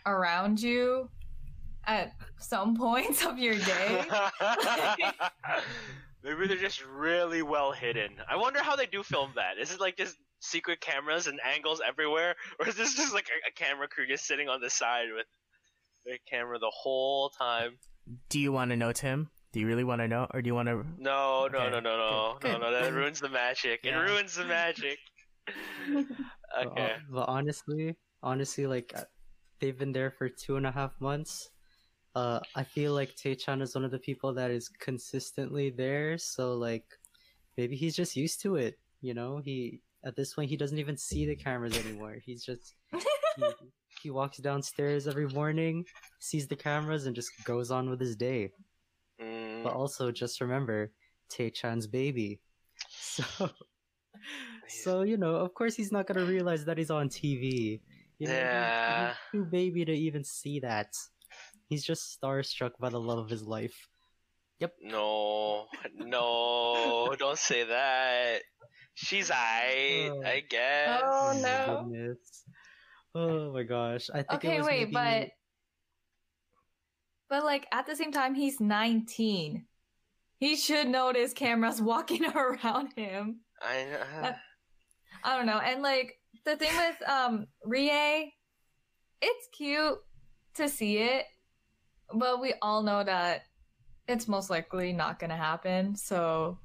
around 0.07 0.61
you 0.61 1.09
at 1.87 2.13
some 2.39 2.77
points 2.77 3.25
of 3.25 3.39
your 3.39 3.55
day? 3.55 4.05
Maybe 6.23 6.47
they're 6.49 6.57
just 6.57 6.85
really 6.85 7.43
well 7.43 7.73
hidden. 7.73 8.11
I 8.29 8.37
wonder 8.37 8.63
how 8.63 8.77
they 8.77 8.87
do 8.87 9.03
film 9.03 9.33
that. 9.37 9.59
Is 9.59 9.73
it 9.73 9.81
like 9.81 9.97
just 9.97 10.17
secret 10.41 10.81
cameras 10.81 11.27
and 11.27 11.39
angles 11.45 11.81
everywhere, 11.87 12.35
or 12.59 12.69
is 12.69 12.75
this 12.75 12.95
just 12.95 13.15
like 13.15 13.29
a, 13.29 13.49
a 13.49 13.53
camera 13.53 13.89
crew 13.89 14.07
just 14.07 14.27
sitting 14.27 14.49
on 14.49 14.61
the 14.61 14.69
side 14.69 15.07
with 15.15 15.27
the 16.05 16.19
camera 16.29 16.59
the 16.59 16.71
whole 16.75 17.31
time? 17.31 17.79
Do 18.29 18.39
you 18.39 18.53
want 18.53 18.71
to 18.71 18.77
know, 18.77 18.93
Tim? 18.93 19.31
Do 19.53 19.61
you 19.61 19.67
really 19.67 19.85
want 19.85 20.01
to 20.01 20.09
know, 20.09 20.27
or 20.33 20.43
do 20.43 20.47
you 20.49 20.55
want 20.55 20.69
to? 20.69 20.85
No, 20.99 21.49
no, 21.51 21.59
Okay, 21.59 21.71
no, 21.71 21.81
no, 21.81 21.97
no, 21.97 22.37
good, 22.41 22.53
no, 22.53 22.59
no. 22.59 22.73
That 22.73 22.93
ruins 22.93 23.21
the 23.21 23.29
magic. 23.29 23.81
It 23.83 23.95
ruins 23.95 24.35
the 24.35 24.45
magic. 24.45 24.99
But, 26.55 26.67
uh, 26.67 26.69
okay. 26.69 26.93
but 27.11 27.29
honestly, 27.29 27.97
honestly, 28.23 28.67
like 28.67 28.93
uh, 28.97 29.05
they've 29.61 29.79
been 29.79 29.93
there 29.93 30.11
for 30.11 30.29
two 30.29 30.57
and 30.57 30.67
a 30.67 30.71
half 30.73 31.01
months. 31.01 31.51
Uh, 32.15 32.41
I 32.57 32.65
feel 32.65 32.93
like 32.93 33.15
Taechan 33.17 33.63
is 33.63 33.75
one 33.75 33.85
of 33.85 33.93
the 33.93 33.99
people 33.99 34.35
that 34.35 34.51
is 34.51 34.69
consistently 34.69 35.71
there, 35.71 36.19
so 36.19 36.55
like 36.55 36.85
maybe 37.57 37.77
he's 37.77 37.95
just 37.95 38.17
used 38.17 38.43
to 38.43 38.57
it. 38.57 38.79
You 39.01 39.15
know, 39.15 39.39
he 39.39 39.81
at 40.05 40.17
this 40.17 40.35
point 40.35 40.51
he 40.51 40.57
doesn't 40.57 40.79
even 40.79 40.97
see 40.97 41.25
the 41.27 41.37
cameras 41.37 41.79
anymore. 41.79 42.17
He's 42.25 42.45
just 42.45 42.75
he, 43.37 43.45
he 44.03 44.11
walks 44.11 44.39
downstairs 44.39 45.07
every 45.07 45.29
morning, 45.29 45.85
sees 46.19 46.49
the 46.49 46.57
cameras, 46.57 47.07
and 47.07 47.15
just 47.15 47.31
goes 47.45 47.71
on 47.71 47.89
with 47.89 48.01
his 48.01 48.17
day. 48.17 48.53
Mm, 49.23 49.63
But 49.63 49.75
also, 49.75 50.11
just 50.11 50.41
remember, 50.41 50.93
Taechan's 51.31 51.87
baby. 51.87 52.41
So, 52.91 53.51
so 54.71 55.03
you 55.03 55.17
know, 55.17 55.37
of 55.37 55.53
course, 55.55 55.75
he's 55.75 55.93
not 55.93 56.07
gonna 56.07 56.25
realize 56.25 56.65
that 56.67 56.79
he's 56.79 56.91
on 56.91 57.09
TV. 57.09 57.81
You 58.19 58.29
know, 58.29 58.35
Yeah. 58.35 59.09
he's 59.09 59.17
too 59.33 59.45
baby 59.45 59.85
to 59.85 59.93
even 59.93 60.25
see 60.25 60.61
that. 60.61 60.95
He's 61.69 61.85
just 61.85 62.19
starstruck 62.21 62.73
by 62.79 62.89
the 62.91 63.01
love 63.01 63.19
of 63.19 63.31
his 63.31 63.43
life. 63.47 63.89
Yep. 64.61 64.75
No, 64.83 65.67
no, 65.97 67.15
don't 67.19 67.39
say 67.39 67.65
that. 67.65 68.43
She's 68.95 69.31
I, 69.31 70.11
Oh. 70.13 70.23
I 70.23 70.41
guess. 70.41 71.01
Oh, 71.03 71.33
my 71.35 71.41
no. 71.41 71.83
goodness. 71.89 72.45
Oh 73.15 73.53
my 73.53 73.63
gosh! 73.63 74.11
I 74.13 74.23
think. 74.23 74.29
it 74.31 74.37
Okay, 74.37 74.59
was 74.59 74.67
wait, 74.67 74.81
maybe- 74.91 74.93
but 74.93 75.29
but 77.29 77.45
like 77.45 77.67
at 77.73 77.87
the 77.87 77.97
same 77.97 78.13
time, 78.13 78.35
he's 78.35 78.61
19. 78.61 79.65
He 80.39 80.57
should 80.57 80.89
notice 80.89 81.33
cameras 81.33 81.81
walking 81.93 82.25
around 82.35 82.93
him. 82.97 83.41
I 83.63 83.83
uh, 83.83 84.23
know. 84.23 84.35
I 85.23 85.37
don't 85.37 85.47
know. 85.47 85.59
And 85.59 85.83
like 85.83 86.19
the 86.45 86.57
thing 86.57 86.75
with 86.77 87.09
um 87.09 87.47
Rie, 87.65 88.33
it's 89.21 89.49
cute 89.53 89.99
to 90.55 90.69
see 90.69 90.99
it, 90.99 91.27
but 92.13 92.41
we 92.41 92.55
all 92.63 92.83
know 92.83 93.05
that 93.05 93.43
it's 94.09 94.27
most 94.27 94.51
likely 94.51 94.93
not 94.93 95.19
gonna 95.19 95.37
happen. 95.37 95.95
So 95.97 96.59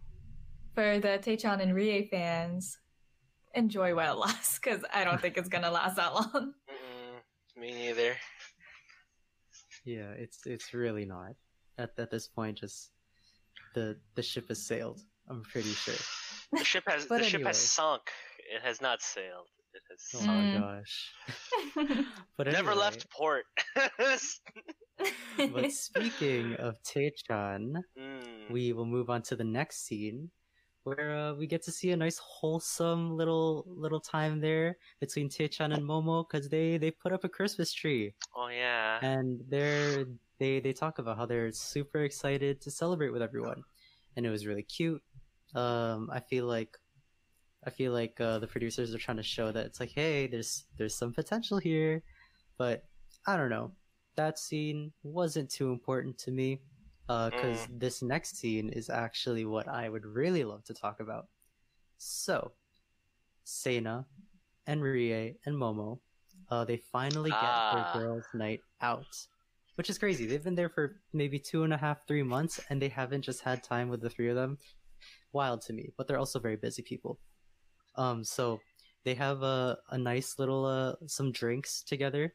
for 0.73 0.99
the 0.99 1.19
Taechan 1.19 1.61
and 1.61 1.73
Rie 1.75 2.07
fans, 2.09 2.77
enjoy 3.53 3.95
while 3.95 4.13
it 4.13 4.19
lasts, 4.27 4.59
because 4.59 4.83
I 4.93 5.03
don't 5.03 5.21
think 5.21 5.37
it's 5.37 5.49
gonna 5.49 5.71
last 5.71 5.95
that 5.95 6.13
long. 6.13 6.53
Mm-mm, 6.69 7.61
me 7.61 7.73
neither. 7.73 8.15
Yeah, 9.85 10.11
it's 10.11 10.45
it's 10.45 10.73
really 10.73 11.05
not. 11.05 11.35
At 11.77 11.91
at 11.97 12.09
this 12.09 12.27
point, 12.27 12.57
just 12.57 12.91
the 13.73 13.97
the 14.15 14.23
ship 14.23 14.47
has 14.49 14.65
sailed. 14.65 15.01
I'm 15.29 15.43
pretty 15.43 15.71
sure. 15.73 15.95
The 16.57 16.63
ship 16.63 16.83
has 16.87 17.05
But 17.05 17.19
the 17.19 17.23
ship 17.23 17.45
has 17.45 17.57
sunk. 17.57 18.01
It 18.53 18.61
has 18.63 18.81
not 18.81 19.01
sailed. 19.01 19.47
It 19.73 19.81
has 19.89 19.99
Oh 20.15 20.25
sunk. 20.25 20.37
my 20.37 20.43
Mm. 20.45 20.53
gosh! 20.53 21.11
But 22.37 22.47
Never 22.47 22.75
left 22.75 23.09
port. 23.09 23.45
But 23.75 25.71
speaking 25.71 26.55
of 26.55 26.81
Taechan, 26.83 27.81
Mm. 27.97 28.49
we 28.51 28.73
will 28.73 28.85
move 28.85 29.09
on 29.09 29.21
to 29.23 29.35
the 29.35 29.43
next 29.43 29.85
scene, 29.85 30.29
where 30.83 31.15
uh, 31.15 31.33
we 31.33 31.47
get 31.47 31.63
to 31.63 31.71
see 31.71 31.91
a 31.91 31.97
nice 31.97 32.17
wholesome 32.19 33.15
little 33.17 33.65
little 33.67 33.99
time 33.99 34.39
there 34.39 34.77
between 34.99 35.29
Taechan 35.29 35.73
and 35.73 35.83
Momo 35.83 36.25
because 36.27 36.47
they 36.49 36.77
they 36.77 36.91
put 36.91 37.11
up 37.11 37.23
a 37.23 37.29
Christmas 37.29 37.73
tree 37.73 38.13
Oh 38.35 38.47
yeah. 38.49 38.99
and 39.01 39.41
they're 39.49 40.05
they 40.39 40.59
they 40.59 40.73
talk 40.73 40.99
about 40.99 41.17
how 41.17 41.25
they're 41.25 41.51
super 41.51 42.03
excited 42.03 42.61
to 42.61 42.71
celebrate 42.71 43.11
with 43.11 43.21
everyone, 43.21 43.63
and 44.15 44.25
it 44.25 44.29
was 44.29 44.45
really 44.45 44.63
cute. 44.63 45.01
Um, 45.55 46.09
I 46.11 46.19
feel 46.19 46.45
like 46.45 46.77
I 47.65 47.69
feel 47.71 47.93
like 47.93 48.19
uh, 48.21 48.37
the 48.39 48.47
producers 48.47 48.93
are 48.93 48.99
trying 48.99 49.17
to 49.17 49.23
show 49.23 49.51
that 49.51 49.65
it's 49.65 49.79
like, 49.79 49.91
hey, 49.91 50.27
there's 50.27 50.65
there's 50.77 50.95
some 50.95 51.13
potential 51.13 51.57
here, 51.57 52.03
but 52.57 52.83
I 53.25 53.37
don't 53.37 53.49
know. 53.49 53.71
That 54.15 54.37
scene 54.37 54.91
wasn't 55.03 55.49
too 55.49 55.71
important 55.71 56.17
to 56.19 56.31
me 56.31 56.61
because 57.07 57.67
this 57.69 58.01
next 58.01 58.37
scene 58.37 58.69
is 58.69 58.89
actually 58.89 59.45
what 59.45 59.67
I 59.67 59.89
would 59.89 60.05
really 60.05 60.43
love 60.43 60.63
to 60.65 60.73
talk 60.73 60.99
about. 60.99 61.27
So, 61.97 62.51
Sena 63.43 64.05
and 64.67 64.81
Rie 64.81 65.35
and 65.45 65.55
Momo, 65.55 65.99
uh, 66.49 66.65
they 66.65 66.77
finally 66.77 67.29
get 67.29 67.39
Ah. 67.39 67.91
their 67.93 68.01
girls' 68.03 68.25
night 68.33 68.61
out, 68.81 69.05
which 69.75 69.89
is 69.89 69.97
crazy. 69.97 70.25
They've 70.25 70.43
been 70.43 70.55
there 70.55 70.69
for 70.69 71.01
maybe 71.13 71.39
two 71.39 71.63
and 71.63 71.73
a 71.73 71.77
half, 71.77 72.07
three 72.07 72.23
months, 72.23 72.59
and 72.69 72.81
they 72.81 72.89
haven't 72.89 73.21
just 73.21 73.41
had 73.41 73.63
time 73.63 73.89
with 73.89 74.01
the 74.01 74.09
three 74.09 74.29
of 74.29 74.35
them. 74.35 74.57
Wild 75.35 75.61
to 75.63 75.73
me, 75.73 75.91
but 75.97 76.07
they're 76.07 76.23
also 76.23 76.39
very 76.39 76.55
busy 76.55 76.81
people. 76.81 77.19
Um, 77.95 78.23
so 78.23 78.59
they 79.03 79.15
have 79.15 79.43
a 79.43 79.77
a 79.91 79.97
nice 79.97 80.39
little 80.39 80.65
uh 80.65 80.95
some 81.07 81.31
drinks 81.31 81.83
together, 81.83 82.33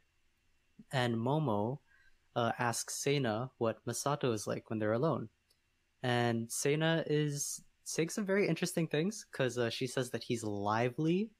and 0.92 1.16
Momo 1.16 1.78
uh, 2.36 2.52
asks 2.58 3.02
Sena 3.02 3.50
what 3.58 3.84
Masato 3.86 4.32
is 4.32 4.46
like 4.46 4.68
when 4.68 4.78
they're 4.78 5.00
alone, 5.00 5.28
and 6.02 6.52
Sena 6.52 7.02
is 7.06 7.64
saying 7.84 8.10
some 8.10 8.26
very 8.26 8.46
interesting 8.46 8.86
things 8.86 9.26
because 9.32 9.58
uh, 9.58 9.70
she 9.70 9.86
says 9.86 10.10
that 10.10 10.22
he's 10.22 10.44
lively 10.44 11.30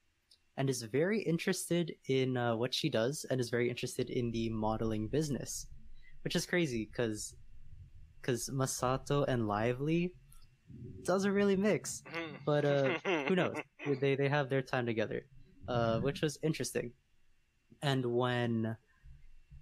and 0.57 0.69
is 0.69 0.83
very 0.83 1.21
interested 1.23 1.93
in 2.09 2.37
uh, 2.37 2.57
what 2.57 2.75
she 2.75 2.89
does 2.89 3.25
and 3.31 3.41
is 3.41 3.51
very 3.51 3.69
interested 3.71 4.11
in 4.11 4.33
the 4.33 4.49
modeling 4.51 5.09
business, 5.09 5.67
which 6.25 6.35
is 6.35 6.47
crazy 6.47 6.89
because 6.91 7.35
because 8.21 8.51
Masato 8.51 9.25
and 9.29 9.47
lively 9.47 10.13
doesn't 11.05 11.33
really 11.33 11.57
mix 11.57 12.03
but, 12.45 12.64
uh, 12.64 12.99
who 13.29 13.35
knows? 13.35 13.57
they 14.01 14.14
they 14.14 14.29
have 14.29 14.49
their 14.49 14.62
time 14.62 14.87
together, 14.87 15.27
uh, 15.68 16.01
which 16.01 16.23
was 16.23 16.39
interesting. 16.43 16.93
And 17.83 18.05
when 18.07 18.77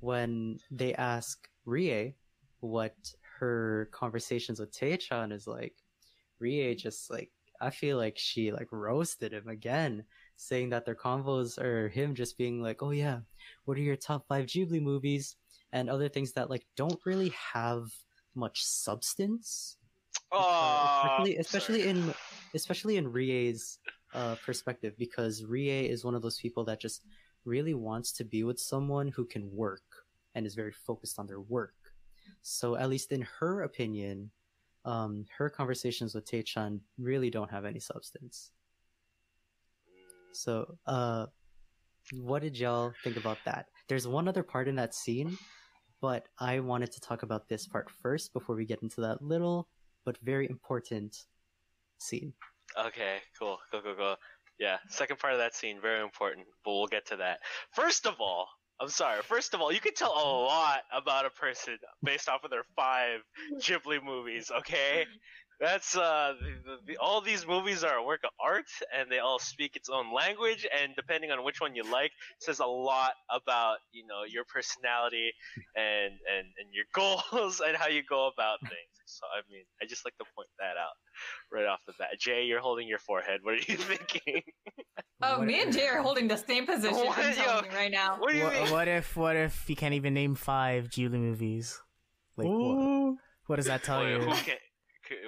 when 0.01 0.59
they 0.71 0.95
ask 0.95 1.49
Rie 1.65 2.15
what 2.61 2.97
her 3.39 3.89
conversations 3.93 4.59
with 4.61 4.73
Taechan 4.73 5.33
is 5.33 5.47
like, 5.47 5.75
Rie 6.41 6.75
just 6.75 7.11
like 7.11 7.31
I 7.61 7.71
feel 7.71 7.97
like 7.97 8.19
she 8.19 8.53
like 8.53 8.69
roasted 8.71 9.33
him 9.33 9.49
again, 9.49 10.05
saying 10.37 10.71
that 10.71 10.85
their 10.85 10.95
convos 10.95 11.59
are 11.59 11.89
him 11.89 12.15
just 12.15 12.39
being 12.39 12.63
like, 12.63 12.83
"Oh 12.83 12.91
yeah, 12.91 13.21
what 13.65 13.77
are 13.77 13.83
your 13.83 13.97
top 13.97 14.27
five 14.29 14.47
Ghibli 14.47 14.81
movies?" 14.81 15.37
and 15.73 15.91
other 15.91 16.09
things 16.09 16.33
that 16.33 16.49
like 16.49 16.65
don't 16.77 17.05
really 17.05 17.35
have 17.53 17.91
much 18.35 18.65
substance 18.65 19.77
especially 20.33 21.37
especially 21.37 21.89
in 21.89 22.14
especially 22.55 22.97
in 22.97 23.11
Rie's 23.11 23.79
uh, 24.14 24.37
perspective 24.45 24.95
because 24.99 25.45
Rie 25.45 25.87
is 25.87 26.05
one 26.05 26.14
of 26.14 26.22
those 26.22 26.39
people 26.39 26.64
that 26.64 26.81
just 26.81 27.03
really 27.45 27.74
wants 27.74 28.12
to 28.12 28.24
be 28.24 28.45
with 28.45 28.59
someone 28.59 29.09
who 29.09 29.24
can 29.24 29.51
work 29.53 29.83
and 30.35 30.47
is 30.47 30.55
very 30.55 30.72
focused 30.72 31.18
on 31.18 31.26
their 31.26 31.41
work. 31.41 31.74
So 32.43 32.76
at 32.76 32.89
least 32.89 33.12
in 33.12 33.26
her 33.41 33.62
opinion, 33.62 34.31
um, 34.85 35.26
her 35.37 35.51
conversations 35.51 36.14
with 36.14 36.31
Taechan 36.31 36.81
really 36.99 37.31
don't 37.31 37.51
have 37.51 37.64
any 37.64 37.81
substance. 37.81 38.51
So, 40.33 40.79
uh, 40.87 41.26
what 42.12 42.43
did 42.43 42.59
y'all 42.59 42.93
think 43.03 43.16
about 43.16 43.39
that? 43.45 43.66
There's 43.89 44.07
one 44.07 44.29
other 44.29 44.43
part 44.43 44.68
in 44.68 44.76
that 44.76 44.95
scene, 44.95 45.37
but 46.01 46.26
I 46.39 46.61
wanted 46.61 46.93
to 46.93 47.01
talk 47.01 47.22
about 47.22 47.49
this 47.49 47.66
part 47.66 47.91
first 47.91 48.33
before 48.33 48.55
we 48.55 48.64
get 48.64 48.83
into 48.83 49.01
that 49.03 49.20
little 49.20 49.68
but 50.09 50.17
very 50.23 50.49
important 50.49 51.27
scene. 51.99 52.33
Okay, 52.79 53.19
cool, 53.39 53.59
cool, 53.71 53.83
cool, 53.83 53.95
cool. 53.95 54.17
Yeah, 54.59 54.79
second 54.89 55.19
part 55.19 55.35
of 55.35 55.39
that 55.39 55.55
scene, 55.55 55.83
very 55.83 56.03
important, 56.03 56.47
but 56.65 56.73
we'll 56.73 56.87
get 56.87 57.05
to 57.09 57.17
that. 57.17 57.41
First 57.73 58.07
of 58.07 58.15
all, 58.19 58.49
I'm 58.81 58.89
sorry. 58.89 59.21
First 59.21 59.53
of 59.53 59.61
all, 59.61 59.71
you 59.71 59.81
can 59.81 59.93
tell 59.93 60.13
a 60.13 60.25
lot 60.47 60.81
about 60.97 61.27
a 61.27 61.31
person 61.31 61.77
based 62.03 62.31
off 62.31 62.43
of 62.43 62.51
their 62.51 62.65
five 62.75 63.21
Ghibli 63.61 64.03
movies. 64.03 64.51
Okay, 64.61 65.05
that's 65.61 65.97
uh, 65.97 66.35
the, 66.41 66.47
the, 66.71 66.77
the, 66.87 66.97
all 66.99 67.21
these 67.21 67.47
movies 67.47 67.83
are 67.83 67.97
a 67.97 68.05
work 68.05 68.21
of 68.25 68.31
art, 68.43 68.67
and 68.97 69.11
they 69.11 69.19
all 69.19 69.39
speak 69.39 69.75
its 69.77 69.89
own 69.89 70.13
language. 70.15 70.67
And 70.81 70.95
depending 70.95 71.31
on 71.31 71.45
which 71.45 71.61
one 71.61 71.75
you 71.75 71.83
like, 71.91 72.13
says 72.41 72.61
a 72.61 72.67
lot 72.67 73.13
about 73.31 73.79
you 73.93 74.07
know 74.07 74.23
your 74.29 74.45
personality 74.45 75.33
and 75.75 76.13
and 76.37 76.47
and 76.59 76.69
your 76.73 76.85
goals 76.95 77.61
and 77.67 77.77
how 77.77 77.89
you 77.89 78.03
go 78.09 78.29
about 78.29 78.61
things. 78.61 78.93
So 79.07 79.27
I 79.27 79.41
mean, 79.51 79.65
I 79.83 79.87
just 79.87 80.05
like 80.05 80.17
to 80.19 80.25
point 80.37 80.49
that 80.59 80.77
out 80.77 80.93
right 81.51 81.67
off 81.67 81.81
the 81.87 81.95
bat. 81.99 82.11
Jay, 82.21 82.45
you're 82.45 82.61
holding 82.61 82.87
your 82.87 82.99
forehead. 82.99 83.41
What 83.43 83.55
are 83.55 83.57
you 83.57 83.77
thinking? 83.91 84.43
Oh, 85.23 85.39
What- 85.39 85.47
me 85.47 85.63
and 85.63 85.73
Jay 85.73 85.89
are 85.89 86.03
holding 86.03 86.29
the 86.29 86.37
same 86.37 86.67
position. 86.67 87.07
What? 87.07 87.37
Yo, 87.37 87.63
right 87.75 87.91
now. 87.91 88.17
What 88.21 88.31
do 88.33 88.37
you 88.39 88.45
What, 88.45 88.53
mean? 88.53 88.71
what 88.71 88.87
if 88.89 89.17
what 89.17 89.35
if 89.37 89.69
you 89.69 89.77
can't 89.77 89.95
even 89.95 90.15
name 90.15 90.35
five 90.35 90.91
Ghibli 90.91 91.19
movies? 91.19 91.81
Like 92.37 92.47
what, 92.49 93.15
what 93.47 93.57
does 93.57 93.67
that 93.67 93.83
tell 93.83 94.01
Wait, 94.05 94.13
you? 94.23 94.33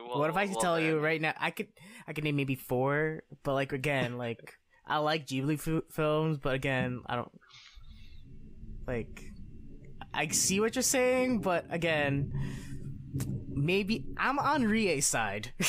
Well, 0.08 0.18
what 0.18 0.30
if 0.30 0.36
I 0.36 0.46
could 0.46 0.56
well 0.56 0.62
tell 0.62 0.80
you 0.80 0.98
right 0.98 1.20
now? 1.20 1.34
I 1.38 1.50
could 1.50 1.68
I 2.06 2.12
could 2.12 2.24
name 2.24 2.36
maybe 2.36 2.54
four, 2.54 3.22
but 3.42 3.54
like 3.54 3.72
again, 3.72 4.18
like 4.18 4.54
I 4.86 4.98
like 4.98 5.26
Ghibli 5.26 5.54
f- 5.54 5.84
films, 5.90 6.38
but 6.38 6.54
again, 6.54 7.02
I 7.06 7.16
don't 7.16 7.32
like. 8.86 9.24
I 10.12 10.26
see 10.28 10.58
what 10.60 10.74
you're 10.74 10.82
saying, 10.82 11.40
but 11.40 11.66
again, 11.70 12.32
maybe 13.48 14.06
I'm 14.16 14.38
on 14.38 14.64
Rie's 14.64 15.06
side. 15.06 15.52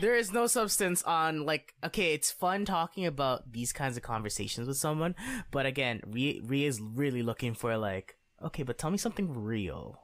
There 0.00 0.16
is 0.16 0.32
no 0.32 0.46
substance 0.46 1.02
on 1.04 1.46
like 1.46 1.72
okay 1.84 2.12
it's 2.12 2.30
fun 2.30 2.64
talking 2.64 3.06
about 3.06 3.52
these 3.52 3.72
kinds 3.72 3.96
of 3.96 4.02
conversations 4.02 4.66
with 4.66 4.76
someone 4.76 5.14
but 5.50 5.66
again 5.66 6.00
Rie, 6.06 6.40
Rie 6.44 6.64
is 6.64 6.80
really 6.80 7.22
looking 7.22 7.54
for 7.54 7.76
like 7.78 8.16
okay 8.44 8.64
but 8.64 8.76
tell 8.76 8.90
me 8.90 8.98
something 8.98 9.32
real 9.32 10.00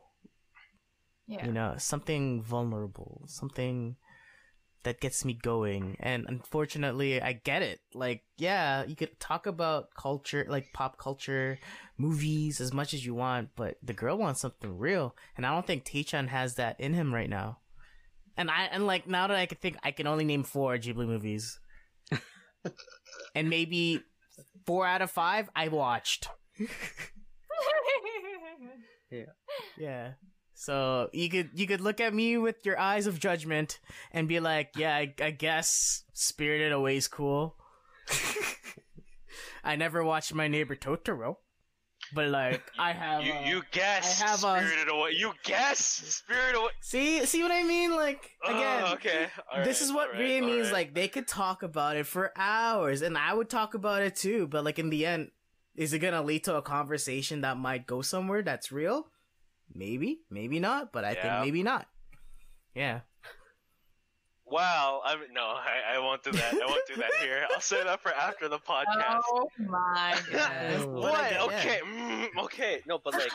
yeah. 1.26 1.44
you 1.46 1.52
know 1.52 1.74
something 1.78 2.42
vulnerable 2.42 3.22
something 3.26 3.96
that 4.82 5.00
gets 5.00 5.24
me 5.24 5.32
going 5.32 5.96
and 6.00 6.26
unfortunately 6.28 7.20
i 7.22 7.32
get 7.32 7.62
it 7.62 7.80
like 7.94 8.22
yeah 8.36 8.84
you 8.84 8.94
could 8.94 9.18
talk 9.18 9.46
about 9.46 9.88
culture 9.96 10.44
like 10.48 10.66
pop 10.74 10.98
culture 10.98 11.58
movies 11.96 12.60
as 12.60 12.72
much 12.72 12.92
as 12.92 13.06
you 13.06 13.14
want 13.14 13.48
but 13.56 13.76
the 13.82 13.94
girl 13.94 14.18
wants 14.18 14.40
something 14.42 14.76
real 14.76 15.16
and 15.36 15.46
i 15.46 15.50
don't 15.50 15.66
think 15.66 15.84
Taechan 15.84 16.28
has 16.28 16.56
that 16.56 16.78
in 16.78 16.92
him 16.92 17.14
right 17.14 17.30
now 17.30 17.58
And 18.36 18.50
I 18.50 18.64
and 18.64 18.84
like 18.86 19.06
now 19.06 19.28
that 19.28 19.36
I 19.36 19.46
can 19.46 19.58
think, 19.58 19.76
I 19.84 19.92
can 19.92 20.08
only 20.08 20.24
name 20.24 20.42
four 20.42 20.76
Ghibli 20.76 21.06
movies, 21.06 21.60
and 23.34 23.48
maybe 23.48 24.02
four 24.66 24.84
out 24.86 25.02
of 25.02 25.10
five 25.10 25.48
I 25.54 25.68
watched. 25.68 26.26
Yeah. 29.78 30.14
So 30.64 31.10
you 31.12 31.28
could 31.28 31.50
you 31.54 31.66
could 31.66 31.82
look 31.82 32.00
at 32.00 32.14
me 32.14 32.38
with 32.38 32.64
your 32.64 32.78
eyes 32.78 33.06
of 33.06 33.20
judgment 33.20 33.80
and 34.12 34.26
be 34.26 34.40
like, 34.40 34.70
yeah, 34.76 34.94
I, 34.96 35.12
I 35.20 35.30
guess 35.30 36.04
Spirited 36.14 36.72
Away's 36.72 37.06
cool. 37.06 37.56
I 39.64 39.76
never 39.76 40.04
watched 40.04 40.34
My 40.34 40.48
Neighbor 40.48 40.76
Totoro, 40.76 41.36
but 42.14 42.28
like 42.28 42.62
I 42.78 42.92
have. 42.92 43.24
You 43.24 43.32
uh, 43.32 43.40
you 43.44 43.62
guess 43.72 44.20
I 44.22 44.26
have 44.26 44.44
a- 44.44 44.60
Spirited 44.66 44.88
Away. 44.92 45.10
You 45.16 45.32
guess 45.42 45.78
Spirited 45.78 46.56
Away. 46.56 46.70
see 46.80 47.24
see 47.26 47.42
what 47.42 47.52
I 47.52 47.62
mean? 47.62 47.94
Like 47.94 48.30
again, 48.46 48.84
Oh, 48.86 48.92
okay. 48.94 49.26
All 49.52 49.64
this 49.64 49.80
right, 49.80 49.86
is 49.86 49.92
what 49.92 50.10
right, 50.12 50.18
Rie 50.20 50.40
means. 50.40 50.66
right. 50.68 50.72
Like 50.72 50.94
they 50.94 51.08
could 51.08 51.26
talk 51.28 51.62
about 51.62 51.96
it 51.96 52.06
for 52.06 52.32
hours, 52.36 53.02
and 53.02 53.16
I 53.18 53.32
would 53.34 53.48
talk 53.50 53.74
about 53.74 54.02
it 54.02 54.16
too. 54.16 54.46
But 54.46 54.64
like 54.64 54.78
in 54.78 54.90
the 54.90 55.04
end, 55.06 55.30
is 55.74 55.92
it 55.92 55.98
gonna 55.98 56.22
lead 56.22 56.44
to 56.44 56.56
a 56.56 56.62
conversation 56.62 57.40
that 57.42 57.56
might 57.56 57.86
go 57.86 58.02
somewhere 58.02 58.42
that's 58.42 58.70
real? 58.72 59.08
Maybe, 59.72 60.20
maybe 60.30 60.60
not. 60.60 60.92
But 60.92 61.04
I 61.04 61.12
Yeah. 61.12 61.22
think 61.22 61.44
maybe 61.46 61.62
not. 61.62 61.86
Yeah. 62.74 63.00
Wow. 64.46 65.00
I 65.04 65.16
mean, 65.16 65.32
no, 65.32 65.42
I, 65.42 65.94
I 65.94 65.98
won't 65.98 66.22
do 66.22 66.32
that. 66.32 66.54
I 66.54 66.66
won't 66.66 66.86
do 66.86 66.96
that 66.96 67.10
here. 67.20 67.46
I'll 67.52 67.60
save 67.60 67.84
that 67.84 68.00
for 68.00 68.12
after 68.12 68.48
the 68.48 68.58
podcast. 68.70 69.22
oh 69.30 69.48
my 69.58 70.20
goodness. 70.26 70.82
Oh. 70.84 71.00
What? 71.00 71.30
yeah. 71.32 71.42
Okay. 71.44 71.80
Mm, 71.84 72.28
okay. 72.44 72.82
No, 72.86 72.98
but 73.02 73.14
like, 73.14 73.32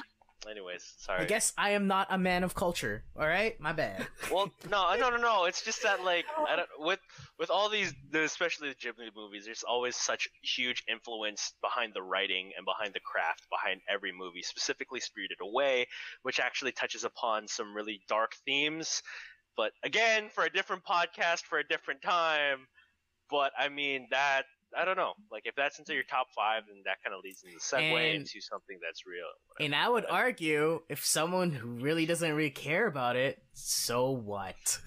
anyways, 0.50 0.94
sorry. 0.98 1.22
I 1.22 1.26
guess 1.26 1.54
I 1.58 1.72
am 1.72 1.88
not 1.88 2.08
a 2.10 2.18
man 2.18 2.44
of 2.44 2.54
culture. 2.56 3.04
All 3.18 3.28
right, 3.28 3.60
my 3.60 3.74
bad. 3.74 4.08
Well, 4.32 4.52
no, 4.70 4.96
no, 4.96 5.10
no, 5.10 5.18
no. 5.18 5.46
It's 5.46 5.64
just 5.64 5.84
that 5.84 6.04
like 6.04 6.26
I 6.48 6.56
don't, 6.56 6.70
with 6.78 7.00
with 7.38 7.50
all 7.50 7.70
these, 7.70 7.94
especially 8.14 8.70
the 8.70 8.76
Ghibli 8.76 9.10
movies, 9.16 9.46
there's 9.46 9.64
always 9.64 9.96
such 9.96 10.28
huge 10.44 10.84
influence 10.90 11.54
behind 11.62 11.94
the 11.94 12.02
writing 12.02 12.52
and 12.58 12.66
behind 12.66 12.94
the 12.94 13.00
craft 13.00 13.48
behind 13.50 13.82
every 13.90 14.12
movie. 14.12 14.42
Specifically, 14.42 15.00
Spirited 15.00 15.40
Away, 15.42 15.88
which 16.24 16.40
actually 16.40 16.72
touches 16.72 17.04
upon 17.04 17.48
some 17.48 17.76
really 17.76 18.02
dark 18.08 18.34
themes. 18.46 19.02
But 19.58 19.74
again, 19.84 20.30
for 20.30 20.46
a 20.46 20.50
different 20.50 20.84
podcast, 20.86 21.42
for 21.42 21.60
a 21.60 21.68
different 21.68 22.02
time. 22.02 22.68
But 23.30 23.52
I 23.58 23.70
mean 23.70 24.08
that. 24.12 24.44
I 24.78 24.86
don't 24.86 24.97
know. 24.97 25.13
Like 25.32 25.43
if 25.45 25.55
that's 25.55 25.80
into 25.80 25.93
your 25.93 26.03
top 26.03 26.28
five, 26.36 26.63
then 26.67 26.82
that 26.86 26.97
kind 27.03 27.15
of 27.15 27.24
leads 27.24 27.43
into 27.43 27.55
the 27.55 27.61
segue 27.61 27.91
And- 28.11 28.22
into 28.22 28.39
something 28.41 28.78
that's 28.82 29.05
real. 29.05 29.26
And 29.59 29.74
I 29.76 29.89
would 29.89 30.05
argue, 30.05 30.82
if 30.89 31.03
someone 31.05 31.51
who 31.51 31.67
really 31.70 32.05
doesn't 32.05 32.34
really 32.34 32.51
care 32.51 32.86
about 32.88 33.15
it, 33.15 33.41
so 33.53 34.11
what? 34.11 34.80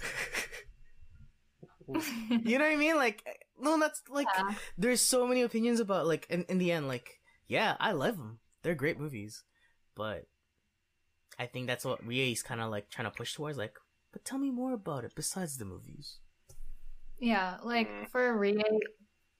you 1.88 2.58
know 2.58 2.64
what 2.64 2.72
I 2.72 2.76
mean? 2.76 2.96
Like, 2.96 3.24
no, 3.60 3.78
that's 3.78 4.02
like, 4.08 4.26
Yeah. 4.36 4.54
there's 4.78 5.00
so 5.00 5.26
many 5.26 5.42
opinions 5.42 5.80
about 5.80 6.06
like, 6.06 6.26
in, 6.30 6.44
in 6.44 6.58
the 6.58 6.72
end, 6.72 6.88
like, 6.88 7.20
yeah, 7.48 7.76
I 7.80 7.92
love 7.92 8.16
them. 8.16 8.38
They're 8.62 8.74
great 8.74 8.98
movies, 8.98 9.42
but 9.96 10.26
I 11.38 11.46
think 11.46 11.66
that's 11.66 11.84
what 11.84 12.06
Rie's 12.06 12.42
kind 12.42 12.60
of 12.60 12.70
like 12.70 12.88
trying 12.88 13.10
to 13.10 13.16
push 13.16 13.34
towards. 13.34 13.58
Like, 13.58 13.74
but 14.12 14.24
tell 14.24 14.38
me 14.38 14.50
more 14.50 14.72
about 14.72 15.04
it 15.04 15.12
besides 15.16 15.58
the 15.58 15.64
movies. 15.64 16.18
Yeah, 17.18 17.58
like 17.64 17.88
Mhm. 17.88 18.08
for 18.10 18.36
Rie, 18.36 18.62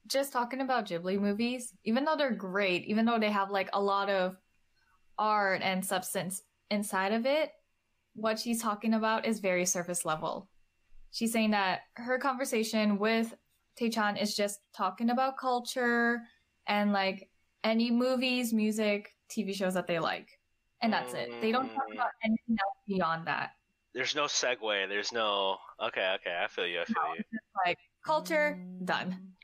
just 0.07 0.33
talking 0.33 0.61
about 0.61 0.87
Ghibli 0.87 1.19
movies, 1.21 1.73
even 1.85 2.05
though 2.05 2.17
they're 2.17 2.31
great, 2.35 2.85
even 2.87 3.05
though 3.05 3.19
they 3.19 3.31
have 3.31 3.51
like 3.51 3.71
a 3.73 3.81
lot 3.81 4.09
of 4.11 4.37
art 5.19 5.63
and 5.63 5.85
substance 5.85 6.43
inside 6.71 7.13
of 7.13 7.27
it, 7.27 7.51
what 8.15 8.39
she's 8.39 8.61
talking 8.61 8.95
about 8.95 9.27
is 9.27 9.41
very 9.41 9.65
surface 9.65 10.05
level. 10.05 10.49
She's 11.13 11.33
saying 11.33 11.51
that 11.53 11.81
her 11.95 12.19
conversation 12.19 12.99
with 12.99 13.35
Taechan 13.81 14.21
is 14.21 14.35
just 14.35 14.61
talking 14.75 15.11
about 15.11 15.39
culture 15.39 16.21
and 16.67 16.93
like 16.93 17.29
any 17.65 17.91
movies, 17.91 18.53
music, 18.53 19.11
TV 19.31 19.55
shows 19.55 19.75
that 19.75 19.87
they 19.87 19.99
like. 19.99 20.29
And 20.83 20.93
that's 20.93 21.15
it. 21.15 21.31
They 21.41 21.53
don't 21.53 21.69
talk 21.69 21.85
Mm. 21.91 21.95
about 21.95 22.11
anything 22.25 22.57
else 22.61 22.77
beyond 22.89 23.27
that. 23.29 23.53
There's 23.95 24.15
no 24.17 24.25
segue. 24.25 24.89
There's 24.89 25.13
no. 25.13 25.59
Okay, 25.81 26.17
okay. 26.17 26.41
I 26.43 26.49
feel 26.49 26.67
you. 26.67 26.81
I 26.81 26.85
feel 26.87 26.97
you. 27.17 27.23
Like 27.65 27.79
culture, 28.05 28.59
done. 28.85 29.35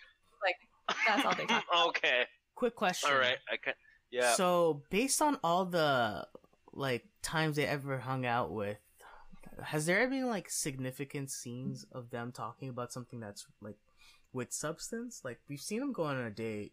That's 1.07 1.24
all 1.24 1.34
they 1.34 1.45
talk 1.47 1.64
about. 1.72 1.89
okay. 1.89 2.22
Quick 2.55 2.74
question. 2.74 3.11
All 3.11 3.18
right. 3.18 3.39
I 3.53 3.57
can. 3.57 3.74
Yeah. 4.11 4.32
So, 4.34 4.82
based 4.91 5.20
on 5.20 5.39
all 5.45 5.64
the 5.66 6.26
like 6.72 7.05
times 7.22 7.57
they 7.57 7.66
ever 7.66 7.99
hung 7.99 8.24
out 8.26 8.53
with, 8.53 8.78
has 9.62 9.86
there 9.86 10.01
ever 10.01 10.11
been 10.11 10.28
like 10.28 10.49
significant 10.51 11.30
scenes 11.30 11.84
of 11.93 12.11
them 12.11 12.32
talking 12.32 12.68
about 12.68 12.93
something 12.93 13.20
that's 13.20 13.47
like 13.61 13.76
with 14.32 14.53
substance? 14.53 15.20
Like 15.24 15.41
we've 15.49 15.61
seen 15.61 15.80
them 15.80 15.93
go 15.93 16.05
on 16.05 16.16
a 16.18 16.30
date. 16.30 16.72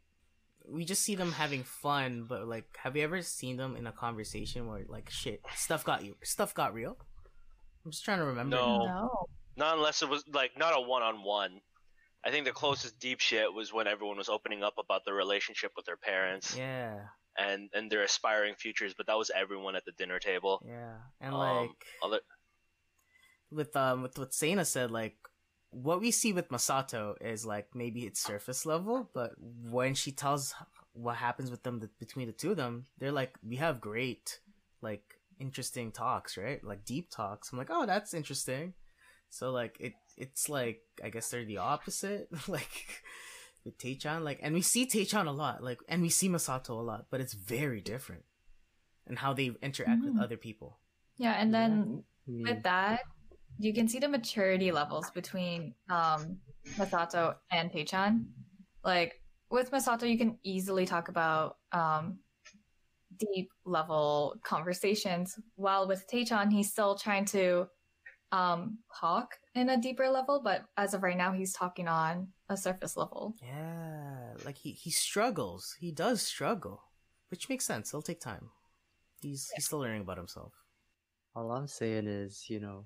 We 0.68 0.84
just 0.86 1.04
see 1.04 1.14
them 1.16 1.32
having 1.34 1.64
fun, 1.64 2.26
but 2.28 2.48
like, 2.48 2.66
have 2.82 2.96
you 2.96 3.04
ever 3.04 3.22
seen 3.22 3.58
them 3.58 3.76
in 3.76 3.86
a 3.86 3.92
conversation 3.92 4.68
where 4.68 4.84
like 4.88 5.10
shit 5.12 5.42
stuff 5.56 5.84
got 5.84 6.04
you 6.04 6.16
stuff 6.24 6.54
got 6.56 6.74
real? 6.74 6.98
I'm 7.86 7.92
just 7.92 8.04
trying 8.04 8.20
to 8.20 8.26
remember. 8.26 8.56
No. 8.56 8.86
No. 8.86 9.26
not 9.58 9.78
unless 9.78 10.02
it 10.02 10.10
was 10.10 10.24
like 10.34 10.58
not 10.58 10.74
a 10.76 10.82
one-on-one. 10.82 11.62
I 12.26 12.32
think 12.32 12.46
the 12.46 12.52
closest 12.52 13.00
deep 13.00 13.20
shit 13.20 13.54
was 13.54 13.72
when 13.72 13.88
everyone 13.88 14.18
was 14.18 14.30
opening 14.30 14.64
up 14.64 14.74
about 14.80 15.06
their 15.06 15.14
relationship 15.14 15.72
with 15.76 15.86
their 15.86 15.98
parents 15.98 16.58
Yeah, 16.58 17.00
and 17.38 17.70
and 17.74 17.92
their 17.92 18.04
aspiring 18.04 18.56
futures. 18.56 18.94
But 18.98 19.08
that 19.08 19.18
was 19.18 19.30
everyone 19.36 19.76
at 19.76 19.86
the 19.86 19.92
dinner 19.92 20.20
table. 20.20 20.62
yeah, 20.66 20.98
and 21.22 21.34
Um, 21.36 21.40
like 21.40 21.86
Other. 22.04 22.20
with 23.52 23.76
um 23.76 24.02
with 24.02 24.18
what 24.18 24.34
Sena 24.34 24.66
said, 24.66 24.92
like 24.92 25.18
what 25.70 26.00
we 26.00 26.10
see 26.12 26.34
with 26.34 26.50
Masato 26.50 27.16
is 27.22 27.46
like 27.46 27.68
maybe 27.76 28.06
it's 28.06 28.20
surface 28.22 28.66
level, 28.66 29.10
but 29.14 29.32
when 29.38 29.94
she 29.94 30.12
tells 30.12 30.54
what 30.94 31.18
happens 31.18 31.52
with 31.52 31.64
them 31.64 31.80
th- 31.80 31.92
between 32.00 32.28
the 32.28 32.34
two 32.34 32.52
of 32.52 32.58
them, 32.58 32.86
they're 32.98 33.12
like 33.12 33.36
we 33.44 33.58
have 33.58 33.82
great 33.82 34.40
like 34.82 35.04
interesting 35.40 35.92
talks, 35.92 36.38
right? 36.38 36.64
Like 36.64 36.86
deep 36.86 37.10
talks. 37.12 37.52
I'm 37.52 37.58
like, 37.58 37.70
oh, 37.70 37.86
that's 37.86 38.14
interesting. 38.14 38.74
So 39.36 39.52
like 39.52 39.76
it 39.82 39.94
it's 40.16 40.48
like 40.48 40.82
I 41.04 41.10
guess 41.10 41.30
they're 41.30 41.44
the 41.44 41.58
opposite, 41.58 42.30
like 42.48 43.04
with 43.66 43.78
Taechan, 43.78 44.24
like 44.24 44.40
and 44.42 44.54
we 44.54 44.62
see 44.62 44.86
Taechan 44.88 45.28
a 45.28 45.32
lot, 45.32 45.62
like 45.62 45.80
and 45.90 46.02
we 46.02 46.08
see 46.08 46.30
Masato 46.30 46.70
a 46.70 46.74
lot, 46.92 47.08
but 47.12 47.20
it's 47.20 47.34
very 47.34 47.82
different. 47.82 48.24
And 49.06 49.20
how 49.20 49.34
they 49.34 49.52
interact 49.62 50.04
with 50.06 50.16
Mhm. 50.16 50.24
other 50.24 50.38
people. 50.38 50.80
Yeah, 51.18 51.34
and 51.34 51.54
then 51.54 52.04
I 52.28 52.32
mean, 52.32 52.44
with 52.44 52.64
that, 52.64 53.02
you 53.60 53.74
can 53.74 53.88
see 53.90 54.00
the 54.00 54.08
maturity 54.08 54.72
levels 54.72 55.12
between 55.12 55.76
um, 55.90 56.40
Masato 56.80 57.36
and 57.52 57.70
Taechan. 57.70 58.26
Like 58.86 59.22
with 59.50 59.70
Masato, 59.70 60.10
you 60.10 60.18
can 60.18 60.40
easily 60.44 60.86
talk 60.86 61.10
about 61.10 61.58
um, 61.74 62.20
deep 63.18 63.50
level 63.66 64.36
conversations, 64.44 65.38
while 65.56 65.88
with 65.88 66.08
Taechan, 66.08 66.52
he's 66.52 66.72
still 66.72 66.96
trying 66.96 67.26
to 67.26 67.68
um, 68.32 68.80
talk 69.00 69.36
in 69.54 69.70
a 69.70 69.78
deeper 69.78 70.10
level. 70.10 70.42
But 70.44 70.66
as 70.78 70.94
of 70.94 71.04
right 71.04 71.18
now, 71.18 71.32
he's 71.34 71.54
talking 71.54 71.88
on 71.88 72.30
a 72.50 72.58
surface 72.58 72.98
level. 72.98 73.36
Yeah, 73.42 74.34
like 74.46 74.58
he 74.58 74.72
he 74.72 74.90
struggles. 74.92 75.76
He 75.80 75.92
does 75.92 76.22
struggle, 76.22 76.84
which 77.30 77.50
makes 77.50 77.66
sense. 77.66 77.90
It'll 77.90 78.02
take 78.02 78.20
time. 78.22 78.50
He's 79.22 79.50
he's 79.56 79.66
still 79.66 79.80
learning 79.80 80.02
about 80.02 80.18
himself. 80.18 80.54
all 81.36 81.52
I'm 81.52 81.68
saying 81.68 82.08
is, 82.08 82.46
you 82.50 82.60
know, 82.60 82.86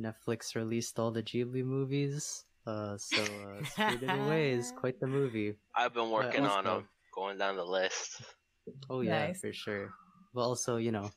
Netflix 0.00 0.54
released 0.54 0.98
all 0.98 1.10
the 1.10 1.22
Ghibli 1.22 1.64
movies. 1.64 2.44
Uh, 2.66 2.96
so 2.98 3.22
uh, 3.22 3.64
Spirited 3.64 4.10
Away 4.10 4.52
is 4.52 4.72
quite 4.76 5.00
the 5.00 5.06
movie. 5.06 5.56
I've 5.74 5.94
been 5.94 6.10
working 6.10 6.42
let's 6.42 6.54
on 6.54 6.64
them, 6.64 6.88
going 7.14 7.38
down 7.38 7.56
the 7.56 7.64
list. 7.64 8.22
Oh 8.90 9.00
yeah, 9.00 9.28
Nice. 9.28 9.40
for 9.40 9.52
sure. 9.52 9.90
But 10.34 10.42
also, 10.42 10.76
you 10.76 10.92
know, 10.92 11.10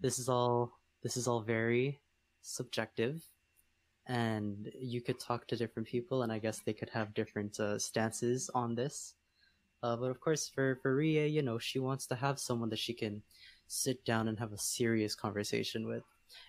this 0.00 0.18
is 0.18 0.28
all 0.28 0.72
this 1.02 1.16
is 1.16 1.26
all 1.26 1.40
very 1.40 2.00
subjective, 2.42 3.22
and 4.06 4.70
you 4.78 5.00
could 5.00 5.18
talk 5.20 5.46
to 5.48 5.56
different 5.56 5.88
people, 5.88 6.22
and 6.22 6.32
I 6.32 6.38
guess 6.38 6.60
they 6.60 6.72
could 6.72 6.90
have 6.90 7.14
different 7.14 7.58
uh, 7.60 7.78
stances 7.78 8.50
on 8.54 8.74
this. 8.74 9.14
Uh, 9.82 9.96
but 9.96 10.10
of 10.10 10.20
course, 10.20 10.48
for 10.48 10.78
for 10.82 10.94
Rie, 10.94 11.26
you 11.26 11.42
know, 11.42 11.58
she 11.58 11.78
wants 11.78 12.06
to 12.06 12.14
have 12.14 12.38
someone 12.38 12.70
that 12.70 12.78
she 12.78 12.94
can 12.94 13.22
sit 13.66 14.04
down 14.04 14.28
and 14.28 14.38
have 14.38 14.52
a 14.52 14.58
serious 14.58 15.14
conversation 15.14 15.86
with, 15.86 16.04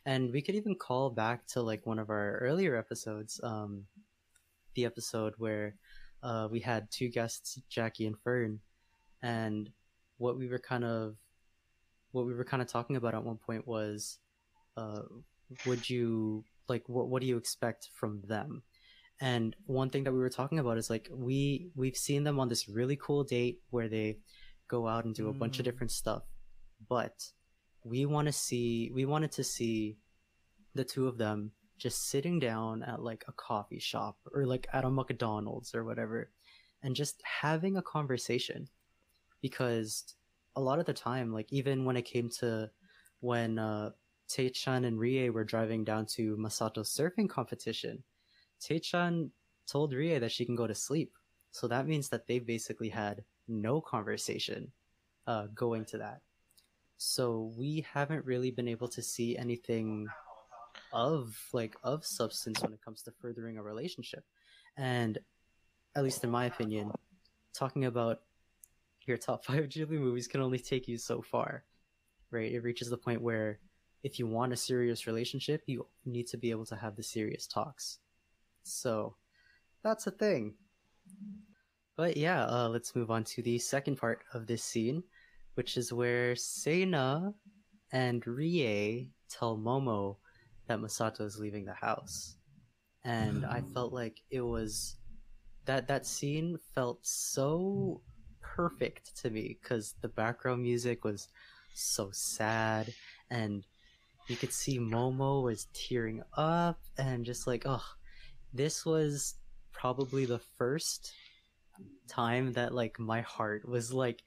and 0.06 0.32
we 0.32 0.42
could 0.42 0.56
even 0.56 0.76
call 0.76 1.10
back 1.10 1.48
to 1.48 1.62
like 1.62 1.86
one 1.86 2.00
of 2.00 2.10
our 2.10 2.38
earlier 2.40 2.76
episodes, 2.76 3.40
um, 3.44 3.86
the 4.76 4.86
episode 4.86 5.34
where 5.38 5.76
uh, 6.22 6.48
we 6.52 6.60
had 6.60 6.90
two 6.92 7.10
guests, 7.10 7.60
Jackie 7.70 8.06
and 8.08 8.20
Fern, 8.20 8.60
and 9.22 9.70
what 10.18 10.38
we 10.38 10.48
were 10.48 10.60
kind 10.60 10.84
of 10.84 11.16
what 12.12 12.26
we 12.26 12.34
were 12.34 12.46
kind 12.46 12.62
of 12.62 12.68
talking 12.68 12.96
about 12.96 13.16
at 13.16 13.24
one 13.24 13.38
point 13.38 13.68
was 13.68 14.20
uh 14.78 15.02
would 15.66 15.90
you 15.90 16.44
like 16.68 16.84
what 16.88 17.08
what 17.10 17.22
do 17.22 17.28
you 17.28 17.38
expect 17.38 17.90
from 17.94 18.22
them 18.28 18.64
and 19.22 19.56
one 19.66 19.90
thing 19.90 20.04
that 20.04 20.12
we 20.12 20.20
were 20.20 20.30
talking 20.30 20.60
about 20.60 20.78
is 20.78 20.90
like 20.90 21.08
we 21.12 21.70
we've 21.76 21.96
seen 21.98 22.24
them 22.24 22.40
on 22.40 22.50
this 22.50 22.68
really 22.68 22.96
cool 22.96 23.24
date 23.24 23.60
where 23.70 23.88
they 23.90 24.18
go 24.68 24.88
out 24.88 25.06
and 25.06 25.14
do 25.16 25.30
a 25.30 25.34
bunch 25.34 25.60
of 25.60 25.64
Mm. 25.64 25.70
different 25.70 25.92
stuff 25.92 26.24
but 26.90 27.32
we 27.84 28.06
want 28.06 28.28
to 28.28 28.32
see 28.32 28.92
we 28.94 29.06
wanted 29.06 29.32
to 29.34 29.44
see 29.44 29.98
the 30.74 30.84
two 30.84 31.08
of 31.08 31.18
them 31.18 31.52
just 31.78 32.10
sitting 32.10 32.40
down 32.40 32.82
at 32.84 33.02
like 33.02 33.24
a 33.28 33.34
coffee 33.34 33.80
shop 33.80 34.18
or 34.34 34.46
like 34.46 34.68
at 34.74 34.86
a 34.86 34.90
McDonald's 34.90 35.76
or 35.76 35.84
whatever 35.84 36.32
and 36.82 36.96
just 36.96 37.22
having 37.24 37.78
a 37.78 37.82
conversation 37.82 38.68
because 39.42 40.16
a 40.56 40.62
lot 40.62 40.80
of 40.80 40.86
the 40.86 40.94
time 40.94 41.32
like 41.34 41.48
even 41.52 41.86
when 41.86 41.98
it 41.98 42.04
came 42.06 42.30
to 42.30 42.70
when 43.20 43.60
uh 43.60 43.90
Taechan 44.30 44.86
and 44.86 45.00
Rie 45.00 45.30
were 45.30 45.44
driving 45.44 45.84
down 45.84 46.06
to 46.08 46.36
Masato's 46.38 46.96
surfing 46.96 47.30
competition. 47.30 48.04
Taechan 48.62 49.30
told 49.68 49.94
Rie 49.94 50.18
that 50.20 50.32
she 50.32 50.46
can 50.46 50.56
go 50.56 50.68
to 50.68 50.76
sleep 50.76 51.14
so 51.52 51.68
that 51.68 51.88
means 51.88 52.10
that 52.10 52.28
they 52.28 52.40
basically 52.40 52.90
had 52.90 53.24
no 53.48 53.80
conversation 53.80 54.72
uh 55.28 55.48
going 55.54 55.86
to 55.86 55.98
that. 56.00 56.22
So 56.98 57.54
we 57.58 57.86
haven't 57.94 58.26
really 58.26 58.52
been 58.52 58.68
able 58.68 58.88
to 58.90 59.02
see 59.02 59.38
anything 59.38 60.08
of 60.92 61.38
like 61.54 61.76
of 61.84 62.06
substance 62.06 62.62
when 62.62 62.74
it 62.74 62.82
comes 62.82 63.02
to 63.04 63.12
furthering 63.22 63.58
a 63.58 63.64
relationship. 63.64 64.24
And 64.78 65.20
at 65.96 66.04
least 66.04 66.24
in 66.24 66.32
my 66.32 66.46
opinion 66.46 66.92
talking 67.54 67.86
about 67.86 68.22
your 69.06 69.18
top 69.18 69.46
five 69.46 69.66
ghibli 69.66 70.00
movies 70.00 70.28
can 70.28 70.42
only 70.42 70.60
take 70.60 70.88
you 70.88 70.98
so 70.98 71.22
far 71.22 71.66
right? 72.34 72.52
It 72.52 72.64
reaches 72.64 72.90
the 72.90 72.98
point 72.98 73.22
where 73.22 73.60
if 74.04 74.20
you 74.20 74.28
want 74.28 74.54
a 74.54 74.58
serious 74.58 75.08
relationship 75.08 75.62
you 75.66 75.86
need 76.06 76.28
to 76.28 76.38
be 76.38 76.52
able 76.52 76.66
to 76.66 76.76
have 76.76 76.96
the 76.96 77.04
serious 77.04 77.48
talks 77.48 78.00
so 78.64 79.16
that's 79.84 80.08
a 80.08 80.12
thing 80.12 80.54
but 81.96 82.18
yeah 82.18 82.46
uh, 82.46 82.68
let's 82.68 82.96
move 82.96 83.12
on 83.12 83.24
to 83.24 83.42
the 83.42 83.58
second 83.58 83.98
part 83.98 84.24
of 84.34 84.48
this 84.48 84.64
scene 84.64 85.04
which 85.56 85.78
is 85.78 85.94
where 85.94 86.36
Sena 86.36 87.34
and 87.92 88.26
Rie 88.26 89.12
tell 89.30 89.58
Momo 89.58 90.18
that 90.68 90.80
Masato 90.80 91.22
is 91.22 91.40
leaving 91.40 91.66
the 91.66 91.74
house. 91.74 92.36
And 93.04 93.46
I 93.46 93.62
felt 93.74 93.94
like 93.94 94.22
it 94.30 94.42
was 94.42 94.96
that 95.66 95.88
that 95.88 96.06
scene 96.06 96.58
felt 96.76 97.00
so 97.06 98.02
perfect 98.42 99.16
to 99.22 99.30
me 99.30 99.58
because 99.62 99.96
the 100.02 100.10
background 100.10 100.62
music 100.62 101.06
was 101.06 101.30
so 101.74 102.10
sad 102.12 102.94
and 103.30 103.64
you 104.30 104.38
could 104.38 104.54
see 104.54 104.80
Momo 104.80 105.44
was 105.44 105.68
tearing 105.74 106.24
up 106.38 106.80
and 106.98 107.26
just 107.26 107.46
like 107.48 107.64
oh 107.66 107.84
this 108.54 108.86
was 108.86 109.36
probably 109.72 110.26
the 110.26 110.40
first 110.58 111.12
time 112.08 112.54
that 112.54 112.74
like 112.74 113.00
my 113.00 113.22
heart 113.22 113.68
was 113.68 113.92
like 113.92 114.22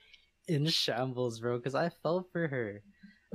in 0.49 0.67
shambles, 0.67 1.41
bro, 1.41 1.59
because 1.59 1.75
I 1.75 1.89
fell 1.89 2.27
for 2.33 2.49
her. 2.49 2.83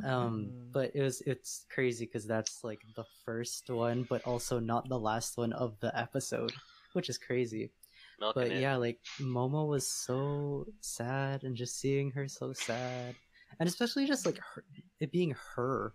Um, 0.03 0.51
Mhm. 0.51 0.71
but 0.71 0.91
it 0.95 1.01
was 1.01 1.21
it's 1.21 1.65
crazy 1.69 2.05
because 2.05 2.25
that's 2.25 2.63
like 2.63 2.79
the 2.95 3.05
first 3.25 3.69
one, 3.69 4.03
but 4.09 4.21
also 4.23 4.59
not 4.59 4.87
the 4.89 4.99
last 4.99 5.37
one 5.37 5.53
of 5.53 5.79
the 5.79 5.97
episode, 5.97 6.53
which 6.93 7.09
is 7.09 7.17
crazy. 7.17 7.71
Milking 8.19 8.43
But 8.43 8.51
it. 8.51 8.61
yeah, 8.61 8.75
like 8.77 8.99
Momo 9.19 9.67
was 9.67 9.87
so 9.87 10.67
sad, 10.81 11.43
and 11.43 11.55
just 11.55 11.79
seeing 11.79 12.11
her 12.11 12.27
so 12.27 12.53
sad, 12.53 13.15
and 13.59 13.67
especially 13.69 14.05
just 14.07 14.25
like 14.25 14.39
her, 14.39 14.63
it 14.99 15.11
being 15.11 15.35
her, 15.55 15.93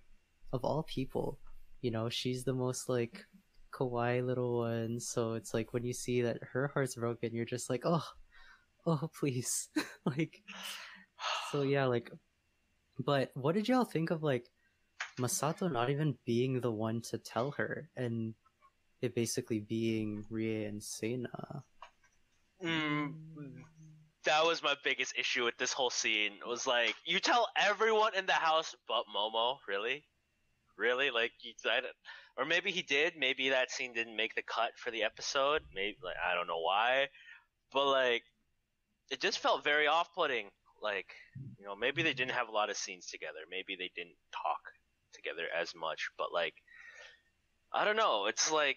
of 0.53 0.65
all 0.65 0.83
people, 0.83 1.39
you 1.81 1.91
know, 1.91 2.09
she's 2.09 2.45
the 2.45 2.55
most 2.55 2.89
like 2.89 3.25
kawaii 3.73 4.25
little 4.25 4.59
one. 4.59 5.01
So 5.01 5.35
it's 5.35 5.53
like 5.53 5.73
when 5.73 5.85
you 5.85 5.93
see 5.93 6.23
that 6.23 6.39
her 6.53 6.69
heart's 6.69 6.95
broken, 6.95 7.35
you're 7.35 7.45
just 7.45 7.71
like, 7.71 7.83
oh, 7.85 8.05
oh, 8.87 9.11
please, 9.19 9.69
like 10.07 10.43
so 11.51 11.63
yeah, 11.63 11.87
like, 11.87 12.11
but 12.99 13.31
what 13.35 13.55
did 13.55 13.69
y'all 13.69 13.85
think 13.85 14.11
of 14.11 14.23
like 14.23 14.47
Masato 15.19 15.71
not 15.71 15.91
even 15.91 16.17
being 16.25 16.61
the 16.61 16.73
one 16.73 17.01
to 17.11 17.19
tell 17.19 17.53
her, 17.53 17.89
and 17.97 18.35
it 19.03 19.15
basically 19.15 19.61
being 19.61 20.25
Rie 20.31 20.65
and 20.65 20.83
Sena? 20.83 21.65
Mm, 22.65 23.15
that 24.25 24.45
was 24.45 24.63
my 24.63 24.75
biggest 24.83 25.17
issue 25.19 25.45
with 25.45 25.57
this 25.59 25.73
whole 25.73 25.91
scene. 25.91 26.33
Was 26.47 26.67
like 26.67 26.95
you 27.05 27.21
tell 27.21 27.49
everyone 27.57 28.15
in 28.15 28.27
the 28.27 28.33
house 28.33 28.75
but 28.89 29.05
Momo, 29.15 29.59
really, 29.69 30.05
really, 30.79 31.11
like 31.11 31.33
you, 31.43 31.53
I 31.67 31.81
or 32.37 32.45
maybe 32.45 32.71
he 32.71 32.83
did. 32.83 33.15
Maybe 33.19 33.49
that 33.51 33.71
scene 33.71 33.93
didn't 33.93 34.17
make 34.17 34.35
the 34.35 34.43
cut 34.43 34.73
for 34.77 34.91
the 34.91 35.05
episode. 35.05 35.63
Maybe 35.75 35.97
like 36.03 36.17
I 36.25 36.35
don't 36.35 36.47
know 36.47 36.61
why, 36.61 37.09
but 37.73 37.87
like 37.87 38.23
it 39.11 39.21
just 39.21 39.39
felt 39.39 39.65
very 39.65 39.87
off-putting. 39.87 40.49
Like 40.83 41.07
you 41.59 41.65
know, 41.65 41.75
maybe 41.75 42.03
they 42.03 42.13
didn't 42.13 42.33
have 42.33 42.49
a 42.49 42.53
lot 42.53 42.71
of 42.71 42.77
scenes 42.77 43.07
together. 43.07 43.41
Maybe 43.51 43.77
they 43.77 43.91
didn't 43.97 44.17
talk 44.33 44.61
together 45.15 45.45
as 45.59 45.75
much. 45.75 46.11
But 46.19 46.33
like, 46.33 46.55
I 47.73 47.85
don't 47.85 47.97
know. 47.97 48.27
It's 48.27 48.53
like 48.53 48.77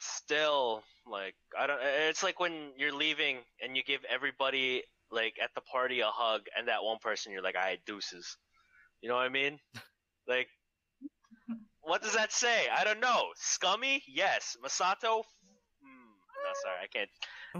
still 0.00 0.82
like 1.06 1.34
I 1.58 1.66
don't. 1.66 1.80
It's 1.82 2.22
like 2.22 2.40
when 2.40 2.72
you're 2.76 2.94
leaving 2.94 3.38
and 3.62 3.76
you 3.76 3.82
give 3.82 4.00
everybody 4.08 4.82
like 5.10 5.36
at 5.42 5.50
the 5.54 5.60
party 5.60 6.00
a 6.00 6.06
hug, 6.06 6.42
and 6.56 6.68
that 6.68 6.82
one 6.82 6.98
person 6.98 7.32
you're 7.32 7.42
like, 7.42 7.56
"I 7.56 7.78
deuces." 7.86 8.36
You 9.02 9.08
know 9.08 9.16
what 9.16 9.26
I 9.26 9.28
mean? 9.28 9.58
Like, 10.28 10.48
what 11.82 12.02
does 12.02 12.14
that 12.14 12.32
say? 12.32 12.66
I 12.74 12.84
don't 12.84 13.00
know. 13.00 13.26
Scummy? 13.36 14.02
Yes. 14.06 14.56
Masato? 14.64 15.22
Hmm. 15.82 16.12
No, 16.42 16.52
sorry, 16.62 16.78
I 16.82 16.86
can't. 16.92 17.10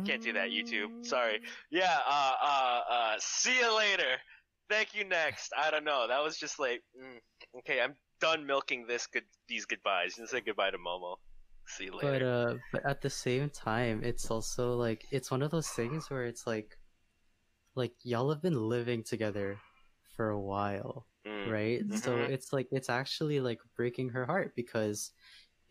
Can't 0.07 0.23
do 0.23 0.33
that, 0.33 0.49
YouTube. 0.49 1.05
Sorry. 1.05 1.41
Yeah. 1.71 1.99
Uh. 2.09 2.33
Uh. 2.43 2.81
Uh. 2.91 3.15
See 3.19 3.59
you 3.59 3.77
later. 3.77 4.17
Thank 4.71 4.95
you. 4.95 5.05
Next. 5.05 5.53
I 5.59 5.71
don't 5.71 5.85
know. 5.85 6.07
That 6.09 6.23
was 6.23 6.39
just 6.39 6.59
like. 6.59 6.83
Mm, 6.97 7.19
okay, 7.59 7.81
I'm 7.81 7.95
done 8.21 8.47
milking 8.47 8.87
this 8.87 9.07
good. 9.07 9.25
These 9.49 9.67
goodbyes. 9.67 10.19
And 10.19 10.29
say 10.29 10.41
goodbye 10.41 10.71
to 10.71 10.79
Momo. 10.79 11.17
See 11.67 11.85
you 11.85 11.93
later. 11.93 12.09
But 12.11 12.23
uh, 12.23 12.55
but 12.73 12.87
at 12.87 13.03
the 13.03 13.11
same 13.11 13.51
time, 13.51 14.01
it's 14.03 14.31
also 14.31 14.75
like 14.75 15.05
it's 15.11 15.31
one 15.31 15.43
of 15.43 15.51
those 15.51 15.69
things 15.69 16.09
where 16.09 16.25
it's 16.25 16.47
like, 16.47 16.79
like 17.75 17.93
y'all 18.03 18.31
have 18.31 18.41
been 18.43 18.57
living 18.69 19.05
together 19.05 19.59
for 20.17 20.31
a 20.31 20.41
while, 20.41 21.07
Mm. 21.27 21.47
right? 21.51 21.83
So 21.95 22.25
Mhm. 22.25 22.31
it's 22.31 22.53
like 22.53 22.68
it's 22.73 22.91
actually 22.91 23.41
like 23.41 23.61
breaking 23.77 24.11
her 24.11 24.27
heart 24.27 24.55
because 24.57 25.12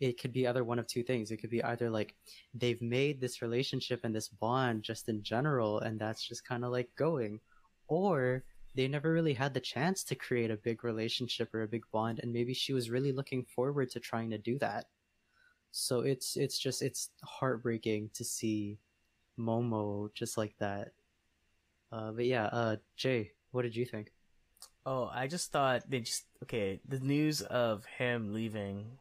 it 0.00 0.20
could 0.20 0.32
be 0.32 0.46
either 0.46 0.64
one 0.64 0.78
of 0.78 0.86
two 0.86 1.02
things. 1.02 1.30
It 1.30 1.38
could 1.38 1.50
be 1.50 1.62
either 1.62 1.90
like 1.90 2.14
they've 2.54 2.82
made 2.82 3.20
this 3.20 3.42
relationship 3.42 4.00
and 4.04 4.14
this 4.14 4.28
bond 4.28 4.82
just 4.82 5.08
in 5.08 5.22
general, 5.22 5.80
and 5.80 5.98
that's 6.00 6.26
just 6.26 6.44
kind 6.44 6.64
of 6.64 6.72
like 6.72 6.90
going, 6.96 7.40
or 7.88 8.44
they 8.74 8.88
never 8.88 9.12
really 9.12 9.34
had 9.34 9.54
the 9.54 9.60
chance 9.60 10.04
to 10.04 10.14
create 10.16 10.50
a 10.50 10.56
big 10.56 10.84
relationship 10.84 11.54
or 11.54 11.62
a 11.62 11.68
big 11.68 11.84
bond, 11.92 12.20
and 12.20 12.32
maybe 12.32 12.54
she 12.54 12.72
was 12.72 12.90
really 12.90 13.12
looking 13.12 13.44
forward 13.44 13.90
to 13.90 14.00
trying 14.00 14.30
to 14.30 14.38
do 14.38 14.58
that. 14.58 14.86
So 15.72 16.00
it's 16.00 16.36
it's 16.36 16.58
just 16.58 16.82
it's 16.82 17.10
heartbreaking 17.24 18.10
to 18.14 18.24
see 18.24 18.78
Momo 19.38 20.12
just 20.14 20.36
like 20.38 20.54
that. 20.58 20.92
Uh, 21.92 22.12
but 22.12 22.26
yeah, 22.26 22.46
uh, 22.46 22.76
Jay, 22.96 23.32
what 23.52 23.62
did 23.62 23.76
you 23.76 23.84
think? 23.86 24.12
Oh, 24.84 25.08
I 25.12 25.26
just 25.28 25.52
thought 25.52 25.88
they 25.88 26.00
just 26.00 26.24
okay. 26.42 26.80
The 26.88 26.98
news 27.00 27.40
of 27.42 27.84
him 27.84 28.32
leaving, 28.32 28.98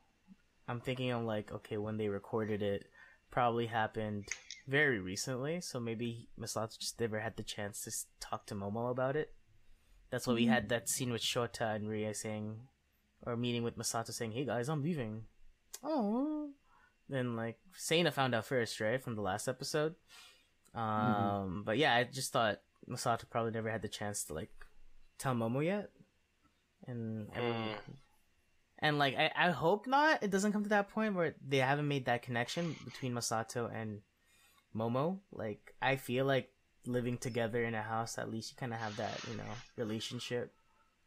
I'm 0.67 0.79
thinking 0.79 1.11
of 1.11 1.23
like 1.23 1.51
okay 1.51 1.77
when 1.77 1.97
they 1.97 2.07
recorded 2.07 2.61
it, 2.61 2.85
probably 3.31 3.65
happened 3.65 4.27
very 4.67 4.99
recently. 4.99 5.61
So 5.61 5.79
maybe 5.79 6.29
Masato 6.39 6.77
just 6.77 6.99
never 6.99 7.19
had 7.19 7.35
the 7.35 7.43
chance 7.43 7.81
to 7.83 7.91
talk 8.19 8.45
to 8.47 8.55
Momo 8.55 8.91
about 8.91 9.15
it. 9.15 9.33
That's 10.11 10.27
why 10.27 10.33
we 10.33 10.45
had 10.45 10.69
that 10.69 10.89
scene 10.89 11.11
with 11.11 11.21
Shota 11.21 11.75
and 11.75 11.87
Rie 11.87 12.11
saying, 12.13 12.59
or 13.25 13.37
meeting 13.37 13.63
with 13.63 13.77
Masato 13.77 14.11
saying, 14.11 14.33
"Hey 14.33 14.45
guys, 14.45 14.69
I'm 14.69 14.83
leaving." 14.83 15.23
Oh, 15.83 16.49
then 17.09 17.35
like 17.35 17.57
Sena 17.73 18.11
found 18.11 18.35
out 18.35 18.45
first, 18.45 18.79
right, 18.79 19.01
from 19.01 19.15
the 19.15 19.21
last 19.21 19.47
episode. 19.47 19.95
Um, 20.75 21.63
but 21.65 21.77
yeah, 21.77 21.95
I 21.95 22.03
just 22.03 22.31
thought 22.31 22.59
Masato 22.89 23.29
probably 23.29 23.51
never 23.51 23.71
had 23.71 23.81
the 23.81 23.87
chance 23.87 24.23
to 24.25 24.33
like 24.33 24.51
tell 25.21 25.35
Momo 25.35 25.63
yet, 25.63 25.89
and 26.87 27.29
everyone, 27.35 27.69
Mm. 27.69 27.95
and 28.79 28.97
like 28.97 29.15
I, 29.17 29.31
I 29.35 29.49
hope 29.51 29.87
not. 29.87 30.23
It 30.23 30.31
doesn't 30.31 30.51
come 30.51 30.63
to 30.63 30.69
that 30.69 30.89
point 30.89 31.15
where 31.15 31.35
they 31.47 31.57
haven't 31.57 31.87
made 31.87 32.05
that 32.05 32.21
connection 32.23 32.75
between 32.85 33.13
Masato 33.13 33.69
and 33.73 34.01
Momo. 34.75 35.19
Like 35.31 35.73
I 35.81 35.95
feel 35.97 36.25
like 36.25 36.49
living 36.85 37.17
together 37.17 37.63
in 37.63 37.75
a 37.75 37.81
house, 37.83 38.17
at 38.17 38.31
least 38.31 38.51
you 38.51 38.57
kind 38.57 38.73
of 38.73 38.79
have 38.79 38.95
that 38.97 39.17
you 39.29 39.37
know 39.37 39.51
relationship 39.77 40.53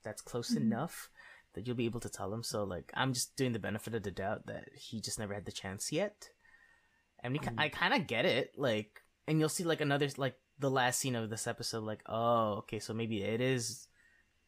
that's 0.05 0.23
close 0.23 0.53
Mhm. 0.55 0.61
enough 0.69 1.11
that 1.55 1.67
you'll 1.67 1.77
be 1.77 1.87
able 1.87 2.01
to 2.01 2.09
tell 2.09 2.33
him. 2.33 2.43
So 2.43 2.65
like 2.65 2.91
I'm 2.95 3.13
just 3.13 3.37
doing 3.37 3.53
the 3.53 3.59
benefit 3.69 3.95
of 3.95 4.03
the 4.03 4.11
doubt 4.11 4.47
that 4.47 4.69
he 4.75 5.01
just 5.01 5.19
never 5.19 5.35
had 5.35 5.45
the 5.47 5.53
chance 5.53 5.91
yet. 5.93 6.31
And 7.23 7.33
we, 7.33 7.39
ki- 7.39 7.47
Mhm. 7.47 7.59
I 7.59 7.69
kind 7.71 7.95
of 7.95 8.07
get 8.07 8.27
it, 8.27 8.53
like, 8.59 9.01
and 9.27 9.41
you'll 9.41 9.49
see 9.49 9.65
like 9.65 9.81
another 9.81 10.09
like 10.19 10.37
the 10.59 10.71
last 10.71 11.01
scene 11.01 11.17
of 11.17 11.31
this 11.31 11.47
episode, 11.47 11.83
like, 11.85 12.03
oh, 12.07 12.57
okay, 12.63 12.79
so 12.79 12.93
maybe 12.93 13.23
it 13.23 13.41
is 13.41 13.89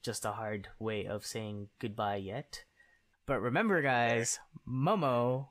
just 0.06 0.24
a 0.24 0.32
hard 0.32 0.68
way 0.78 1.04
of 1.04 1.26
saying 1.26 1.68
goodbye 1.80 2.16
yet. 2.16 2.64
But 3.26 3.42
remember, 3.42 3.82
guys, 3.82 4.38
Momo 4.66 5.48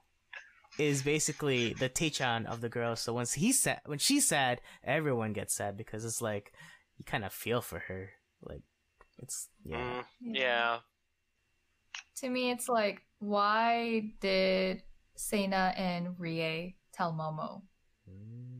is 0.79 1.03
basically 1.03 1.73
the 1.73 1.89
Taechan 1.89 2.45
of 2.45 2.61
the 2.61 2.69
girls. 2.69 3.01
So 3.01 3.13
once 3.13 3.33
he's 3.33 3.61
sad, 3.61 3.81
when 3.85 3.99
she's 3.99 4.27
sad, 4.27 4.61
everyone 4.83 5.33
gets 5.33 5.53
sad 5.53 5.77
because 5.77 6.05
it's 6.05 6.21
like 6.21 6.53
you 6.97 7.03
kind 7.05 7.25
of 7.25 7.33
feel 7.33 7.61
for 7.61 7.79
her. 7.79 8.11
Like 8.41 8.63
it's 9.19 9.49
yeah. 9.63 9.77
Mm, 9.77 10.03
yeah. 10.21 10.77
To 12.21 12.29
me, 12.29 12.49
it's 12.49 12.69
like 12.69 13.01
why 13.19 14.13
did 14.21 14.83
Sena 15.15 15.73
and 15.77 16.17
Rie 16.17 16.77
tell 16.93 17.13
Momo? 17.13 17.61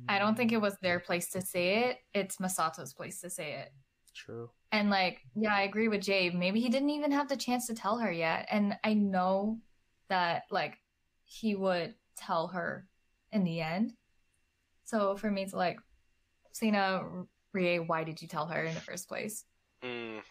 I 0.08 0.20
don't 0.20 0.36
think 0.36 0.52
it 0.52 0.62
was 0.62 0.78
their 0.82 1.00
place 1.00 1.30
to 1.32 1.42
say 1.42 1.86
it. 1.86 1.98
It's 2.14 2.38
Masato's 2.38 2.94
place 2.94 3.22
to 3.22 3.30
say 3.30 3.54
it. 3.54 3.72
True. 4.16 4.50
And 4.72 4.90
like, 4.90 5.20
yeah, 5.36 5.54
I 5.54 5.62
agree 5.64 5.88
with 5.88 6.02
Jade. 6.02 6.34
Maybe 6.34 6.60
he 6.60 6.70
didn't 6.70 6.90
even 6.90 7.12
have 7.12 7.28
the 7.30 7.38
chance 7.38 7.68
to 7.68 7.76
tell 7.76 7.98
her 7.98 8.12
yet. 8.12 8.48
And 8.50 8.78
I 8.84 8.94
know 8.94 9.60
that 10.10 10.44
like 10.50 10.78
he 11.26 11.56
would 11.56 11.96
tell 12.18 12.48
her 12.48 12.88
in 13.32 13.44
the 13.44 13.62
end. 13.62 13.94
So 14.86 15.16
for 15.18 15.30
me, 15.30 15.44
it's 15.44 15.54
like, 15.54 15.78
Sena, 16.52 17.02
Rie, 17.54 17.80
why 17.80 18.04
did 18.04 18.22
you 18.22 18.28
tell 18.28 18.46
her 18.48 18.64
in 18.64 18.74
the 18.74 18.82
first 18.82 19.08
place? 19.10 19.44
Mm, 19.84 20.22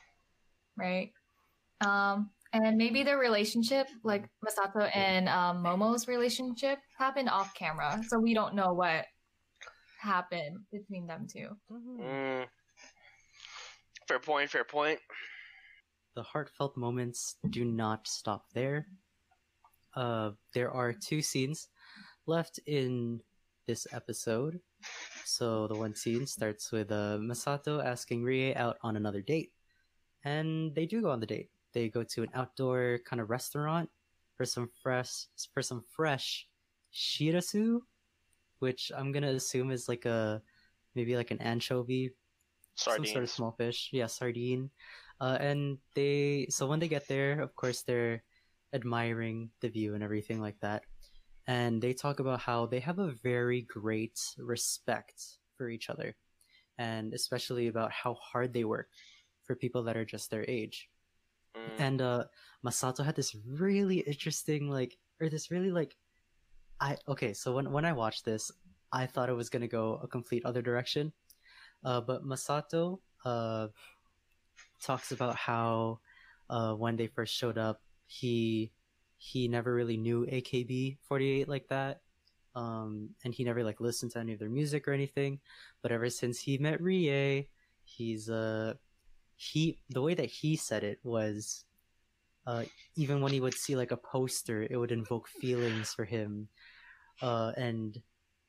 Right? 0.76 1.12
Um, 1.80 2.30
and 2.53 2.76
maybe 2.76 3.03
their 3.03 3.18
relationship, 3.18 3.89
like 4.05 4.28
Masato 4.47 4.89
and 4.95 5.28
um, 5.28 5.62
Momo's 5.62 6.07
relationship, 6.07 6.78
happened 6.97 7.28
off 7.28 7.53
camera. 7.55 8.01
So 8.09 8.18
we 8.18 8.32
don't 8.32 8.55
know 8.55 8.72
what 8.72 9.07
happened 10.01 10.61
between 10.72 11.07
them 11.07 11.26
two. 11.30 11.49
mm. 11.70 12.47
Fair 14.09 14.18
point. 14.18 14.50
Fair 14.50 14.64
point. 14.64 14.98
the 16.14 16.22
heartfelt 16.22 16.76
moments 16.76 17.36
do 17.50 17.64
not 17.64 18.07
stop 18.07 18.46
there. 18.55 18.86
Uh, 19.96 20.30
there 20.52 20.70
are 20.70 20.92
two 20.92 21.22
scenes 21.22 21.68
left 22.26 22.61
in 22.66 23.20
this 23.66 23.86
episode. 23.92 24.61
So 25.24 25.66
the 25.66 25.74
one 25.74 25.94
scene 25.94 26.26
starts 26.26 26.70
with 26.70 26.92
uh, 26.92 27.18
Masato 27.18 27.84
asking 27.84 28.22
Rie 28.22 28.55
out 28.55 28.76
on 28.82 28.96
another 28.96 29.22
date, 29.22 29.52
and 30.24 30.74
they 30.74 30.86
do 30.86 31.00
go 31.00 31.11
on 31.11 31.20
the 31.20 31.26
date. 31.26 31.50
They 31.72 31.88
go 31.88 32.05
to 32.05 32.22
an 32.22 32.30
outdoor 32.34 33.00
kind 33.05 33.20
of 33.20 33.30
restaurant 33.30 33.90
for 34.36 34.44
some 34.44 34.68
fresh 34.82 35.26
for 35.52 35.62
some 35.62 35.82
fresh 35.96 36.46
shirasu, 36.92 37.80
which 38.59 38.92
I'm 38.96 39.11
gonna 39.12 39.32
assume 39.32 39.70
is 39.70 39.88
like 39.88 40.05
a 40.05 40.42
maybe 40.94 41.16
like 41.16 41.30
an 41.30 41.40
anchovy 41.40 42.12
some 42.74 43.04
sort 43.06 43.24
of 43.24 43.30
small 43.30 43.52
fish. 43.52 43.90
Yeah, 43.92 44.06
sardine. 44.06 44.70
Uh, 45.20 45.38
and 45.40 45.78
they 45.94 46.46
so 46.50 46.66
when 46.66 46.80
they 46.80 46.88
get 46.88 47.08
there, 47.08 47.40
of 47.40 47.54
course, 47.54 47.82
they're 47.82 48.22
admiring 48.72 49.50
the 49.60 49.68
view 49.68 49.94
and 49.94 50.02
everything 50.02 50.40
like 50.40 50.58
that. 50.60 50.82
And 51.46 51.80
they 51.80 51.92
talk 51.92 52.20
about 52.20 52.40
how 52.40 52.66
they 52.66 52.80
have 52.80 52.98
a 52.98 53.12
very 53.22 53.62
great 53.62 54.18
respect 54.38 55.22
for 55.56 55.68
each 55.68 55.90
other, 55.90 56.16
and 56.78 57.14
especially 57.14 57.68
about 57.68 57.92
how 57.92 58.14
hard 58.14 58.52
they 58.52 58.64
work 58.64 58.88
for 59.44 59.54
people 59.54 59.82
that 59.84 59.96
are 59.96 60.04
just 60.04 60.30
their 60.30 60.44
age. 60.48 60.88
Mm. 61.54 61.60
And 61.78 62.02
uh, 62.02 62.24
Masato 62.64 63.04
had 63.04 63.14
this 63.14 63.36
really 63.46 63.98
interesting, 63.98 64.68
like, 64.68 64.96
or 65.20 65.28
this 65.28 65.50
really 65.50 65.70
like, 65.70 65.96
I 66.80 66.96
okay. 67.06 67.32
So 67.34 67.54
when 67.54 67.70
when 67.70 67.84
I 67.84 67.92
watched 67.92 68.24
this, 68.24 68.50
I 68.90 69.06
thought 69.06 69.28
it 69.28 69.34
was 69.34 69.50
gonna 69.50 69.68
go 69.68 70.00
a 70.02 70.08
complete 70.08 70.44
other 70.44 70.62
direction. 70.62 71.12
Uh, 71.85 72.01
but 72.01 72.24
Masato 72.24 73.01
uh, 73.24 73.68
talks 74.82 75.12
about 75.12 75.37
how 75.37 76.01
uh, 76.49 76.72
when 76.74 76.97
they 76.97 77.07
first 77.07 77.35
showed 77.35 77.59
up, 77.59 77.80
he 78.07 78.72
he 79.16 79.49
never 79.49 79.72
really 79.72 79.97
knew 79.97 80.26
AKB48 80.26 81.49
like 81.49 81.68
that, 81.68 82.01
um, 82.55 83.11
and 83.24 83.35
he 83.35 83.45
never 83.45 83.64
like 83.64 83.80
listened 83.80 84.12
to 84.12 84.18
any 84.18 84.32
of 84.32 84.39
their 84.39 84.51
music 84.51 84.87
or 84.87 84.93
anything. 84.93 85.41
But 85.82 85.93
ever 85.93 86.11
since 86.11 86.39
he 86.39 86.59
met 86.59 86.80
Rie, 86.80 87.49
he's 87.85 88.28
uh 88.30 88.74
he 89.37 89.78
the 89.91 90.03
way 90.03 90.14
that 90.14 90.30
he 90.30 90.57
said 90.57 90.85
it 90.85 91.01
was 91.03 91.64
uh 92.47 92.64
even 92.97 93.20
when 93.20 93.32
he 93.32 93.41
would 93.41 93.55
see 93.55 93.76
like 93.76 93.91
a 93.91 93.97
poster, 93.97 94.62
it 94.62 94.76
would 94.76 94.93
invoke 94.93 95.28
feelings 95.28 95.93
for 95.93 96.05
him, 96.05 96.49
uh, 97.22 97.53
and 97.57 98.01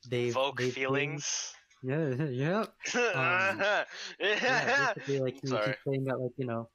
they 0.10 0.28
Evoke 0.28 0.62
feelings. 0.62 1.54
yeah, 2.96 3.86
yeah. 4.20 4.30
yeah, 4.42 4.94
basically, 4.96 5.20
like 5.20 5.36
he, 5.36 5.40
he's 5.42 5.50
Sorry. 5.50 5.76
saying 5.88 6.04
that, 6.06 6.20
like 6.20 6.32
you 6.38 6.46
know, 6.46 6.70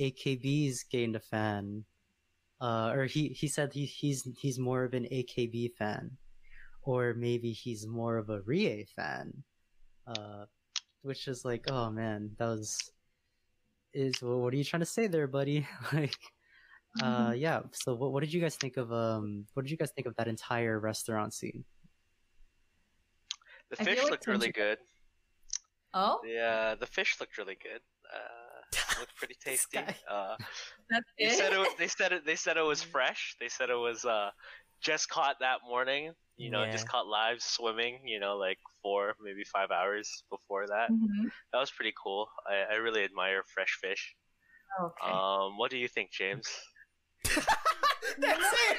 AKB's 0.00 0.84
gained 0.84 1.16
a 1.16 1.20
fan, 1.20 1.84
uh, 2.60 2.92
or 2.94 3.06
he 3.06 3.28
he 3.28 3.48
said 3.48 3.72
he 3.72 3.84
he's 3.84 4.28
he's 4.38 4.58
more 4.58 4.84
of 4.84 4.94
an 4.94 5.06
AKB 5.10 5.74
fan, 5.74 6.10
or 6.82 7.14
maybe 7.14 7.52
he's 7.52 7.86
more 7.86 8.16
of 8.16 8.30
a 8.30 8.40
Rie 8.42 8.86
fan, 8.94 9.32
uh, 10.06 10.44
which 11.02 11.28
is 11.28 11.44
like, 11.44 11.70
oh 11.70 11.90
man, 11.90 12.30
that 12.38 12.46
was 12.46 12.78
is 13.94 14.20
well, 14.22 14.40
what 14.40 14.52
are 14.52 14.56
you 14.56 14.64
trying 14.64 14.80
to 14.80 14.86
say 14.86 15.06
there, 15.06 15.26
buddy? 15.26 15.66
like, 15.92 16.16
uh, 17.02 17.32
yeah. 17.36 17.60
So 17.72 17.94
what 17.94 18.12
what 18.12 18.20
did 18.20 18.32
you 18.32 18.40
guys 18.40 18.56
think 18.56 18.76
of 18.76 18.92
um 18.92 19.46
what 19.54 19.64
did 19.64 19.70
you 19.70 19.76
guys 19.76 19.92
think 19.92 20.06
of 20.06 20.14
that 20.16 20.28
entire 20.28 20.78
restaurant 20.78 21.34
scene? 21.34 21.64
The 23.70 23.76
fish 23.76 23.98
like 24.02 24.10
looked 24.10 24.26
really 24.26 24.52
good. 24.52 24.78
Oh, 25.94 26.20
Yeah, 26.26 26.74
the 26.74 26.86
fish 26.86 27.16
looked 27.20 27.38
really 27.38 27.56
good. 27.62 27.80
Uh, 28.12 29.00
looked 29.00 29.14
pretty 29.16 29.34
tasty. 29.44 29.78
Uh, 30.08 30.36
they 31.18 31.30
said 31.30 31.52
it. 31.52 31.78
They 31.78 31.88
said 31.88 32.12
it. 32.12 32.26
They 32.26 32.36
said 32.36 32.56
it 32.56 32.64
was 32.64 32.82
fresh. 32.94 33.36
They 33.40 33.48
said 33.48 33.70
it 33.70 33.74
was 33.78 34.04
uh, 34.04 34.30
just 34.80 35.08
caught 35.08 35.36
that 35.40 35.58
morning. 35.66 36.12
You 36.36 36.50
know, 36.50 36.66
just 36.70 36.86
caught 36.86 37.06
live 37.06 37.40
swimming. 37.40 38.00
You 38.06 38.20
know, 38.20 38.36
like 38.36 38.58
four, 38.82 39.14
maybe 39.22 39.42
five 39.44 39.70
hours 39.70 40.22
before 40.30 40.66
that. 40.66 40.90
Mhm. 40.90 41.30
That 41.52 41.58
was 41.58 41.70
pretty 41.70 41.94
cool. 42.00 42.28
I, 42.46 42.74
I 42.74 42.76
really 42.76 43.02
admire 43.04 43.42
fresh 43.54 43.78
fish. 43.80 44.14
Okay. 44.78 45.10
Um, 45.10 45.56
what 45.56 45.70
do 45.70 45.78
you 45.78 45.88
think, 45.88 46.10
James? 46.10 46.46
That's 48.18 48.38
it. 48.40 48.78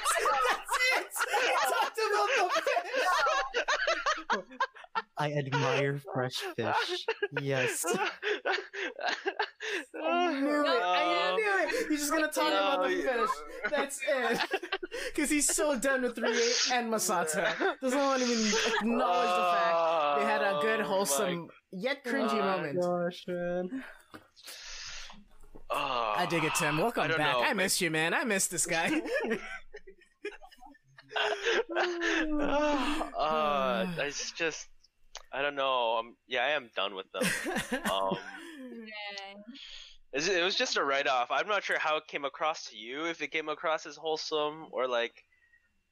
That's 0.94 1.24
it. 1.24 1.46
Talked 1.68 2.00
about 2.08 2.30
the 2.36 2.62
fish. 2.62 4.58
I 5.20 5.32
admire 5.32 6.00
fresh 6.14 6.36
fish. 6.56 7.06
Yes. 7.40 7.84
I 10.04 10.40
knew 10.40 10.60
it. 10.60 10.66
I 10.66 11.28
Um, 11.30 11.36
knew 11.36 11.52
it. 11.66 11.88
He's 11.88 12.00
just 12.00 12.12
gonna 12.12 12.28
talk 12.28 12.48
about 12.48 12.82
the 12.88 12.94
no, 12.94 13.02
fish. 13.26 13.30
That's 13.70 14.00
it. 14.08 14.40
Because 15.14 15.30
he's 15.30 15.48
so 15.54 15.78
done 15.78 16.02
with 16.02 16.18
Rie 16.18 16.52
and 16.72 16.92
Masato. 16.92 17.44
Doesn't 17.80 17.98
want 17.98 18.22
to 18.22 18.28
even 18.28 18.46
acknowledge 18.80 19.34
the 19.36 19.46
fact 19.56 20.20
they 20.20 20.24
had 20.26 20.42
a 20.42 20.58
good, 20.62 20.80
Oh, 20.80 20.84
wholesome, 20.84 21.48
yet 21.72 22.04
cringy 22.04 22.28
God. 22.38 22.56
moment. 22.58 22.80
Gosh, 22.80 23.24
man. 23.26 23.84
My- 25.70 25.76
Oh, 25.76 26.14
I 26.16 26.26
dig 26.26 26.44
it, 26.44 26.54
Tim. 26.54 26.78
Welcome 26.78 27.04
I 27.04 27.08
back. 27.08 27.18
know, 27.18 27.40
I 27.40 27.48
but- 27.48 27.56
missed 27.56 27.80
you, 27.80 27.90
man. 27.90 28.14
I 28.14 28.24
missed 28.24 28.50
this 28.50 28.66
guy. 28.66 29.00
uh, 33.18 33.86
it's 33.98 34.32
just, 34.32 34.66
I 35.32 35.42
don't 35.42 35.54
know. 35.56 35.98
Um, 35.98 36.16
yeah, 36.26 36.44
I 36.44 36.50
am 36.50 36.70
done 36.76 36.94
with 36.94 37.06
them. 37.12 37.22
Um, 37.92 38.16
Yeah. 38.86 39.34
It 40.12 40.26
it 40.26 40.42
was 40.42 40.54
just 40.54 40.78
a 40.78 40.84
write 40.84 41.06
off. 41.06 41.28
I'm 41.30 41.46
not 41.46 41.62
sure 41.62 41.78
how 41.78 41.98
it 41.98 42.06
came 42.06 42.24
across 42.24 42.64
to 42.70 42.76
you. 42.76 43.04
If 43.06 43.20
it 43.20 43.30
came 43.30 43.50
across 43.50 43.84
as 43.84 43.96
wholesome 43.96 44.66
or 44.72 44.88
like 44.88 45.12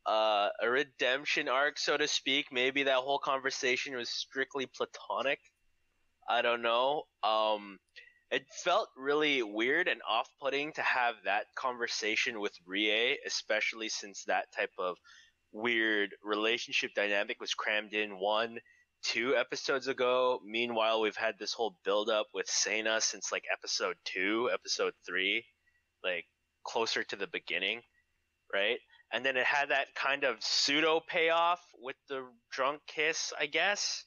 uh, 0.07 0.49
a 0.63 0.71
redemption 0.71 1.49
arc, 1.49 1.79
so 1.79 1.99
to 1.99 2.09
speak. 2.09 2.47
Maybe 2.51 2.85
that 2.85 2.97
whole 2.97 3.19
conversation 3.19 3.95
was 3.95 4.09
strictly 4.09 4.67
platonic. 4.75 5.41
I 6.31 6.41
don't 6.41 6.63
know. 6.63 7.03
Um, 7.23 7.79
it 8.31 8.45
felt 8.65 8.89
really 8.97 9.43
weird 9.43 9.87
and 9.87 10.01
off-putting 10.09 10.73
to 10.73 10.83
have 10.83 11.15
that 11.25 11.47
conversation 11.55 12.41
with 12.41 12.53
Rie, 12.67 13.19
especially 13.25 13.89
since 13.89 14.25
that 14.25 14.53
type 14.53 14.73
of 14.79 14.97
weird 15.53 16.11
relationship 16.25 16.91
dynamic 16.95 17.41
was 17.41 17.55
crammed 17.55 17.93
in 17.93 18.19
one, 18.19 18.59
two 19.05 19.37
episodes 19.37 19.87
ago. 19.87 20.41
Meanwhile, 20.45 21.01
we've 21.01 21.17
had 21.17 21.39
this 21.39 21.53
whole 21.53 21.77
build-up 21.85 22.27
with 22.35 22.49
Sena 22.49 23.01
since 23.01 23.31
like 23.31 23.45
episode 23.53 23.97
two, 24.05 24.51
episode 24.53 24.95
three, 25.07 25.45
like 26.03 26.25
closer 26.65 27.05
to 27.05 27.17
the 27.17 27.29
beginning, 27.29 27.83
right? 28.53 28.79
And 29.13 29.25
then 29.25 29.37
it 29.37 29.47
had 29.47 29.71
that 29.71 29.95
kind 29.95 30.25
of 30.25 30.43
pseudo 30.43 31.01
payoff 31.07 31.61
with 31.81 31.97
the 32.09 32.25
drunk 32.51 32.81
kiss, 32.89 33.33
I 33.39 33.47
guess. 33.47 34.05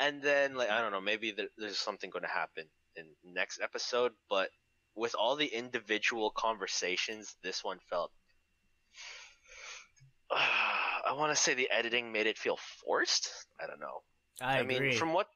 And 0.00 0.20
then, 0.20 0.56
like, 0.56 0.70
I 0.70 0.80
don't 0.80 0.90
know, 0.90 1.00
maybe 1.00 1.30
there, 1.30 1.46
there's 1.56 1.78
something 1.78 2.10
going 2.10 2.24
to 2.24 2.28
happen 2.28 2.64
in 2.96 3.06
next 3.24 3.60
episode, 3.60 4.12
but 4.28 4.50
with 4.94 5.14
all 5.14 5.36
the 5.36 5.46
individual 5.46 6.30
conversations, 6.30 7.36
this 7.42 7.64
one 7.64 7.78
felt. 7.88 8.12
I 10.30 11.14
want 11.14 11.34
to 11.34 11.40
say 11.40 11.54
the 11.54 11.70
editing 11.70 12.12
made 12.12 12.26
it 12.26 12.38
feel 12.38 12.58
forced. 12.84 13.30
I 13.60 13.66
don't 13.66 13.80
know. 13.80 14.02
I, 14.40 14.62
mean, 14.62 14.76
agree. 14.76 14.96
from 14.96 15.12
what, 15.12 15.26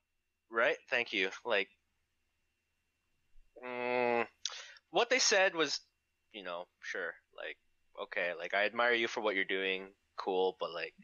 right? 0.50 0.76
Thank 0.88 1.12
you. 1.12 1.30
Like, 1.44 1.68
mm, 3.64 4.26
what 4.90 5.10
they 5.10 5.18
said 5.18 5.54
was, 5.54 5.80
you 6.32 6.42
know, 6.42 6.64
sure, 6.82 7.14
like, 7.36 7.56
okay, 8.04 8.32
like 8.38 8.54
I 8.54 8.64
admire 8.64 8.94
you 8.94 9.08
for 9.08 9.20
what 9.20 9.34
you're 9.34 9.44
doing, 9.44 9.88
cool, 10.16 10.56
but 10.60 10.72
like, 10.72 10.94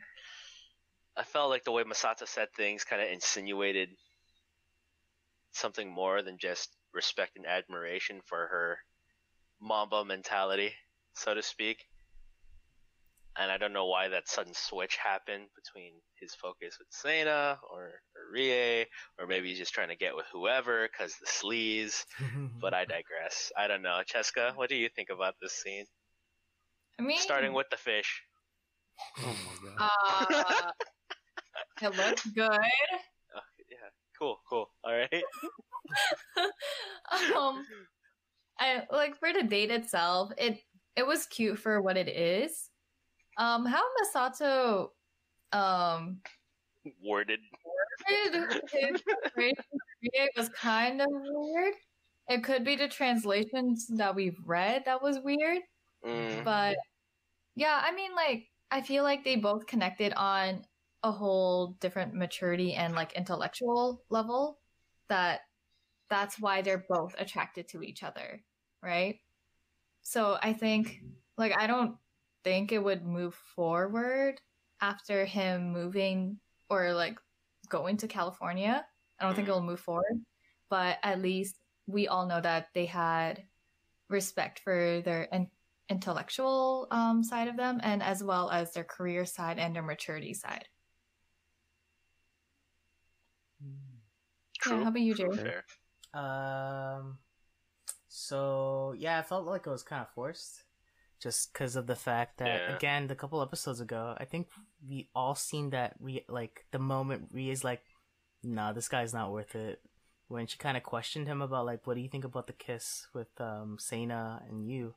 I 1.16 1.24
felt 1.24 1.50
like 1.50 1.64
the 1.64 1.72
way 1.72 1.84
Masato 1.84 2.26
said 2.26 2.48
things 2.56 2.84
kind 2.84 3.02
of 3.02 3.08
insinuated 3.08 3.90
something 5.52 5.90
more 5.90 6.22
than 6.22 6.38
just 6.38 6.76
respect 6.92 7.36
and 7.36 7.46
admiration 7.46 8.20
for 8.26 8.46
her 8.48 8.78
Mamba 9.60 10.04
mentality, 10.04 10.72
so 11.14 11.34
to 11.34 11.42
speak. 11.42 11.84
and 13.38 13.50
I 13.50 13.58
don't 13.58 13.72
know 13.72 13.86
why 13.86 14.08
that 14.08 14.28
sudden 14.28 14.52
switch 14.54 14.96
happened 14.96 15.46
between 15.54 15.92
his 16.20 16.34
focus 16.34 16.76
with 16.78 16.88
Sena 16.90 17.58
or, 17.72 17.84
or 17.84 18.32
Rie, 18.32 18.86
or 19.18 19.26
maybe 19.26 19.48
he's 19.48 19.58
just 19.58 19.72
trying 19.72 19.88
to 19.88 19.96
get 19.96 20.16
with 20.16 20.26
whoever 20.32 20.88
because 20.88 21.14
the 21.16 21.26
sleaze. 21.26 22.04
But 22.60 22.74
I 22.74 22.84
digress. 22.84 23.50
I 23.56 23.68
don't 23.68 23.80
know. 23.80 24.02
Cheska, 24.04 24.54
what 24.54 24.68
do 24.68 24.76
you 24.76 24.90
think 24.94 25.08
about 25.08 25.34
this 25.40 25.52
scene? 25.54 25.86
I 26.98 27.02
mean, 27.02 27.18
Starting 27.18 27.54
with 27.54 27.68
the 27.70 27.78
fish. 27.78 28.22
Oh 29.22 29.34
my 29.46 29.54
god. 29.78 29.90
uh, 30.12 30.70
it 31.88 31.96
looks 31.96 32.26
good. 32.26 32.60
Cool, 34.20 34.38
cool. 34.48 34.70
All 34.84 34.92
right. 34.92 35.22
um, 37.36 37.64
I 38.58 38.82
like 38.92 39.16
for 39.18 39.32
the 39.32 39.42
date 39.42 39.70
itself. 39.70 40.30
It 40.36 40.58
it 40.96 41.06
was 41.06 41.26
cute 41.26 41.58
for 41.58 41.80
what 41.80 41.96
it 41.96 42.08
is. 42.08 42.68
Um, 43.38 43.64
how 43.64 43.82
Masato 44.04 44.88
um 45.52 46.20
Worded. 47.02 47.40
worded 48.04 49.02
phrase 49.34 49.54
was 50.36 50.48
kind 50.50 51.00
of 51.00 51.08
weird. 51.10 51.74
It 52.28 52.44
could 52.44 52.64
be 52.64 52.76
the 52.76 52.88
translations 52.88 53.86
that 53.88 54.14
we've 54.14 54.38
read 54.46 54.84
that 54.84 55.02
was 55.02 55.18
weird, 55.20 55.58
Mm. 56.04 56.44
but 56.44 56.76
yeah, 57.56 57.80
I 57.82 57.92
mean, 57.94 58.14
like 58.14 58.48
I 58.70 58.80
feel 58.82 59.02
like 59.02 59.24
they 59.24 59.36
both 59.36 59.66
connected 59.66 60.12
on 60.14 60.64
a 61.02 61.10
whole 61.10 61.76
different 61.80 62.14
maturity 62.14 62.74
and 62.74 62.94
like 62.94 63.12
intellectual 63.14 64.02
level. 64.10 64.58
That 65.08 65.40
that's 66.08 66.38
why 66.40 66.62
they're 66.62 66.84
both 66.88 67.14
attracted 67.18 67.68
to 67.68 67.82
each 67.82 68.02
other, 68.02 68.42
right? 68.82 69.20
So 70.02 70.38
I 70.42 70.52
think 70.52 71.02
like 71.36 71.52
I 71.56 71.66
don't 71.66 71.96
think 72.44 72.72
it 72.72 72.82
would 72.82 73.04
move 73.04 73.34
forward 73.54 74.40
after 74.80 75.24
him 75.24 75.72
moving 75.72 76.38
or 76.68 76.92
like 76.94 77.18
going 77.68 77.96
to 77.98 78.08
California. 78.08 78.84
I 79.18 79.24
don't 79.24 79.34
think 79.34 79.46
Mhm. 79.46 79.50
it'll 79.50 79.62
move 79.62 79.80
forward, 79.80 80.24
but 80.68 80.98
at 81.02 81.20
least 81.20 81.60
we 81.86 82.08
all 82.08 82.26
know 82.26 82.40
that 82.40 82.68
they 82.72 82.86
had 82.86 83.46
respect 84.08 84.60
for 84.60 85.00
their 85.02 85.24
in- 85.24 85.50
intellectual 85.88 86.86
um, 86.90 87.22
side 87.22 87.48
of 87.48 87.56
them 87.56 87.80
and 87.82 88.02
as 88.02 88.22
well 88.24 88.50
as 88.50 88.72
their 88.72 88.84
career 88.84 89.24
side 89.26 89.58
and 89.58 89.74
their 89.74 89.82
maturity 89.82 90.34
side. 90.34 90.68
True. 94.60 94.78
Yeah, 94.78 94.84
how 94.84 94.88
about 94.90 95.00
you, 95.00 95.14
True, 95.14 95.30
Jerry? 95.30 95.36
fair. 95.42 95.64
Um. 96.14 97.18
So 98.08 98.94
yeah, 98.98 99.18
I 99.18 99.22
felt 99.22 99.46
like 99.46 99.66
it 99.66 99.70
was 99.70 99.82
kind 99.82 100.02
of 100.02 100.10
forced, 100.14 100.64
just 101.20 101.52
because 101.52 101.76
of 101.76 101.86
the 101.86 101.96
fact 101.96 102.38
that 102.38 102.62
Yeah. 102.66 102.74
again, 102.76 103.06
the 103.06 103.14
couple 103.14 103.42
episodes 103.42 103.80
ago, 103.80 104.14
I 104.18 104.24
think 104.24 104.48
we 104.86 105.08
all 105.14 105.34
seen 105.34 105.70
that 105.70 106.00
we 106.00 106.24
like 106.28 106.66
the 106.72 106.78
moment 106.78 107.30
Rie's 107.32 107.64
like, 107.64 107.82
"Nah, 108.42 108.72
this 108.72 108.88
guy's 108.88 109.14
not 109.14 109.32
worth 109.32 109.54
it." 109.54 109.80
When 110.28 110.46
she 110.46 110.58
kind 110.58 110.76
of 110.76 110.82
questioned 110.84 111.26
him 111.28 111.42
about 111.42 111.66
like, 111.66 111.86
"What 111.86 111.94
do 111.94 112.00
you 112.00 112.08
think 112.08 112.24
about 112.24 112.46
the 112.46 112.52
kiss 112.52 113.06
with 113.14 113.28
um 113.40 113.78
Sena 113.78 114.42
and 114.48 114.66
you?" 114.68 114.94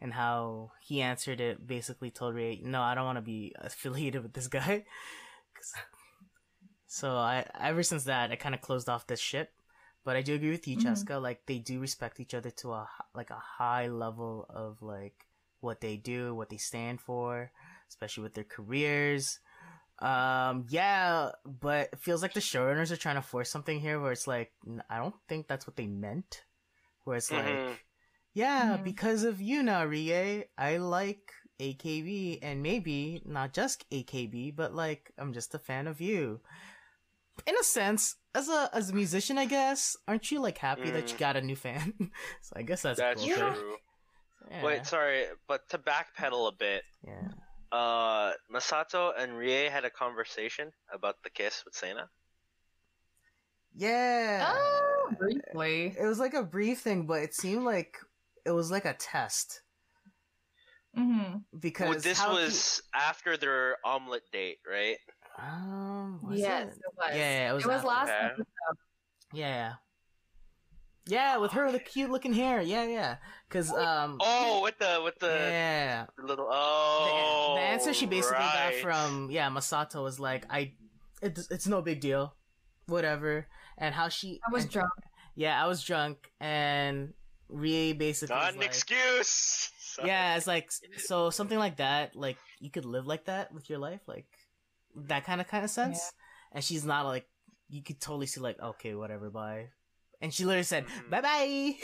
and 0.00 0.12
how 0.12 0.72
he 0.82 1.00
answered 1.00 1.40
it, 1.40 1.66
basically 1.66 2.10
told 2.10 2.34
Rie, 2.34 2.60
"No, 2.62 2.82
I 2.82 2.94
don't 2.94 3.06
want 3.06 3.16
to 3.18 3.22
be 3.22 3.54
affiliated 3.60 4.22
with 4.22 4.32
this 4.34 4.48
guy." 4.48 4.84
'Cause- 6.86 6.96
so 7.00 7.16
I 7.16 7.46
ever 7.60 7.82
since 7.82 8.04
that, 8.04 8.30
I 8.32 8.36
kind 8.36 8.54
of 8.54 8.60
closed 8.60 8.88
off 8.88 9.06
this 9.06 9.20
ship. 9.20 9.52
But 10.04 10.16
I 10.16 10.22
do 10.22 10.34
agree 10.34 10.50
with 10.50 10.68
you, 10.68 10.76
Mhm. 10.76 10.82
Cheska. 10.84 11.20
Like 11.20 11.46
they 11.46 11.58
do 11.58 11.80
respect 11.80 12.20
each 12.20 12.34
other 12.34 12.50
to 12.62 12.72
a 12.74 12.88
like 13.14 13.30
a 13.30 13.38
high 13.58 13.88
level 13.88 14.46
of 14.48 14.80
like 14.82 15.26
what 15.60 15.80
they 15.80 15.96
do, 15.96 16.34
what 16.34 16.48
they 16.48 16.58
stand 16.58 17.00
for, 17.00 17.50
especially 17.88 18.22
with 18.22 18.34
their 18.34 18.44
careers. 18.44 19.40
Um, 19.98 20.66
yeah, 20.68 21.32
but 21.44 21.88
it 21.92 21.98
feels 22.00 22.22
like 22.22 22.34
the 22.34 22.40
showrunners 22.40 22.90
are 22.92 22.96
trying 22.96 23.16
to 23.16 23.22
force 23.22 23.50
something 23.50 23.80
here 23.80 23.98
where 24.00 24.12
it's 24.12 24.26
like 24.28 24.52
I 24.88 24.98
don't 24.98 25.16
think 25.28 25.48
that's 25.48 25.66
what 25.66 25.76
they 25.76 25.86
meant. 25.88 26.44
Where 27.04 27.16
it's 27.16 27.30
Mhm. 27.30 27.66
like, 27.70 27.84
yeah, 28.34 28.76
Mhm. 28.76 28.84
because 28.84 29.24
of 29.24 29.40
you 29.40 29.62
now, 29.62 29.84
Rie, 29.84 30.44
I 30.58 30.76
like 30.76 31.32
AKB 31.58 32.38
and 32.42 32.62
maybe 32.62 33.22
not 33.24 33.52
just 33.54 33.88
AKB, 33.90 34.50
but 34.54 34.74
like 34.74 35.10
I'm 35.18 35.32
just 35.32 35.54
a 35.54 35.58
fan 35.58 35.86
of 35.88 36.00
you. 36.00 36.40
In 37.46 37.54
a 37.58 37.62
sense, 37.64 38.16
as 38.34 38.48
a 38.48 38.70
as 38.72 38.90
a 38.90 38.94
musician, 38.94 39.36
I 39.38 39.44
guess, 39.46 39.96
aren't 40.08 40.30
you 40.30 40.40
like 40.40 40.58
happy 40.58 40.90
that 40.90 41.08
you 41.10 41.16
Mm. 41.16 41.18
got 41.18 41.36
a 41.36 41.40
new 41.42 41.56
fan? 41.56 41.92
so 42.42 42.52
I 42.56 42.62
guess 42.62 42.82
that's, 42.82 42.98
That's 42.98 43.20
cool. 43.20 43.28
Yeah. 43.30 43.54
true. 43.54 43.76
Yeah. 44.50 44.62
Wait, 44.64 44.86
sorry, 44.86 45.24
but 45.48 45.68
to 45.70 45.78
backpedal 45.78 46.48
a 46.52 46.56
bit, 46.56 46.82
yeah. 47.06 47.28
uh, 47.72 48.32
Masato 48.52 49.12
and 49.18 49.36
Rie 49.36 49.68
had 49.68 49.84
a 49.84 49.90
conversation 49.90 50.70
about 50.92 51.16
the 51.24 51.30
kiss 51.30 51.64
with 51.64 51.74
Sena. 51.74 52.08
Yeah. 53.74 54.46
Oh, 54.48 55.10
briefly. 55.18 55.94
It 55.98 56.06
was 56.06 56.18
like 56.18 56.34
a 56.34 56.42
brief 56.42 56.80
thing, 56.80 57.06
but 57.06 57.22
it 57.22 57.34
seemed 57.34 57.64
like 57.64 57.96
it 58.44 58.52
was 58.52 58.70
like 58.70 58.84
a 58.84 58.94
test 58.94 59.62
hmm 60.94 61.38
because 61.60 61.88
Well, 61.90 61.98
this 61.98 62.18
how 62.18 62.36
he- 62.36 62.44
was 62.44 62.80
after 62.94 63.36
their 63.36 63.76
omelet 63.84 64.22
date, 64.32 64.58
right? 64.66 64.96
Um 65.38 66.20
was 66.22 66.38
Yes, 66.40 66.68
it? 66.68 66.78
it 66.78 66.82
was. 66.96 67.08
Yeah, 67.10 67.16
yeah, 67.16 67.50
it 67.50 67.54
was. 67.54 67.64
It 67.64 67.68
was 67.68 67.84
last 67.84 68.08
Okay. 68.10 68.26
episode. 68.26 68.78
Yeah. 69.32 69.72
Yeah, 71.08 71.36
with 71.36 71.52
her 71.52 71.64
with 71.66 71.74
the 71.74 71.78
cute 71.80 72.10
looking 72.10 72.32
hair. 72.32 72.60
Yeah, 72.60 72.84
yeah. 72.84 73.16
Cause 73.48 73.70
um. 73.72 74.16
Oh, 74.20 74.62
with 74.62 74.78
the 74.78 75.00
with 75.04 75.18
the 75.20 75.28
yeah. 75.28 76.06
little 76.18 76.46
The, 76.46 76.52
oh. 76.52 77.54
the 77.56 77.62
answer 77.62 77.94
she 77.94 78.06
basically 78.06 78.38
right. 78.38 78.72
got 78.72 78.82
from 78.82 79.30
yeah 79.30 79.48
Masato 79.48 80.02
was 80.02 80.18
like 80.18 80.46
I, 80.50 80.72
it's 81.22 81.48
it's 81.50 81.66
no 81.68 81.80
big 81.80 82.00
deal, 82.00 82.34
whatever. 82.86 83.46
And 83.78 83.94
how 83.94 84.08
she 84.08 84.40
I 84.48 84.52
was 84.52 84.64
and- 84.64 84.72
drunk. 84.72 84.90
Yeah, 85.38 85.62
I 85.62 85.66
was 85.68 85.84
drunk, 85.84 86.32
and 86.40 87.12
Rie 87.50 87.92
basically 87.92 88.34
not 88.34 88.46
was 88.46 88.54
an 88.54 88.60
like, 88.60 88.68
excuse. 88.68 89.70
yeah, 90.04 90.36
it's 90.36 90.46
like 90.46 90.70
so 90.96 91.28
something 91.30 91.58
like 91.58 91.76
that. 91.76 92.16
Like 92.16 92.38
you 92.58 92.70
could 92.70 92.86
live 92.86 93.06
like 93.06 93.26
that 93.26 93.52
with 93.52 93.68
your 93.68 93.78
life, 93.78 94.00
like 94.08 94.26
that 94.96 95.24
kind 95.24 95.40
of 95.40 95.46
kind 95.48 95.64
of 95.64 95.70
sense. 95.70 96.12
And 96.52 96.62
she's 96.64 96.84
not 96.84 97.04
like 97.06 97.26
you 97.68 97.82
could 97.82 98.00
totally 98.00 98.26
see 98.26 98.40
like 98.40 98.58
okay, 98.60 98.94
whatever, 98.94 99.30
bye. 99.30 99.68
And 100.20 100.32
she 100.32 100.44
literally 100.44 100.64
said 100.64 100.86
Mhm. 100.86 101.10
bye 101.10 101.20
bye. 101.20 101.76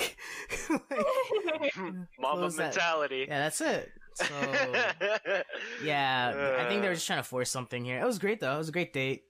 Mama 2.19 2.39
Close 2.41 2.57
that. 2.57 2.75
mentality. 2.75 3.27
yeah, 3.29 3.39
that's 3.41 3.61
it. 3.61 3.91
So 4.15 4.25
yeah, 5.85 6.57
I 6.61 6.69
think 6.69 6.83
they 6.83 6.89
were 6.89 6.95
just 6.95 7.07
trying 7.07 7.19
to 7.21 7.23
force 7.29 7.51
something 7.51 7.85
here. 7.85 7.99
It 8.01 8.07
was 8.07 8.19
great 8.19 8.41
though. 8.41 8.55
It 8.55 8.59
was 8.59 8.69
a 8.69 8.73
great 8.73 8.93
date, 8.93 9.25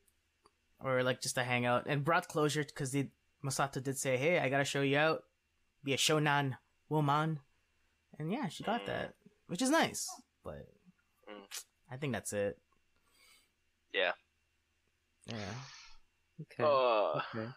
or 0.80 1.02
like 1.02 1.20
just 1.20 1.38
a 1.38 1.44
hangout, 1.44 1.84
and 1.86 2.04
brought 2.04 2.28
closure 2.28 2.64
because 2.64 2.90
the 2.92 3.08
Masato 3.44 3.82
did 3.82 3.98
say, 3.98 4.16
"Hey, 4.16 4.38
I 4.38 4.48
gotta 4.48 4.64
show 4.64 4.82
you 4.82 4.98
out, 4.98 5.22
be 5.84 5.94
a 5.94 5.96
shonan 5.96 6.56
woman," 6.88 7.40
and 8.18 8.32
yeah, 8.32 8.48
she 8.48 8.62
got 8.64 8.82
Mm. 8.82 8.86
that, 8.86 9.14
which 9.46 9.62
is 9.62 9.70
nice. 9.70 10.08
But 10.44 10.68
Mm. 11.28 11.46
I 11.90 11.96
think 11.96 12.12
that's 12.12 12.32
it. 12.32 12.58
Yeah. 13.92 14.12
Yeah. 15.26 15.54
Okay. 16.42 16.64
Uh, 16.64 17.18
okay. 17.18 17.48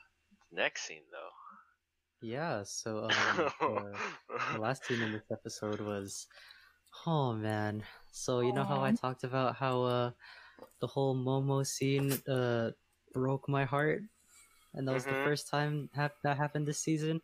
next 0.51 0.85
scene 0.87 1.01
though. 1.11 2.27
Yeah. 2.27 2.63
So 2.65 3.05
um, 3.05 3.13
the, 3.59 3.95
the 4.53 4.59
last 4.59 4.85
scene 4.85 5.01
in 5.01 5.11
this 5.13 5.25
episode 5.31 5.81
was, 5.81 6.27
oh 7.05 7.33
man. 7.33 7.83
So 8.11 8.41
you 8.41 8.53
know 8.53 8.63
how 8.63 8.81
I 8.83 8.91
talked 8.91 9.23
about 9.23 9.55
how 9.55 9.83
uh 9.83 10.11
the 10.79 10.87
whole 10.87 11.15
Momo 11.15 11.65
scene 11.65 12.13
uh 12.27 12.71
broke 13.13 13.47
my 13.49 13.65
heart, 13.65 14.01
and 14.73 14.87
that 14.87 14.93
was 14.93 15.05
the 15.05 15.11
Mhm. 15.11 15.23
first 15.23 15.47
time 15.49 15.89
hap- 15.93 16.21
that 16.23 16.37
happened 16.37 16.67
this 16.67 16.79
season. 16.79 17.21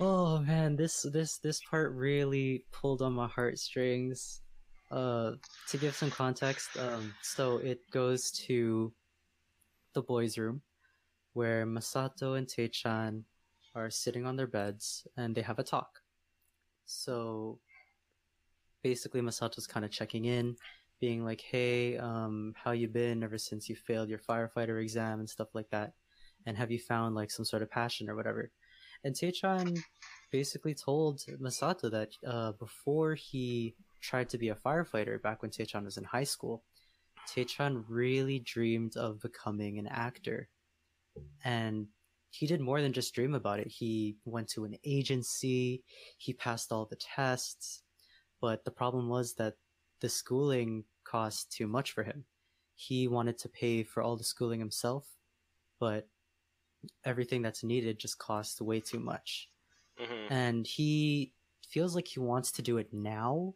Oh 0.00 0.38
man, 0.40 0.76
this 0.76 1.02
this 1.02 1.38
this 1.38 1.60
part 1.60 1.92
really 1.92 2.64
pulled 2.72 3.02
on 3.02 3.12
my 3.12 3.28
heartstrings. 3.28 4.40
Uh, 4.90 5.36
to 5.68 5.78
give 5.78 5.94
some 5.94 6.10
context, 6.10 6.76
um, 6.76 7.14
so 7.22 7.58
it 7.58 7.78
goes 7.92 8.32
to 8.32 8.92
the 9.94 10.02
boys' 10.02 10.36
room, 10.36 10.62
where 11.32 11.64
Masato 11.64 12.36
and 12.36 12.48
Taechan 12.48 13.22
are 13.76 13.88
sitting 13.88 14.26
on 14.26 14.34
their 14.34 14.48
beds 14.48 15.06
and 15.16 15.32
they 15.32 15.42
have 15.42 15.60
a 15.60 15.62
talk. 15.62 16.00
So 16.86 17.60
basically, 18.82 19.20
Masato's 19.20 19.68
kind 19.68 19.84
of 19.84 19.92
checking 19.92 20.24
in, 20.24 20.56
being 21.00 21.24
like, 21.24 21.40
"Hey, 21.40 21.96
um, 21.96 22.54
how 22.56 22.72
you 22.72 22.88
been 22.88 23.22
ever 23.22 23.38
since 23.38 23.68
you 23.68 23.76
failed 23.76 24.08
your 24.08 24.18
firefighter 24.18 24.82
exam 24.82 25.20
and 25.20 25.30
stuff 25.30 25.54
like 25.54 25.70
that? 25.70 25.92
And 26.46 26.56
have 26.56 26.72
you 26.72 26.80
found 26.80 27.14
like 27.14 27.30
some 27.30 27.44
sort 27.44 27.62
of 27.62 27.70
passion 27.70 28.10
or 28.10 28.16
whatever?" 28.16 28.50
And 29.04 29.14
Taechan 29.14 29.78
basically 30.32 30.74
told 30.74 31.20
Masato 31.40 31.90
that 31.90 32.10
uh, 32.26 32.52
before 32.52 33.14
he 33.14 33.76
tried 34.00 34.28
to 34.30 34.38
be 34.38 34.48
a 34.48 34.54
firefighter 34.54 35.20
back 35.20 35.42
when 35.42 35.50
Taechan 35.50 35.84
was 35.84 35.96
in 35.96 36.04
high 36.04 36.24
school, 36.24 36.64
Taechan 37.28 37.84
really 37.88 38.38
dreamed 38.40 38.96
of 38.96 39.20
becoming 39.20 39.78
an 39.78 39.86
actor. 39.86 40.48
And 41.44 41.88
he 42.30 42.46
did 42.46 42.60
more 42.60 42.80
than 42.80 42.92
just 42.92 43.14
dream 43.14 43.34
about 43.34 43.60
it. 43.60 43.68
He 43.68 44.16
went 44.24 44.48
to 44.50 44.64
an 44.64 44.76
agency, 44.84 45.82
he 46.18 46.32
passed 46.32 46.72
all 46.72 46.86
the 46.86 46.96
tests, 46.96 47.82
but 48.40 48.64
the 48.64 48.70
problem 48.70 49.08
was 49.08 49.34
that 49.34 49.54
the 50.00 50.08
schooling 50.08 50.84
cost 51.04 51.52
too 51.52 51.66
much 51.66 51.92
for 51.92 52.04
him. 52.04 52.24
He 52.76 53.08
wanted 53.08 53.38
to 53.38 53.48
pay 53.48 53.82
for 53.82 54.02
all 54.02 54.16
the 54.16 54.24
schooling 54.24 54.60
himself, 54.60 55.06
but 55.78 56.08
everything 57.04 57.42
that's 57.42 57.64
needed 57.64 57.98
just 57.98 58.18
costs 58.18 58.60
way 58.60 58.80
too 58.80 59.00
much. 59.00 59.50
hmm 59.98 60.26
And 60.30 60.66
he 60.66 61.32
feels 61.68 61.94
like 61.94 62.08
he 62.08 62.20
wants 62.20 62.52
to 62.52 62.62
do 62.62 62.78
it 62.78 62.92
now, 62.92 63.54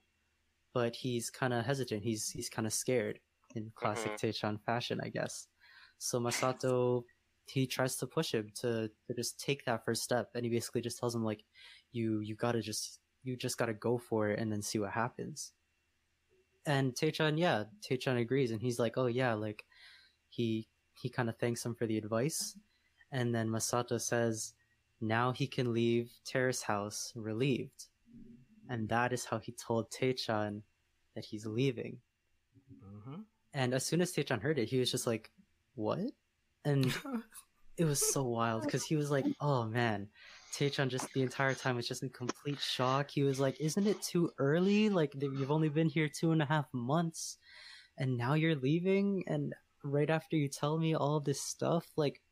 but 0.74 0.94
he's 0.94 1.30
kind 1.30 1.54
of 1.54 1.64
hesitant. 1.64 2.02
He's 2.02 2.28
he's 2.28 2.50
kind 2.50 2.66
of 2.66 2.72
scared 2.72 3.20
in 3.54 3.72
classic 3.74 4.12
Mhm. 4.12 4.18
Taechan 4.20 4.60
fashion, 4.60 5.00
I 5.02 5.08
guess. 5.08 5.48
So 5.98 6.20
Masato 6.20 7.04
he 7.46 7.66
tries 7.66 7.96
to 7.96 8.06
push 8.06 8.32
him 8.32 8.50
to, 8.54 8.90
to 9.06 9.14
just 9.14 9.38
take 9.38 9.64
that 9.66 9.84
first 9.84 10.02
step 10.02 10.30
and 10.34 10.44
he 10.44 10.50
basically 10.50 10.80
just 10.80 10.98
tells 10.98 11.14
him 11.14 11.24
like 11.24 11.44
you 11.92 12.20
you 12.20 12.34
gotta 12.34 12.60
just 12.60 13.00
you 13.22 13.36
just 13.36 13.58
gotta 13.58 13.74
go 13.74 13.98
for 13.98 14.28
it 14.30 14.38
and 14.38 14.50
then 14.50 14.62
see 14.62 14.78
what 14.78 14.90
happens 14.90 15.52
and 16.66 16.94
Taechan 16.94 17.38
yeah 17.38 17.64
Taechan 17.82 18.18
agrees 18.18 18.50
and 18.50 18.62
he's 18.62 18.78
like 18.78 18.96
oh 18.96 19.06
yeah 19.06 19.34
like 19.34 19.64
he 20.30 20.66
he 20.94 21.08
kind 21.08 21.28
of 21.28 21.36
thanks 21.36 21.64
him 21.64 21.74
for 21.74 21.86
the 21.86 21.98
advice 21.98 22.56
and 23.12 23.34
then 23.34 23.48
Masato 23.48 24.00
says 24.00 24.54
now 25.00 25.32
he 25.32 25.46
can 25.46 25.72
leave 25.72 26.12
Terrace 26.24 26.62
House 26.62 27.12
relieved 27.14 27.88
and 28.68 28.88
that 28.88 29.12
is 29.12 29.24
how 29.24 29.38
he 29.38 29.52
told 29.52 29.90
Taechan 29.90 30.62
that 31.14 31.24
he's 31.24 31.46
leaving 31.46 31.98
Mm-hmm. 32.84 33.20
and 33.52 33.74
as 33.74 33.84
soon 33.84 34.00
as 34.00 34.12
Taechan 34.12 34.40
heard 34.40 34.58
it 34.58 34.68
he 34.68 34.78
was 34.78 34.90
just 34.90 35.06
like 35.06 35.30
what 35.74 36.00
and 36.64 36.92
it 37.76 37.84
was 37.84 38.12
so 38.12 38.22
wild 38.22 38.62
because 38.62 38.84
he 38.84 38.96
was 38.96 39.10
like, 39.10 39.26
"Oh 39.40 39.64
man." 39.66 40.08
Taechan 40.56 40.88
just 40.88 41.12
the 41.12 41.22
entire 41.22 41.54
time 41.54 41.74
was 41.74 41.88
just 41.88 42.04
in 42.04 42.10
complete 42.10 42.60
shock. 42.60 43.10
He 43.10 43.24
was 43.24 43.40
like, 43.40 43.60
"Isn't 43.60 43.86
it 43.86 44.00
too 44.02 44.30
early? 44.38 44.88
Like 44.88 45.12
you've 45.20 45.50
only 45.50 45.68
been 45.68 45.88
here 45.88 46.08
two 46.08 46.30
and 46.30 46.40
a 46.40 46.46
half 46.46 46.66
months, 46.72 47.38
and 47.98 48.16
now 48.16 48.34
you're 48.34 48.54
leaving." 48.54 49.24
And 49.26 49.54
right 49.82 50.08
after 50.08 50.36
you 50.36 50.48
tell 50.48 50.78
me 50.78 50.94
all 50.94 51.20
this 51.20 51.40
stuff, 51.42 51.90
like 51.96 52.22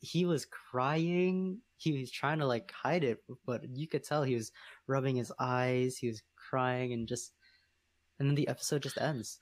he 0.00 0.24
was 0.24 0.46
crying. 0.46 1.60
He 1.76 2.00
was 2.00 2.10
trying 2.10 2.38
to 2.38 2.46
like 2.46 2.72
hide 2.72 3.04
it, 3.04 3.22
but 3.46 3.62
you 3.76 3.86
could 3.86 4.04
tell 4.04 4.22
he 4.22 4.34
was 4.34 4.52
rubbing 4.86 5.16
his 5.16 5.32
eyes. 5.38 5.96
He 5.96 6.08
was 6.08 6.22
crying 6.36 6.92
and 6.92 7.06
just, 7.06 7.32
and 8.18 8.28
then 8.28 8.34
the 8.34 8.48
episode 8.48 8.82
just 8.82 9.00
ends 9.00 9.38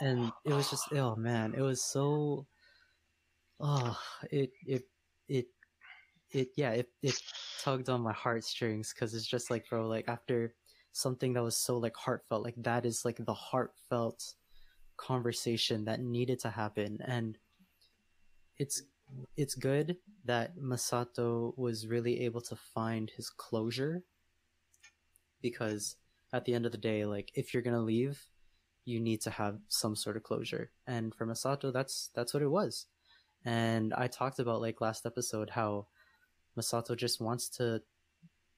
and 0.00 0.32
it 0.44 0.52
was 0.52 0.70
just 0.70 0.92
oh 0.92 1.14
man 1.16 1.54
it 1.56 1.60
was 1.60 1.82
so 1.82 2.46
oh 3.60 3.98
it 4.30 4.50
it 4.66 4.82
it 5.28 5.46
it 6.30 6.48
yeah 6.56 6.70
it, 6.70 6.88
it 7.02 7.14
tugged 7.62 7.88
on 7.88 8.00
my 8.00 8.12
heartstrings 8.12 8.92
because 8.92 9.14
it's 9.14 9.26
just 9.26 9.50
like 9.50 9.68
bro 9.68 9.86
like 9.86 10.08
after 10.08 10.54
something 10.92 11.32
that 11.32 11.42
was 11.42 11.56
so 11.56 11.76
like 11.76 11.94
heartfelt 11.96 12.42
like 12.42 12.54
that 12.56 12.84
is 12.84 13.04
like 13.04 13.18
the 13.24 13.34
heartfelt 13.34 14.34
conversation 14.96 15.84
that 15.84 16.00
needed 16.00 16.38
to 16.38 16.50
happen 16.50 16.98
and 17.06 17.38
it's 18.58 18.82
it's 19.36 19.54
good 19.54 19.96
that 20.24 20.56
Masato 20.58 21.56
was 21.56 21.86
really 21.86 22.20
able 22.20 22.40
to 22.42 22.56
find 22.56 23.10
his 23.16 23.30
closure 23.30 24.02
because 25.42 25.96
at 26.32 26.44
the 26.44 26.54
end 26.54 26.66
of 26.66 26.72
the 26.72 26.78
day 26.78 27.04
like 27.04 27.30
if 27.34 27.52
you're 27.52 27.62
gonna 27.62 27.80
leave 27.80 28.26
you 28.84 29.00
need 29.00 29.20
to 29.22 29.30
have 29.30 29.58
some 29.68 29.94
sort 29.94 30.16
of 30.16 30.22
closure. 30.22 30.70
And 30.86 31.14
for 31.14 31.26
masato 31.26 31.72
that's 31.72 32.10
that's 32.14 32.34
what 32.34 32.42
it 32.42 32.48
was. 32.50 32.86
And 33.44 33.94
i 33.94 34.06
talked 34.06 34.38
about 34.38 34.60
like 34.60 34.80
last 34.80 35.06
episode 35.06 35.50
how 35.50 35.86
masato 36.58 36.96
just 36.96 37.20
wants 37.20 37.48
to 37.48 37.82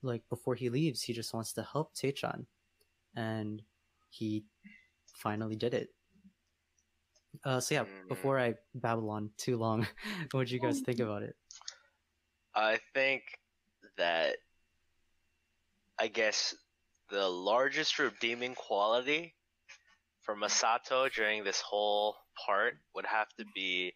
like 0.03 0.22
before 0.28 0.55
he 0.55 0.70
leaves 0.70 1.03
he 1.03 1.12
just 1.12 1.34
wants 1.34 1.53
to 1.55 1.62
help 1.62 1.94
Taechan. 1.94 2.46
And 3.14 3.62
he 4.11 4.44
finally 5.14 5.57
did 5.57 5.74
it 5.74 5.90
uh 7.45 7.61
so 7.61 7.74
yeah 7.74 7.85
Mm. 7.85 8.09
before 8.09 8.39
i 8.39 8.55
babble 8.74 9.11
on 9.11 9.30
too 9.37 9.57
long 9.57 9.87
what 10.33 10.49
do 10.49 10.55
you 10.55 10.61
guys 10.61 10.80
think 10.80 11.01
about 11.01 11.22
it 11.22 11.35
I 12.55 12.78
think 12.93 13.22
that 13.97 14.37
I 15.99 16.09
guess 16.09 16.55
the 17.11 17.26
largest 17.28 17.99
redeeming 17.99 18.55
quality 18.55 19.35
for 20.20 20.37
Masato 20.37 21.11
during 21.12 21.45
this 21.45 21.62
whole 21.62 22.14
part 22.47 22.74
would 22.95 23.07
have 23.07 23.28
to 23.39 23.47
be 23.55 23.95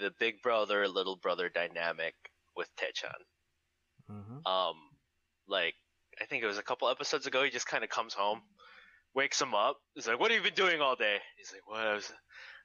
the 0.00 0.10
big 0.18 0.40
brother 0.42 0.88
little 0.88 1.16
brother 1.16 1.50
dynamic 1.50 2.14
with 2.56 2.68
Taechan. 2.76 3.20
Mm-hmm. 4.10 4.46
Um, 4.50 4.76
like 5.46 5.74
I 6.20 6.24
think 6.24 6.42
it 6.42 6.46
was 6.46 6.58
a 6.58 6.62
couple 6.62 6.88
episodes 6.88 7.26
ago. 7.26 7.42
He 7.44 7.50
just 7.50 7.66
kind 7.66 7.84
of 7.84 7.90
comes 7.90 8.14
home, 8.14 8.40
wakes 9.16 9.42
him 9.42 9.54
up. 9.54 9.78
He's 9.94 10.06
like, 10.08 10.20
"What 10.20 10.30
have 10.30 10.38
you 10.44 10.44
been 10.50 10.54
doing 10.54 10.82
all 10.82 10.96
day?" 10.96 11.20
He's 11.38 11.52
like, 11.52 11.66
"What? 11.66 11.80
I 11.80 11.94
was, 11.94 12.12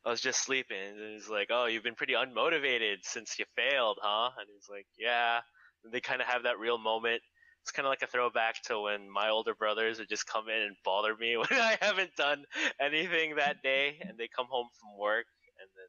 I 0.06 0.12
was 0.12 0.22
just 0.22 0.44
sleeping." 0.44 0.78
And 0.78 1.14
he's 1.14 1.30
like, 1.30 1.48
"Oh, 1.52 1.66
you've 1.66 1.84
been 1.84 1.96
pretty 1.96 2.14
unmotivated 2.14 2.98
since 3.04 3.40
you 3.40 3.46
failed, 3.56 4.00
huh?" 4.02 4.32
And 4.38 4.48
he's 4.54 4.70
like, 4.70 4.88
"Yeah." 5.00 5.42
And 5.84 5.94
they 5.94 6.02
kind 6.02 6.22
of 6.22 6.28
have 6.28 6.44
that 6.44 6.60
real 6.60 6.78
moment. 6.78 7.24
It's 7.64 7.72
kind 7.72 7.88
of 7.88 7.92
like 7.92 8.04
a 8.04 8.08
throwback 8.08 8.62
to 8.64 8.80
when 8.82 9.10
my 9.10 9.30
older 9.30 9.56
brothers 9.56 10.00
would 10.00 10.10
just 10.10 10.28
come 10.28 10.50
in 10.50 10.62
and 10.62 10.76
bother 10.84 11.16
me 11.16 11.38
when 11.38 11.48
I 11.54 11.78
haven't 11.82 12.16
done 12.16 12.46
anything 12.80 13.36
that 13.38 13.64
day, 13.64 14.00
and 14.02 14.18
they 14.18 14.28
come 14.28 14.48
home 14.50 14.70
from 14.80 14.98
work 15.00 15.28
and 15.62 15.70
then 15.76 15.88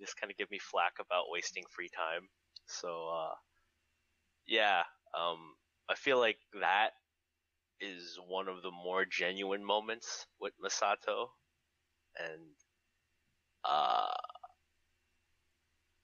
just 0.00 0.16
kind 0.20 0.30
of 0.30 0.36
give 0.38 0.50
me 0.50 0.58
flack 0.60 0.94
about 1.00 1.30
wasting 1.30 1.64
free 1.74 1.88
time. 1.88 2.28
So, 2.66 3.08
uh, 3.08 3.34
yeah, 4.46 4.84
um, 5.18 5.54
I 5.88 5.94
feel 5.94 6.18
like 6.18 6.38
that 6.60 6.90
is 7.80 8.18
one 8.28 8.48
of 8.48 8.62
the 8.62 8.70
more 8.70 9.04
genuine 9.04 9.64
moments 9.64 10.26
with 10.40 10.52
Masato, 10.62 11.28
and 12.18 12.42
uh, 13.64 14.12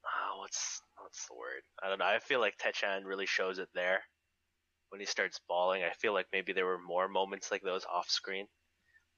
ah, 0.04 0.38
what's 0.38 0.82
what's 1.00 1.26
the 1.26 1.34
word? 1.34 1.62
I 1.82 1.88
don't 1.88 1.98
know. 1.98 2.06
I 2.06 2.18
feel 2.18 2.40
like 2.40 2.56
Taechan 2.58 3.04
really 3.04 3.26
shows 3.26 3.58
it 3.58 3.68
there 3.74 4.00
when 4.90 5.00
he 5.00 5.06
starts 5.06 5.40
bawling. 5.48 5.82
I 5.82 5.92
feel 6.00 6.12
like 6.12 6.26
maybe 6.32 6.52
there 6.52 6.66
were 6.66 6.78
more 6.80 7.08
moments 7.08 7.50
like 7.50 7.62
those 7.62 7.84
off 7.92 8.08
screen 8.10 8.46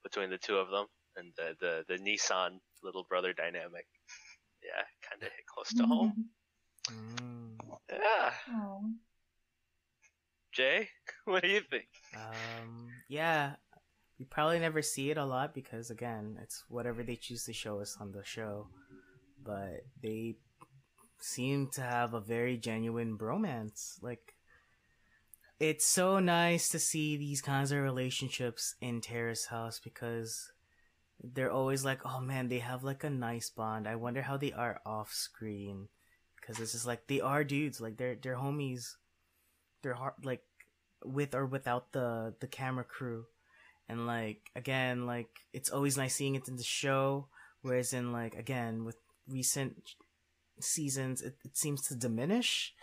between 0.02 0.30
the 0.30 0.38
two 0.38 0.56
of 0.56 0.70
them, 0.70 0.86
and 1.16 1.32
the 1.36 1.54
the 1.60 1.84
the 1.88 2.02
Nissan 2.02 2.58
little 2.82 3.04
brother 3.08 3.32
dynamic. 3.32 3.86
Yeah, 4.62 4.82
kind 5.08 5.22
of 5.22 5.28
hit 5.28 5.46
close 5.46 5.72
to 5.74 5.86
home. 5.86 6.30
Mm. 6.90 7.78
Yeah, 7.90 8.32
Aw. 8.50 8.80
Jay, 10.58 10.88
what 11.24 11.44
do 11.44 11.48
you 11.48 11.60
think? 11.60 11.86
Um, 12.16 12.88
yeah, 13.08 13.52
you 14.18 14.26
probably 14.26 14.58
never 14.58 14.82
see 14.82 15.10
it 15.10 15.16
a 15.16 15.24
lot 15.24 15.54
because 15.54 15.88
again, 15.88 16.36
it's 16.42 16.64
whatever 16.68 17.04
they 17.04 17.14
choose 17.14 17.44
to 17.44 17.52
show 17.52 17.80
us 17.80 17.96
on 18.00 18.10
the 18.10 18.24
show. 18.24 18.66
But 19.44 19.84
they 20.02 20.34
seem 21.20 21.68
to 21.74 21.80
have 21.80 22.12
a 22.12 22.20
very 22.20 22.56
genuine 22.56 23.16
bromance. 23.16 24.02
Like, 24.02 24.34
it's 25.60 25.86
so 25.86 26.18
nice 26.18 26.68
to 26.70 26.80
see 26.80 27.16
these 27.16 27.40
kinds 27.40 27.70
of 27.70 27.78
relationships 27.78 28.74
in 28.80 29.00
Terrace 29.00 29.46
House 29.46 29.78
because 29.78 30.50
they're 31.22 31.52
always 31.52 31.84
like, 31.84 32.00
oh 32.04 32.20
man, 32.20 32.48
they 32.48 32.58
have 32.58 32.82
like 32.82 33.04
a 33.04 33.10
nice 33.10 33.48
bond. 33.48 33.86
I 33.86 33.94
wonder 33.94 34.22
how 34.22 34.36
they 34.36 34.52
are 34.52 34.80
off 34.84 35.12
screen 35.12 35.86
because 36.40 36.60
it's 36.60 36.72
just 36.72 36.86
like 36.86 37.06
they 37.06 37.20
are 37.20 37.44
dudes. 37.44 37.80
Like 37.80 37.96
they're 37.96 38.16
they're 38.20 38.36
homies. 38.36 38.96
They're 39.82 39.94
hard 39.94 40.14
like 40.24 40.42
with 41.04 41.34
or 41.34 41.46
without 41.46 41.92
the 41.92 42.34
the 42.40 42.46
camera 42.46 42.84
crew. 42.84 43.26
And 43.88 44.06
like 44.06 44.50
again 44.54 45.06
like 45.06 45.28
it's 45.52 45.70
always 45.70 45.96
nice 45.96 46.14
seeing 46.14 46.34
it 46.34 46.48
in 46.48 46.56
the 46.56 46.62
show. 46.62 47.28
Whereas 47.62 47.92
in 47.92 48.12
like 48.12 48.34
again 48.34 48.84
with 48.84 48.96
recent 49.28 49.76
seasons 50.60 51.22
it, 51.22 51.36
it 51.44 51.56
seems 51.56 51.82
to 51.88 51.94
diminish. 51.94 52.74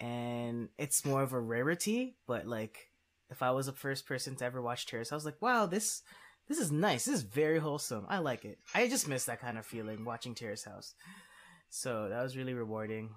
And 0.00 0.68
it's 0.78 1.04
more 1.04 1.22
of 1.22 1.32
a 1.32 1.40
rarity. 1.40 2.16
But 2.26 2.46
like 2.46 2.90
if 3.30 3.42
i 3.42 3.50
was 3.50 3.64
the 3.64 3.72
first 3.72 4.06
person 4.06 4.36
to 4.36 4.44
ever 4.44 4.60
watch 4.60 4.86
Terrace, 4.86 5.10
i 5.10 5.14
was 5.14 5.24
like 5.24 5.40
wow 5.40 5.64
this 5.66 6.02
this 6.48 6.58
is 6.58 6.72
nice. 6.72 7.04
This 7.04 7.14
is 7.14 7.22
very 7.22 7.58
wholesome. 7.58 8.04
I 8.08 8.18
like 8.18 8.44
it. 8.44 8.58
I 8.74 8.88
just 8.88 9.08
miss 9.08 9.24
that 9.24 9.40
kind 9.40 9.56
of 9.56 9.64
feeling 9.64 10.04
watching 10.04 10.34
Terrace 10.34 10.64
House. 10.64 10.94
So 11.70 12.08
that 12.08 12.22
was 12.22 12.36
really 12.36 12.52
rewarding. 12.52 13.10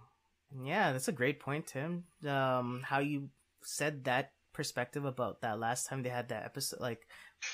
And 0.51 0.65
yeah 0.65 0.91
that's 0.93 1.07
a 1.07 1.11
great 1.11 1.39
point 1.39 1.67
tim. 1.67 2.05
Um 2.25 2.81
how 2.85 2.99
you 2.99 3.29
said 3.61 4.05
that 4.05 4.31
perspective 4.55 5.05
about 5.05 5.41
that 5.41 5.59
last 5.59 5.87
time 5.87 6.01
they 6.01 6.09
had 6.09 6.29
that 6.29 6.45
episode, 6.45 6.79
like 6.79 7.05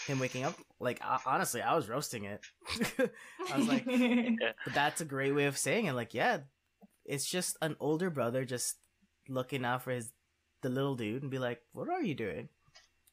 him 0.07 0.19
waking 0.19 0.43
up. 0.43 0.55
Like 0.79 1.01
I, 1.03 1.19
honestly, 1.25 1.61
I 1.61 1.75
was 1.75 1.89
roasting 1.89 2.25
it. 2.25 2.41
I 3.51 3.57
was 3.57 3.67
like, 3.67 3.85
but 4.65 4.73
that's 4.73 5.01
a 5.01 5.05
great 5.05 5.33
way 5.33 5.45
of 5.45 5.57
saying 5.57 5.85
it. 5.85 5.93
Like, 5.93 6.13
yeah, 6.13 6.39
it's 7.05 7.29
just 7.29 7.57
an 7.61 7.75
older 7.79 8.09
brother 8.09 8.45
just 8.45 8.77
looking 9.27 9.65
out 9.65 9.83
for 9.83 9.91
his 9.91 10.11
the 10.61 10.69
little 10.69 10.95
dude 10.95 11.23
and 11.23 11.31
be 11.31 11.39
like, 11.39 11.59
"What 11.73 11.89
are 11.89 12.01
you 12.01 12.13
doing?" 12.13 12.49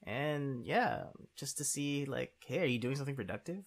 And 0.04 0.64
yeah, 0.64 1.04
just 1.36 1.58
to 1.58 1.64
see 1.64 2.04
like, 2.04 2.32
"Hey, 2.44 2.60
are 2.60 2.66
you 2.66 2.78
doing 2.78 2.96
something 2.96 3.16
productive?" 3.16 3.64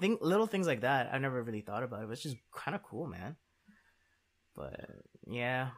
Think 0.00 0.20
little 0.20 0.48
things 0.48 0.66
like 0.66 0.80
that. 0.80 1.10
I 1.12 1.18
never 1.18 1.42
really 1.42 1.60
thought 1.60 1.84
about 1.84 2.02
it. 2.02 2.06
But 2.06 2.14
it's 2.14 2.22
just 2.22 2.36
kind 2.52 2.74
of 2.74 2.82
cool, 2.82 3.06
man. 3.06 3.36
But 4.56 4.90
yeah, 5.26 5.68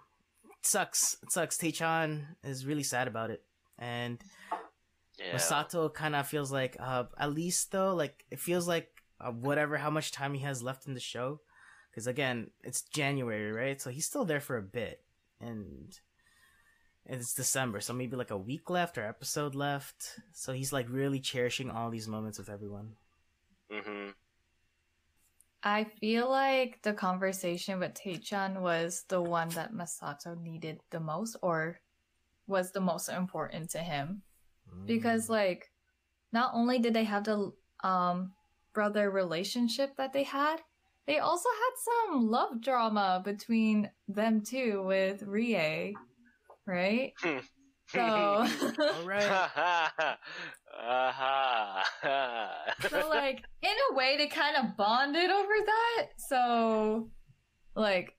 it 0.44 0.66
sucks. 0.66 1.16
It 1.22 1.32
sucks. 1.32 1.58
Taechan 1.58 2.24
is 2.42 2.66
really 2.66 2.82
sad 2.82 3.08
about 3.08 3.30
it, 3.30 3.42
and 3.78 4.22
Yeah. 5.18 5.34
Masato 5.34 5.92
kind 5.92 6.14
of 6.14 6.28
feels 6.28 6.52
like, 6.52 6.76
uh, 6.78 7.04
at 7.18 7.32
least 7.32 7.72
though, 7.72 7.94
like 7.94 8.24
it 8.30 8.38
feels 8.38 8.68
like 8.68 8.90
uh, 9.18 9.30
whatever 9.30 9.78
how 9.78 9.88
much 9.90 10.12
time 10.12 10.34
he 10.34 10.44
has 10.44 10.62
left 10.62 10.86
in 10.86 10.92
the 10.92 11.00
show, 11.00 11.40
because 11.90 12.06
again, 12.06 12.50
it's 12.62 12.82
January, 12.82 13.50
right? 13.50 13.80
So 13.80 13.88
he's 13.90 14.04
still 14.06 14.26
there 14.26 14.40
for 14.40 14.58
a 14.58 14.62
bit, 14.62 15.00
and 15.40 15.98
it's 17.06 17.32
December, 17.32 17.80
so 17.80 17.94
maybe 17.94 18.16
like 18.16 18.30
a 18.30 18.36
week 18.36 18.68
left 18.68 18.98
or 18.98 19.06
episode 19.06 19.54
left. 19.54 20.20
So 20.32 20.52
he's 20.52 20.72
like 20.72 20.86
really 20.90 21.20
cherishing 21.20 21.70
all 21.70 21.88
these 21.88 22.08
moments 22.08 22.38
with 22.38 22.50
everyone. 22.50 22.96
Mm-hmm. 23.72 24.10
I 25.62 25.84
feel 25.98 26.28
like 26.30 26.82
the 26.82 26.92
conversation 26.92 27.80
with 27.80 27.94
Taechan 27.94 28.60
was 28.60 29.04
the 29.08 29.20
one 29.22 29.48
that 29.50 29.72
Masato 29.72 30.40
needed 30.40 30.80
the 30.90 31.00
most 31.00 31.36
or 31.42 31.80
was 32.46 32.72
the 32.72 32.80
most 32.80 33.08
important 33.08 33.70
to 33.70 33.78
him. 33.78 34.22
Because 34.86 35.28
like 35.28 35.70
not 36.32 36.52
only 36.54 36.78
did 36.78 36.94
they 36.94 37.04
have 37.04 37.24
the 37.24 37.52
um 37.82 38.32
brother 38.74 39.10
relationship 39.10 39.96
that 39.96 40.12
they 40.12 40.24
had, 40.24 40.56
they 41.06 41.18
also 41.18 41.48
had 41.48 42.10
some 42.10 42.30
love 42.30 42.60
drama 42.60 43.22
between 43.24 43.90
them 44.08 44.42
two 44.42 44.82
with 44.84 45.22
Rie, 45.22 45.94
right? 46.66 47.12
So 47.88 48.00
all 48.02 49.06
right. 49.06 49.22
so 52.90 53.08
like 53.08 53.44
in 53.62 53.70
a 53.90 53.94
way 53.94 54.16
they 54.16 54.26
kind 54.26 54.56
of 54.56 54.76
bonded 54.76 55.30
over 55.30 55.52
that 55.64 56.06
so 56.18 57.08
like 57.74 58.14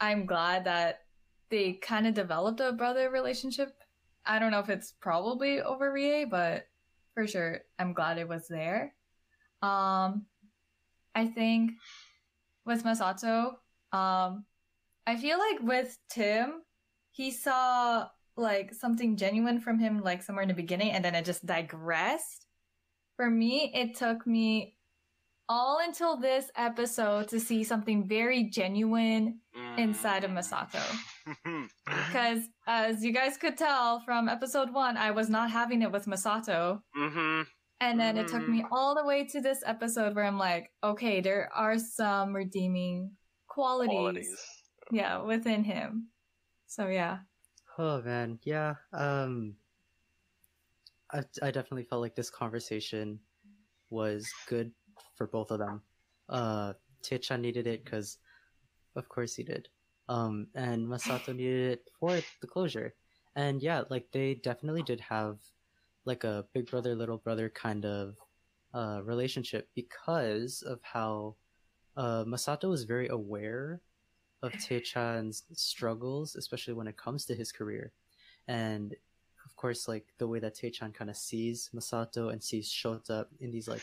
i'm 0.00 0.26
glad 0.26 0.64
that 0.64 1.00
they 1.50 1.74
kind 1.74 2.06
of 2.06 2.14
developed 2.14 2.60
a 2.60 2.72
brother 2.72 3.10
relationship. 3.10 3.76
I 4.24 4.38
don't 4.38 4.50
know 4.50 4.60
if 4.60 4.68
it's 4.68 4.92
probably 5.00 5.60
over 5.60 5.92
rie 5.92 6.24
but 6.24 6.66
for 7.14 7.26
sure 7.26 7.60
i'm 7.78 7.92
glad 7.92 8.18
it 8.18 8.28
was 8.28 8.48
there. 8.48 8.94
Um 9.62 10.26
i 11.14 11.26
think 11.26 11.72
with 12.64 12.84
masato 12.84 13.54
um 13.92 14.44
i 15.04 15.16
feel 15.16 15.38
like 15.38 15.60
with 15.60 15.98
tim 16.08 16.62
he 17.10 17.32
saw 17.32 18.06
like 18.36 18.72
something 18.74 19.16
genuine 19.16 19.60
from 19.60 19.78
him 19.78 20.00
like 20.02 20.22
somewhere 20.22 20.42
in 20.42 20.48
the 20.48 20.54
beginning 20.54 20.92
and 20.92 21.04
then 21.04 21.14
it 21.14 21.24
just 21.24 21.46
digressed. 21.46 22.46
For 23.16 23.28
me, 23.28 23.70
it 23.74 23.96
took 23.96 24.26
me 24.26 24.76
all 25.50 25.80
until 25.82 26.16
this 26.16 26.48
episode 26.54 27.26
to 27.26 27.40
see 27.40 27.64
something 27.64 28.06
very 28.06 28.44
genuine 28.44 29.40
inside 29.76 30.22
of 30.22 30.30
Masato. 30.30 30.80
Because 31.84 32.42
as 32.66 33.04
you 33.04 33.12
guys 33.12 33.36
could 33.36 33.56
tell 33.56 34.00
from 34.00 34.28
episode 34.28 34.72
one, 34.72 34.96
I 34.96 35.10
was 35.10 35.28
not 35.28 35.50
having 35.50 35.82
it 35.82 35.90
with 35.90 36.06
Masato. 36.06 36.80
mm-hmm. 36.96 37.42
And 37.80 37.98
then 37.98 38.16
it 38.16 38.28
took 38.28 38.46
me 38.48 38.64
all 38.70 38.94
the 38.94 39.04
way 39.04 39.24
to 39.24 39.40
this 39.40 39.62
episode 39.66 40.14
where 40.14 40.24
I'm 40.24 40.38
like, 40.38 40.70
okay, 40.84 41.20
there 41.20 41.50
are 41.54 41.78
some 41.78 42.34
redeeming 42.34 43.12
qualities, 43.48 43.94
Qualities. 43.94 44.36
yeah, 44.92 45.22
within 45.22 45.64
him. 45.64 46.08
So 46.66 46.88
yeah. 46.88 47.18
Oh 47.78 48.02
man, 48.02 48.38
yeah. 48.44 48.74
Um, 48.92 49.56
I 51.10 51.22
I 51.42 51.50
definitely 51.50 51.84
felt 51.84 52.02
like 52.02 52.14
this 52.14 52.30
conversation 52.30 53.18
was 53.88 54.28
good 54.46 54.72
for 55.20 55.26
both 55.26 55.50
of 55.50 55.58
them. 55.58 55.82
Uh, 56.30 56.72
Taechan 57.02 57.42
needed 57.42 57.66
it 57.66 57.84
because, 57.84 58.16
of 58.96 59.06
course, 59.10 59.34
he 59.34 59.42
did. 59.42 59.68
Um, 60.08 60.46
and 60.54 60.88
Masato 60.88 61.36
needed 61.36 61.72
it 61.72 61.90
for 62.00 62.18
the 62.40 62.46
closure. 62.46 62.94
And 63.36 63.62
yeah, 63.62 63.82
like 63.90 64.06
they 64.12 64.36
definitely 64.36 64.82
did 64.82 64.98
have 65.00 65.36
like 66.06 66.24
a 66.24 66.46
big 66.54 66.70
brother 66.70 66.94
little 66.94 67.18
brother 67.18 67.50
kind 67.50 67.84
of 67.84 68.16
uh 68.72 69.00
relationship 69.04 69.68
because 69.74 70.62
of 70.62 70.80
how 70.82 71.36
uh 71.96 72.24
Masato 72.24 72.70
was 72.70 72.84
very 72.84 73.08
aware 73.08 73.82
of 74.42 74.52
Taechan's 74.52 75.44
struggles, 75.52 76.34
especially 76.34 76.72
when 76.72 76.88
it 76.88 76.96
comes 76.96 77.26
to 77.26 77.34
his 77.34 77.52
career. 77.52 77.92
And 78.48 78.94
of 79.44 79.54
course, 79.54 79.86
like 79.86 80.06
the 80.16 80.26
way 80.26 80.40
that 80.40 80.56
Taechan 80.56 80.94
kind 80.94 81.10
of 81.10 81.16
sees 81.16 81.68
Masato 81.74 82.32
and 82.32 82.42
sees 82.42 82.72
Shota 82.72 83.26
in 83.38 83.50
these 83.50 83.68
like 83.68 83.82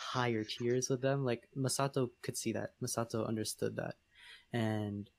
higher 0.00 0.44
tiers 0.44 0.88
with 0.88 1.02
them, 1.02 1.24
like 1.24 1.46
Masato 1.56 2.10
could 2.22 2.36
see 2.36 2.52
that. 2.52 2.72
Masato 2.82 3.28
understood 3.28 3.76
that. 3.76 3.96
And 4.52 5.10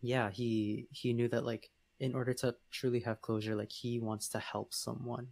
yeah, 0.00 0.30
he 0.30 0.86
he 0.90 1.12
knew 1.12 1.28
that 1.28 1.44
like 1.44 1.70
in 2.00 2.14
order 2.14 2.32
to 2.34 2.54
truly 2.70 3.00
have 3.00 3.20
closure, 3.20 3.54
like 3.54 3.70
he 3.70 4.00
wants 4.00 4.28
to 4.30 4.38
help 4.38 4.72
someone. 4.72 5.28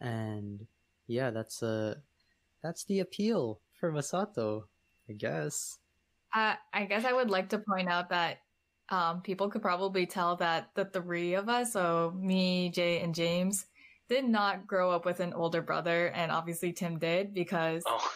And 0.00 0.66
yeah, 1.06 1.30
that's 1.30 1.62
uh 1.62 1.96
that's 2.62 2.84
the 2.84 3.00
appeal 3.00 3.60
for 3.78 3.92
Masato, 3.92 4.64
I 5.08 5.12
guess. 5.12 5.78
Uh, 6.34 6.54
I 6.72 6.84
guess 6.86 7.04
I 7.04 7.12
would 7.12 7.30
like 7.30 7.50
to 7.50 7.58
point 7.58 7.88
out 7.88 8.08
that 8.10 8.38
um, 8.88 9.20
people 9.22 9.48
could 9.48 9.62
probably 9.62 10.06
tell 10.06 10.36
that 10.36 10.70
the 10.74 10.84
three 10.86 11.34
of 11.34 11.48
us, 11.48 11.72
so 11.72 12.12
me, 12.16 12.70
Jay, 12.70 13.00
and 13.00 13.14
James, 13.14 13.66
did 14.08 14.24
not 14.24 14.66
grow 14.66 14.90
up 14.90 15.04
with 15.04 15.20
an 15.20 15.32
older 15.32 15.62
brother, 15.62 16.08
and 16.08 16.30
obviously 16.30 16.72
Tim 16.72 16.98
did 16.98 17.34
because 17.34 17.82
Oh. 17.86 18.10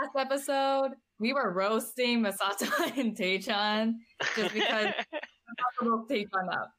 last 0.00 0.16
episode 0.16 0.92
we 1.18 1.32
were 1.32 1.52
roasting 1.52 2.22
Masato 2.22 2.70
and 2.98 3.16
Taechan 3.16 3.94
just 4.36 4.54
because 4.54 4.86
Masato 5.82 5.82
woke 5.82 6.08
Taechan 6.08 6.52
up, 6.52 6.70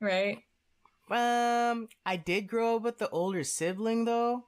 right? 0.00 0.38
Um, 1.10 1.88
I 2.06 2.16
did 2.16 2.46
grow 2.46 2.76
up 2.76 2.82
with 2.82 2.98
the 2.98 3.08
older 3.10 3.42
sibling 3.42 4.04
though, 4.04 4.44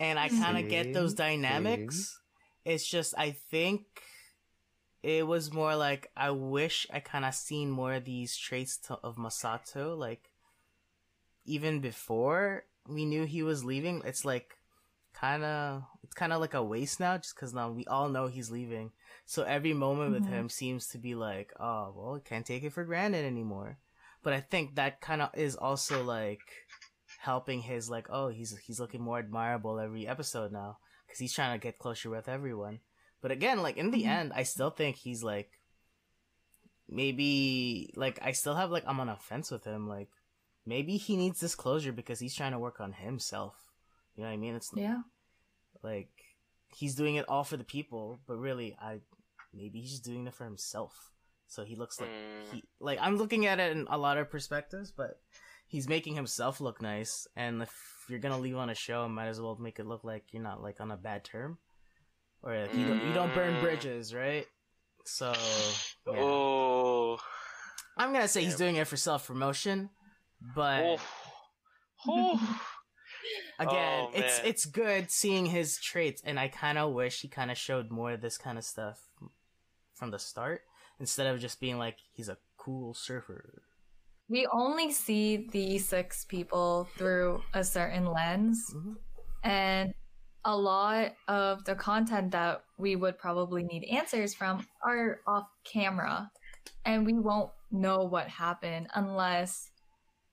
and 0.00 0.18
I 0.18 0.28
kind 0.28 0.58
of 0.58 0.68
get 0.68 0.92
those 0.92 1.10
Same, 1.10 1.42
dynamics. 1.42 2.18
It's 2.64 2.84
just 2.88 3.14
I 3.16 3.36
think 3.50 3.82
it 5.04 5.24
was 5.24 5.52
more 5.52 5.76
like 5.76 6.10
I 6.16 6.30
wish 6.32 6.86
I 6.92 6.98
kind 6.98 7.24
of 7.24 7.34
seen 7.34 7.70
more 7.70 7.94
of 7.94 8.04
these 8.04 8.36
traits 8.36 8.78
to, 8.88 8.94
of 9.04 9.14
Masato, 9.16 9.96
like 9.96 10.28
even 11.46 11.80
before 11.80 12.64
we 12.88 13.04
knew 13.04 13.24
he 13.24 13.42
was 13.42 13.64
leaving. 13.64 14.02
It's 14.04 14.24
like 14.24 14.54
kind 15.14 15.42
of 15.44 15.82
it's 16.02 16.14
kind 16.14 16.32
of 16.32 16.40
like 16.40 16.54
a 16.54 16.62
waste 16.62 17.00
now, 17.00 17.16
just 17.16 17.34
because 17.34 17.54
now 17.54 17.70
we 17.70 17.84
all 17.86 18.08
know 18.08 18.26
he's 18.26 18.50
leaving. 18.50 18.92
So 19.24 19.42
every 19.42 19.72
moment 19.72 20.12
with 20.12 20.26
Mhm. 20.26 20.30
him 20.30 20.48
seems 20.48 20.88
to 20.88 20.98
be 20.98 21.14
like, 21.14 21.52
oh 21.58 21.92
well, 21.96 22.16
I 22.16 22.28
can't 22.28 22.46
take 22.46 22.62
it 22.64 22.72
for 22.72 22.84
granted 22.84 23.24
anymore 23.24 23.78
but 24.22 24.32
I 24.34 24.40
think 24.40 24.74
that 24.74 25.00
kind 25.00 25.22
of 25.22 25.30
is 25.34 25.54
also 25.54 26.02
like 26.02 26.40
helping 27.20 27.60
his 27.60 27.88
like 27.88 28.08
oh 28.10 28.26
he's 28.26 28.56
he's 28.58 28.80
looking 28.80 29.00
more 29.00 29.20
admirable 29.20 29.78
every 29.78 30.08
episode 30.08 30.50
now 30.50 30.78
because 31.06 31.20
he's 31.20 31.32
trying 31.32 31.56
to 31.56 31.62
get 31.62 31.78
closer 31.78 32.10
with 32.10 32.28
everyone. 32.28 32.80
But 33.22 33.30
again, 33.30 33.62
like 33.62 33.76
in 33.76 33.92
the 33.92 34.02
Mhm. 34.02 34.08
end, 34.18 34.32
I 34.34 34.42
still 34.42 34.70
think 34.70 34.96
he's 34.96 35.22
like 35.22 35.50
maybe 36.88 37.92
like 37.96 38.18
I 38.22 38.32
still 38.32 38.54
have 38.54 38.70
like 38.70 38.84
I'm 38.86 39.00
on 39.00 39.08
a 39.08 39.16
fence 39.16 39.50
with 39.52 39.64
him. 39.64 39.88
Like 39.88 40.08
maybe 40.66 40.96
he 40.96 41.16
needs 41.16 41.40
this 41.40 41.54
closure 41.54 41.92
because 41.92 42.18
he's 42.18 42.34
trying 42.34 42.52
to 42.52 42.58
work 42.58 42.80
on 42.80 42.92
himself. 42.92 43.54
You 44.16 44.22
know 44.22 44.28
what 44.28 44.34
I 44.34 44.38
mean? 44.38 44.54
It's 44.54 44.70
Yeah. 44.74 45.02
like 45.82 46.10
he's 46.74 46.94
doing 46.94 47.14
it 47.16 47.28
all 47.28 47.44
for 47.44 47.56
the 47.56 47.64
people, 47.64 48.20
but 48.26 48.36
really, 48.36 48.76
I 48.80 49.00
maybe 49.54 49.80
he's 49.80 49.90
just 49.92 50.04
doing 50.04 50.26
it 50.26 50.34
for 50.34 50.44
himself. 50.44 51.12
So 51.48 51.64
he 51.64 51.76
looks 51.76 52.00
like 52.00 52.10
Mm. 52.10 52.52
he 52.52 52.64
like 52.80 52.98
I'm 53.00 53.16
looking 53.16 53.46
at 53.46 53.60
it 53.60 53.72
in 53.76 53.86
a 53.88 53.96
lot 53.98 54.18
of 54.18 54.30
perspectives, 54.30 54.90
but 54.90 55.20
he's 55.68 55.88
making 55.88 56.14
himself 56.16 56.60
look 56.60 56.82
nice. 56.82 57.26
And 57.36 57.62
if 57.62 58.04
you're 58.08 58.18
gonna 58.18 58.38
leave 58.38 58.56
on 58.56 58.70
a 58.70 58.74
show, 58.74 59.08
might 59.08 59.28
as 59.28 59.40
well 59.40 59.56
make 59.56 59.78
it 59.78 59.86
look 59.86 60.02
like 60.04 60.32
you're 60.32 60.42
not 60.42 60.60
like 60.62 60.80
on 60.80 60.90
a 60.90 60.96
bad 60.96 61.24
term, 61.24 61.58
or 62.42 62.58
like, 62.58 62.74
you 62.74 62.86
don't 62.86 63.06
you 63.06 63.12
don't 63.14 63.32
burn 63.34 63.54
Mm. 63.54 63.60
bridges, 63.60 64.12
right? 64.14 64.46
So 65.04 65.32
yeah. 66.06 66.20
Oh. 66.22 67.18
I'm 67.96 68.12
gonna 68.12 68.28
say 68.28 68.44
he's 68.44 68.56
doing 68.56 68.76
it 68.76 68.86
for 68.88 68.96
self 68.96 69.26
promotion, 69.26 69.90
but 70.40 70.82
Oh. 70.84 71.00
Oh. 72.08 72.60
again, 73.58 74.06
Oh, 74.08 74.10
it's 74.14 74.38
it's 74.44 74.64
good 74.66 75.10
seeing 75.10 75.46
his 75.46 75.78
traits, 75.80 76.22
and 76.24 76.38
I 76.38 76.48
kind 76.48 76.78
of 76.78 76.92
wish 76.92 77.22
he 77.22 77.28
kind 77.28 77.50
of 77.50 77.56
showed 77.58 77.90
more 77.90 78.12
of 78.12 78.20
this 78.20 78.38
kind 78.38 78.58
of 78.58 78.64
stuff 78.64 79.00
from 79.94 80.10
the 80.10 80.18
start 80.18 80.62
instead 81.00 81.26
of 81.26 81.40
just 81.40 81.58
being 81.58 81.78
like 81.78 81.96
he's 82.12 82.28
a 82.28 82.38
cool 82.58 82.94
surfer. 82.94 83.62
We 84.28 84.46
only 84.52 84.92
see 84.92 85.48
these 85.50 85.88
six 85.88 86.24
people 86.24 86.88
through 86.96 87.42
a 87.54 87.64
certain 87.64 88.04
lens. 88.06 88.74
Mhm. 88.74 88.96
And 89.42 89.94
a 90.44 90.56
lot 90.56 91.12
of 91.28 91.64
the 91.64 91.74
content 91.74 92.32
that 92.32 92.64
we 92.78 92.94
would 92.96 93.18
probably 93.18 93.62
need 93.64 93.84
answers 93.84 94.34
from 94.34 94.66
are 94.84 95.20
off 95.26 95.48
camera. 95.64 96.30
And 96.84 97.06
we 97.06 97.14
won't 97.14 97.50
know 97.70 98.04
what 98.04 98.28
happened 98.28 98.88
unless 98.94 99.70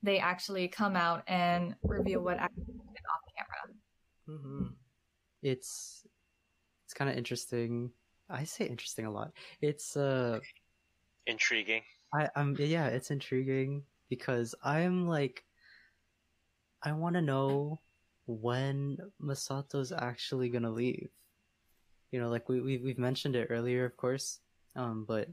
they 0.03 0.19
actually 0.19 0.67
come 0.67 0.95
out 0.95 1.23
and 1.27 1.75
reveal 1.81 2.21
what 2.21 2.37
actually 2.37 2.65
happened 2.77 3.05
off 3.09 3.21
camera. 3.35 4.39
Mm-hmm. 4.39 4.67
it's 5.41 6.05
it's 6.85 6.93
kind 6.93 7.09
of 7.09 7.17
interesting. 7.17 7.91
I 8.29 8.43
say 8.43 8.65
interesting 8.65 9.05
a 9.05 9.11
lot. 9.11 9.31
It's 9.61 9.97
uh 9.97 10.39
Intriguing. 11.25 11.81
I 12.13 12.29
I'm 12.35 12.55
yeah, 12.59 12.87
it's 12.87 13.11
intriguing 13.11 13.83
because 14.09 14.53
I'm 14.63 15.07
like 15.07 15.43
I 16.83 16.91
want 16.91 17.15
to 17.15 17.21
know 17.21 17.79
when 18.25 18.97
Masato's 19.21 19.91
actually 19.91 20.49
gonna 20.49 20.71
leave. 20.71 21.09
You 22.11 22.19
know, 22.19 22.29
like 22.29 22.49
we 22.49 22.59
we 22.59 22.77
we've 22.77 22.99
mentioned 22.99 23.35
it 23.35 23.47
earlier, 23.49 23.85
of 23.85 23.95
course. 23.97 24.39
Um, 24.75 25.05
but 25.07 25.29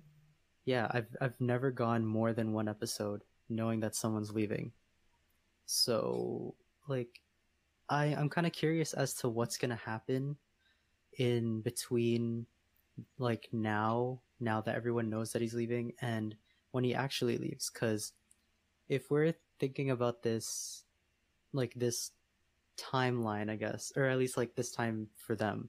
yeah, 0.65 0.89
I've 0.91 1.09
I've 1.21 1.41
never 1.41 1.71
gone 1.71 2.05
more 2.07 2.33
than 2.33 2.53
one 2.53 2.69
episode 2.69 3.23
knowing 3.51 3.81
that 3.81 3.95
someone's 3.97 4.33
leaving. 4.33 4.73
So 5.67 6.55
like, 6.89 7.21
I 7.89 8.07
I'm 8.07 8.29
kind 8.29 8.47
of 8.47 8.53
curious 8.53 8.95
as 8.95 9.15
to 9.15 9.29
what's 9.29 9.59
gonna 9.59 9.77
happen 9.77 10.37
in 11.19 11.61
between, 11.61 12.47
like 13.19 13.49
now 13.53 14.21
now 14.41 14.61
that 14.63 14.77
everyone 14.77 15.11
knows 15.11 15.33
that 15.33 15.43
he's 15.43 15.55
leaving 15.55 15.93
and 16.01 16.35
when 16.71 16.85
he 16.85 16.95
actually 16.95 17.37
leaves, 17.37 17.71
because 17.71 18.13
if 18.89 19.11
we're 19.11 19.35
thinking 19.59 19.91
about 19.91 20.23
this, 20.23 20.85
like 21.53 21.75
this 21.75 22.13
timeline, 22.79 23.51
I 23.51 23.57
guess, 23.57 23.93
or 23.97 24.07
at 24.07 24.19
least 24.19 24.37
like 24.37 24.55
this 24.55 24.71
time 24.71 25.09
for 25.17 25.35
them, 25.35 25.69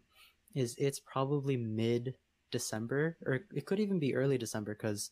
is 0.56 0.76
it's 0.78 1.00
probably 1.00 1.58
mid 1.58 2.16
December, 2.52 3.18
or 3.26 3.40
it 3.54 3.66
could 3.66 3.80
even 3.80 4.00
be 4.00 4.16
early 4.16 4.38
December, 4.38 4.74
because 4.76 5.12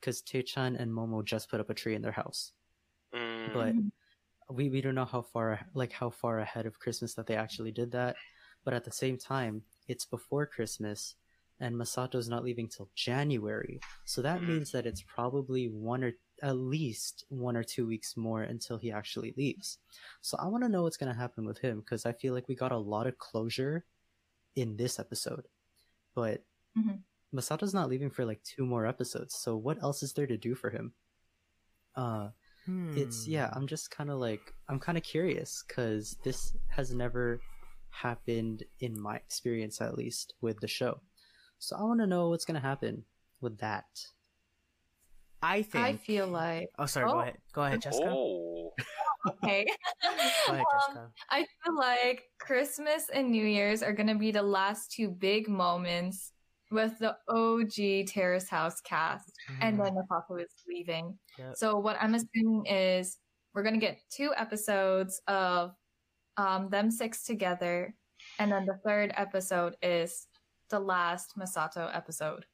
because 0.00 0.22
Taechan 0.22 0.80
and 0.80 0.90
Momo 0.92 1.24
just 1.24 1.50
put 1.50 1.60
up 1.60 1.70
a 1.70 1.74
tree 1.74 1.94
in 1.94 2.02
their 2.02 2.12
house, 2.12 2.52
Mm, 3.14 3.52
but 3.52 3.74
we 4.50 4.68
we 4.70 4.80
don't 4.80 4.94
know 4.94 5.04
how 5.04 5.22
far 5.22 5.60
like 5.74 5.92
how 5.92 6.10
far 6.10 6.40
ahead 6.40 6.66
of 6.66 6.78
Christmas 6.78 7.14
that 7.14 7.26
they 7.26 7.36
actually 7.36 7.72
did 7.72 7.92
that, 7.92 8.16
but 8.64 8.74
at 8.74 8.84
the 8.84 8.90
same 8.92 9.16
time, 9.18 9.62
it's 9.88 10.04
before 10.04 10.46
Christmas. 10.46 11.16
And 11.62 11.76
Masato's 11.76 12.28
not 12.28 12.42
leaving 12.42 12.68
till 12.68 12.88
January, 12.94 13.80
so 14.06 14.22
that 14.22 14.40
Mhm. 14.40 14.46
means 14.46 14.72
that 14.72 14.86
it's 14.86 15.02
probably 15.02 15.68
one 15.68 16.02
or 16.04 16.12
at 16.42 16.56
least 16.56 17.24
one 17.28 17.54
or 17.56 17.62
two 17.62 17.86
weeks 17.86 18.16
more 18.16 18.42
until 18.42 18.78
he 18.78 18.90
actually 18.90 19.34
leaves. 19.36 19.78
So 20.22 20.38
I 20.38 20.46
want 20.46 20.64
to 20.64 20.70
know 20.70 20.84
what's 20.84 20.96
going 20.96 21.12
to 21.12 21.18
happen 21.20 21.44
with 21.44 21.58
him 21.58 21.80
because 21.80 22.06
I 22.06 22.12
feel 22.14 22.32
like 22.32 22.48
we 22.48 22.54
got 22.54 22.72
a 22.72 22.78
lot 22.78 23.06
of 23.06 23.18
closure 23.18 23.84
in 24.56 24.76
this 24.76 24.98
episode. 24.98 25.48
But 26.14 26.44
Mhm. 26.76 27.04
Masato's 27.32 27.74
not 27.74 27.88
leaving 27.88 28.10
for 28.10 28.24
like 28.24 28.42
two 28.42 28.66
more 28.66 28.86
episodes. 28.86 29.34
So 29.36 29.56
what 29.56 29.82
else 29.82 30.02
is 30.02 30.12
there 30.12 30.26
to 30.26 30.36
do 30.36 30.54
for 30.54 30.70
him? 30.70 30.92
Uh 31.96 32.28
it's 32.96 33.26
Hmm. 33.26 33.32
yeah, 33.32 33.50
I'm 33.52 33.66
just 33.66 33.90
kind 33.90 34.10
of 34.10 34.18
like 34.18 34.52
I'm 34.68 34.78
kind 34.80 34.98
of 34.98 35.04
curious 35.04 35.62
cuz 35.62 36.16
this 36.24 36.54
has 36.68 36.92
never 36.92 37.40
happened 37.90 38.64
in 38.80 39.00
my 39.00 39.16
experience 39.16 39.80
at 39.80 39.96
least 39.96 40.34
with 40.40 40.60
the 40.60 40.68
show. 40.68 41.00
So 41.58 41.76
I 41.76 41.82
want 41.82 42.00
to 42.00 42.06
know 42.06 42.30
what's 42.30 42.44
going 42.44 42.54
to 42.60 42.66
happen 42.66 43.04
with 43.40 43.58
that. 43.58 43.86
I 45.42 45.62
think. 45.62 45.84
I 45.84 45.96
feel 45.96 46.26
like 46.26 46.70
Oh, 46.78 46.86
sorry. 46.86 47.06
Go 47.06 47.18
Oh. 47.18 47.20
ahead. 47.20 47.38
Go 47.52 47.62
ahead, 47.62 47.82
Jessica. 47.82 48.10
Oh, 48.10 48.72
okay. 49.44 49.66
Go 50.46 50.52
ahead, 50.52 50.66
Um, 50.72 50.80
Jessica. 50.80 51.10
I 51.30 51.46
feel 51.64 51.76
like 51.76 52.24
Christmas 52.38 53.08
and 53.12 53.30
New 53.30 53.44
Year's 53.44 53.82
are 53.82 53.92
gonna 53.92 54.16
be 54.18 54.30
the 54.30 54.42
last 54.42 54.92
two 54.92 55.10
big 55.10 55.48
moments 55.48 56.32
with 56.70 56.98
the 56.98 57.16
OG 57.28 58.04
Terrace 58.06 58.48
House 58.48 58.80
cast, 58.80 59.32
and 59.60 59.78
Mhm. 59.78 59.84
then 59.84 60.06
Papa 60.08 60.34
is 60.36 60.52
leaving. 60.68 61.18
Yep. 61.38 61.56
So 61.56 61.78
what 61.78 61.96
I'm 62.00 62.14
assuming 62.14 62.66
is 62.66 63.18
we're 63.54 63.62
gonna 63.64 63.78
get 63.78 63.98
two 64.10 64.32
episodes 64.36 65.20
of 65.26 65.74
um, 66.36 66.70
them 66.70 66.90
six 66.90 67.24
together, 67.24 67.94
and 68.38 68.50
then 68.50 68.64
the 68.64 68.78
third 68.84 69.12
episode 69.16 69.76
is 69.82 70.26
the 70.70 70.80
last 70.80 71.36
Masato 71.36 71.94
episode. 71.94 72.46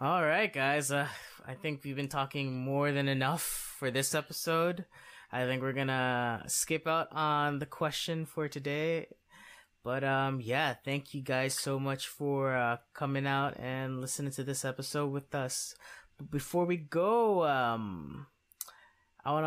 All 0.00 0.22
right, 0.22 0.52
guys. 0.52 0.90
Uh, 0.90 1.08
I 1.46 1.54
think 1.54 1.84
we've 1.84 1.96
been 1.96 2.08
talking 2.08 2.52
more 2.64 2.90
than 2.90 3.06
enough 3.08 3.42
for 3.42 3.90
this 3.90 4.14
episode. 4.14 4.84
I 5.30 5.44
think 5.44 5.62
we're 5.62 5.72
gonna 5.74 6.42
skip 6.48 6.86
out 6.86 7.08
on 7.12 7.60
the 7.60 7.66
question 7.66 8.26
for 8.26 8.48
today. 8.48 9.06
But 9.82 10.04
um, 10.04 10.40
yeah, 10.40 10.74
thank 10.84 11.14
you 11.14 11.22
guys 11.22 11.54
so 11.54 11.78
much 11.78 12.06
for 12.08 12.54
uh, 12.54 12.78
coming 12.92 13.26
out 13.26 13.58
and 13.58 14.00
listening 14.00 14.32
to 14.32 14.44
this 14.44 14.64
episode 14.64 15.08
with 15.08 15.34
us. 15.34 15.74
But 16.18 16.30
before 16.30 16.66
we 16.66 16.76
go, 16.76 17.44
um, 17.46 18.26
I 19.24 19.32
want 19.32 19.46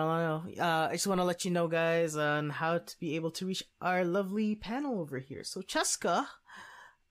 to. 0.55 0.63
Uh, 0.63 0.87
I 0.89 0.93
just 0.93 1.07
want 1.07 1.19
to 1.19 1.25
let 1.25 1.45
you 1.45 1.51
know, 1.51 1.67
guys, 1.67 2.15
on 2.15 2.49
how 2.49 2.79
to 2.79 2.99
be 2.99 3.15
able 3.15 3.31
to 3.31 3.45
reach 3.45 3.63
our 3.81 4.03
lovely 4.03 4.55
panel 4.55 4.99
over 4.99 5.19
here. 5.19 5.43
So, 5.43 5.61
Cheska, 5.61 6.25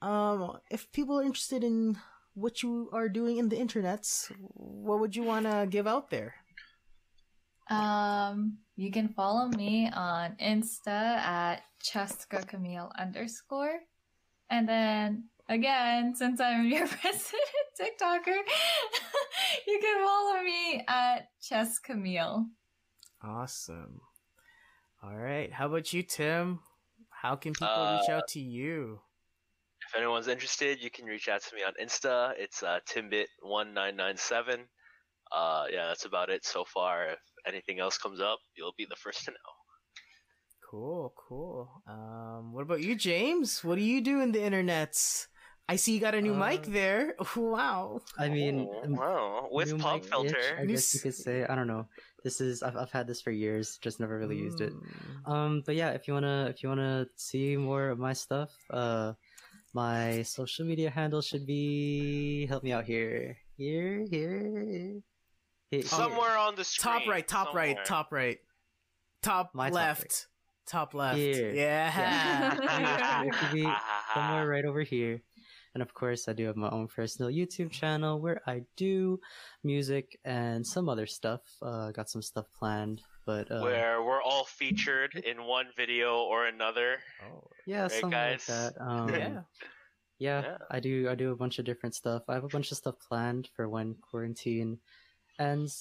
um, 0.00 0.58
if 0.70 0.90
people 0.92 1.18
are 1.20 1.24
interested 1.24 1.62
in 1.62 1.98
what 2.34 2.62
you 2.62 2.88
are 2.92 3.08
doing 3.08 3.36
in 3.38 3.48
the 3.50 3.56
internets, 3.56 4.32
what 4.54 5.00
would 5.00 5.14
you 5.14 5.22
want 5.22 5.46
to 5.46 5.66
give 5.68 5.86
out 5.86 6.10
there? 6.10 6.34
Um, 7.70 8.58
you 8.76 8.90
can 8.90 9.08
follow 9.08 9.48
me 9.48 9.90
on 9.92 10.36
Insta 10.42 10.88
at 10.88 11.62
Cheska 11.82 12.46
Camille 12.46 12.90
underscore. 12.98 13.80
And 14.50 14.68
then 14.68 15.28
again, 15.48 16.14
since 16.14 16.40
I'm 16.40 16.66
your 16.70 16.86
president 16.86 17.42
TikToker, 17.80 18.36
you 19.66 19.78
can 19.80 20.04
follow 20.04 20.42
me 20.42 20.84
at 20.88 21.28
Chess 21.40 21.78
Camille. 21.78 22.46
Awesome. 23.22 24.00
All 25.02 25.16
right. 25.16 25.52
How 25.52 25.66
about 25.66 25.92
you, 25.92 26.02
Tim? 26.02 26.60
How 27.10 27.36
can 27.36 27.52
people 27.52 27.68
reach 28.00 28.08
Uh, 28.08 28.12
out 28.12 28.28
to 28.28 28.40
you? 28.40 29.00
if 29.88 29.96
anyone's 29.96 30.28
interested, 30.28 30.82
you 30.82 30.90
can 30.90 31.04
reach 31.06 31.28
out 31.28 31.42
to 31.42 31.54
me 31.54 31.62
on 31.62 31.72
Insta. 31.80 32.32
It's 32.38 32.62
uh, 32.62 32.78
Timbit1997. 32.88 34.64
Uh, 35.34 35.64
yeah, 35.70 35.86
that's 35.88 36.04
about 36.04 36.30
it 36.30 36.44
so 36.44 36.64
far. 36.64 37.08
If 37.10 37.18
anything 37.46 37.80
else 37.80 37.98
comes 37.98 38.20
up, 38.20 38.38
you'll 38.56 38.74
be 38.76 38.86
the 38.88 38.96
first 38.96 39.24
to 39.24 39.30
know. 39.32 39.52
Cool, 40.70 41.12
cool. 41.28 41.82
Um, 41.86 42.52
what 42.52 42.62
about 42.62 42.80
you, 42.80 42.94
James? 42.94 43.62
What 43.62 43.76
do 43.76 43.82
you 43.82 44.00
do 44.00 44.20
in 44.20 44.32
the 44.32 44.38
internets? 44.38 45.26
I 45.68 45.76
see 45.76 45.94
you 45.94 46.00
got 46.00 46.14
a 46.14 46.20
new 46.20 46.34
Uh, 46.34 46.38
mic 46.48 46.62
there. 46.66 47.14
Wow. 47.36 48.00
I 48.18 48.28
mean, 48.28 48.66
Oh, 48.70 48.82
um, 48.84 48.96
wow, 48.96 49.48
with 49.50 49.78
pop 49.78 50.02
mic-ish, 50.08 50.10
filter. 50.10 50.56
I 50.58 50.64
guess 50.66 50.94
you 50.94 51.00
could 51.00 51.14
say. 51.14 51.44
I 51.44 51.54
don't 51.54 51.66
know. 51.68 51.86
This 52.24 52.40
is 52.40 52.62
I've 52.62 52.76
I've 52.76 52.90
had 52.90 53.06
this 53.06 53.20
for 53.20 53.30
years, 53.30 53.78
just 53.78 54.00
never 54.00 54.18
really 54.18 54.38
used 54.38 54.60
it. 54.60 54.72
Mm. 54.72 55.28
Um, 55.30 55.62
but 55.66 55.74
yeah, 55.76 55.90
if 55.90 56.08
you 56.08 56.14
wanna 56.14 56.46
if 56.50 56.62
you 56.62 56.68
wanna 56.68 57.06
see 57.16 57.56
more 57.56 57.90
of 57.90 57.98
my 57.98 58.12
stuff, 58.12 58.50
uh, 58.70 59.12
my 59.74 60.22
social 60.22 60.64
media 60.66 60.90
handle 60.90 61.20
should 61.20 61.46
be 61.46 62.46
help 62.46 62.62
me 62.64 62.72
out 62.72 62.84
here, 62.84 63.36
here, 63.56 64.04
here, 64.10 65.00
here. 65.72 65.82
Somewhere 65.82 66.36
on 66.38 66.54
the 66.54 66.64
screen. 66.64 67.00
Top 67.00 67.08
right, 67.08 67.26
top 67.26 67.54
right, 67.54 67.84
top 67.84 68.12
right, 68.12 68.38
top 69.22 69.50
My 69.54 69.68
top 69.70 69.74
left, 69.74 70.26
top 70.66 70.94
left. 70.94 71.18
Here. 71.18 71.52
Yeah. 71.52 73.24
It 73.26 73.34
should 73.34 73.52
be 73.52 73.64
Ah, 73.66 74.04
somewhere 74.14 74.46
right 74.46 74.64
over 74.64 74.82
here. 74.82 75.20
And 75.74 75.80
of 75.82 75.94
course, 75.94 76.28
I 76.28 76.34
do 76.34 76.44
have 76.46 76.56
my 76.56 76.68
own 76.68 76.86
personal 76.86 77.30
YouTube 77.30 77.70
channel 77.70 78.20
where 78.20 78.42
I 78.46 78.62
do 78.76 79.18
music 79.64 80.18
and 80.24 80.66
some 80.66 80.88
other 80.88 81.06
stuff. 81.06 81.40
Uh, 81.62 81.90
got 81.92 82.10
some 82.10 82.20
stuff 82.20 82.44
planned, 82.58 83.00
but 83.24 83.50
uh, 83.50 83.60
Where 83.62 84.02
we're 84.02 84.20
all 84.22 84.44
featured 84.44 85.14
in 85.14 85.44
one 85.46 85.68
video 85.74 86.18
or 86.18 86.44
another. 86.46 86.98
oh. 87.26 87.48
yeah, 87.66 87.88
something 87.88 88.10
guys? 88.10 88.46
like 88.48 88.74
that. 88.74 88.74
Um, 88.86 89.08
Yeah. 89.08 89.40
yeah, 90.18 90.42
Yeah. 90.42 90.56
I 90.70 90.78
do. 90.80 91.08
I 91.08 91.14
do 91.14 91.32
a 91.32 91.36
bunch 91.36 91.58
of 91.58 91.64
different 91.64 91.94
stuff. 91.94 92.22
I 92.28 92.34
have 92.34 92.44
a 92.44 92.48
bunch 92.48 92.70
of 92.70 92.76
stuff 92.76 92.96
planned 93.08 93.48
for 93.56 93.66
when 93.66 93.94
quarantine 94.10 94.78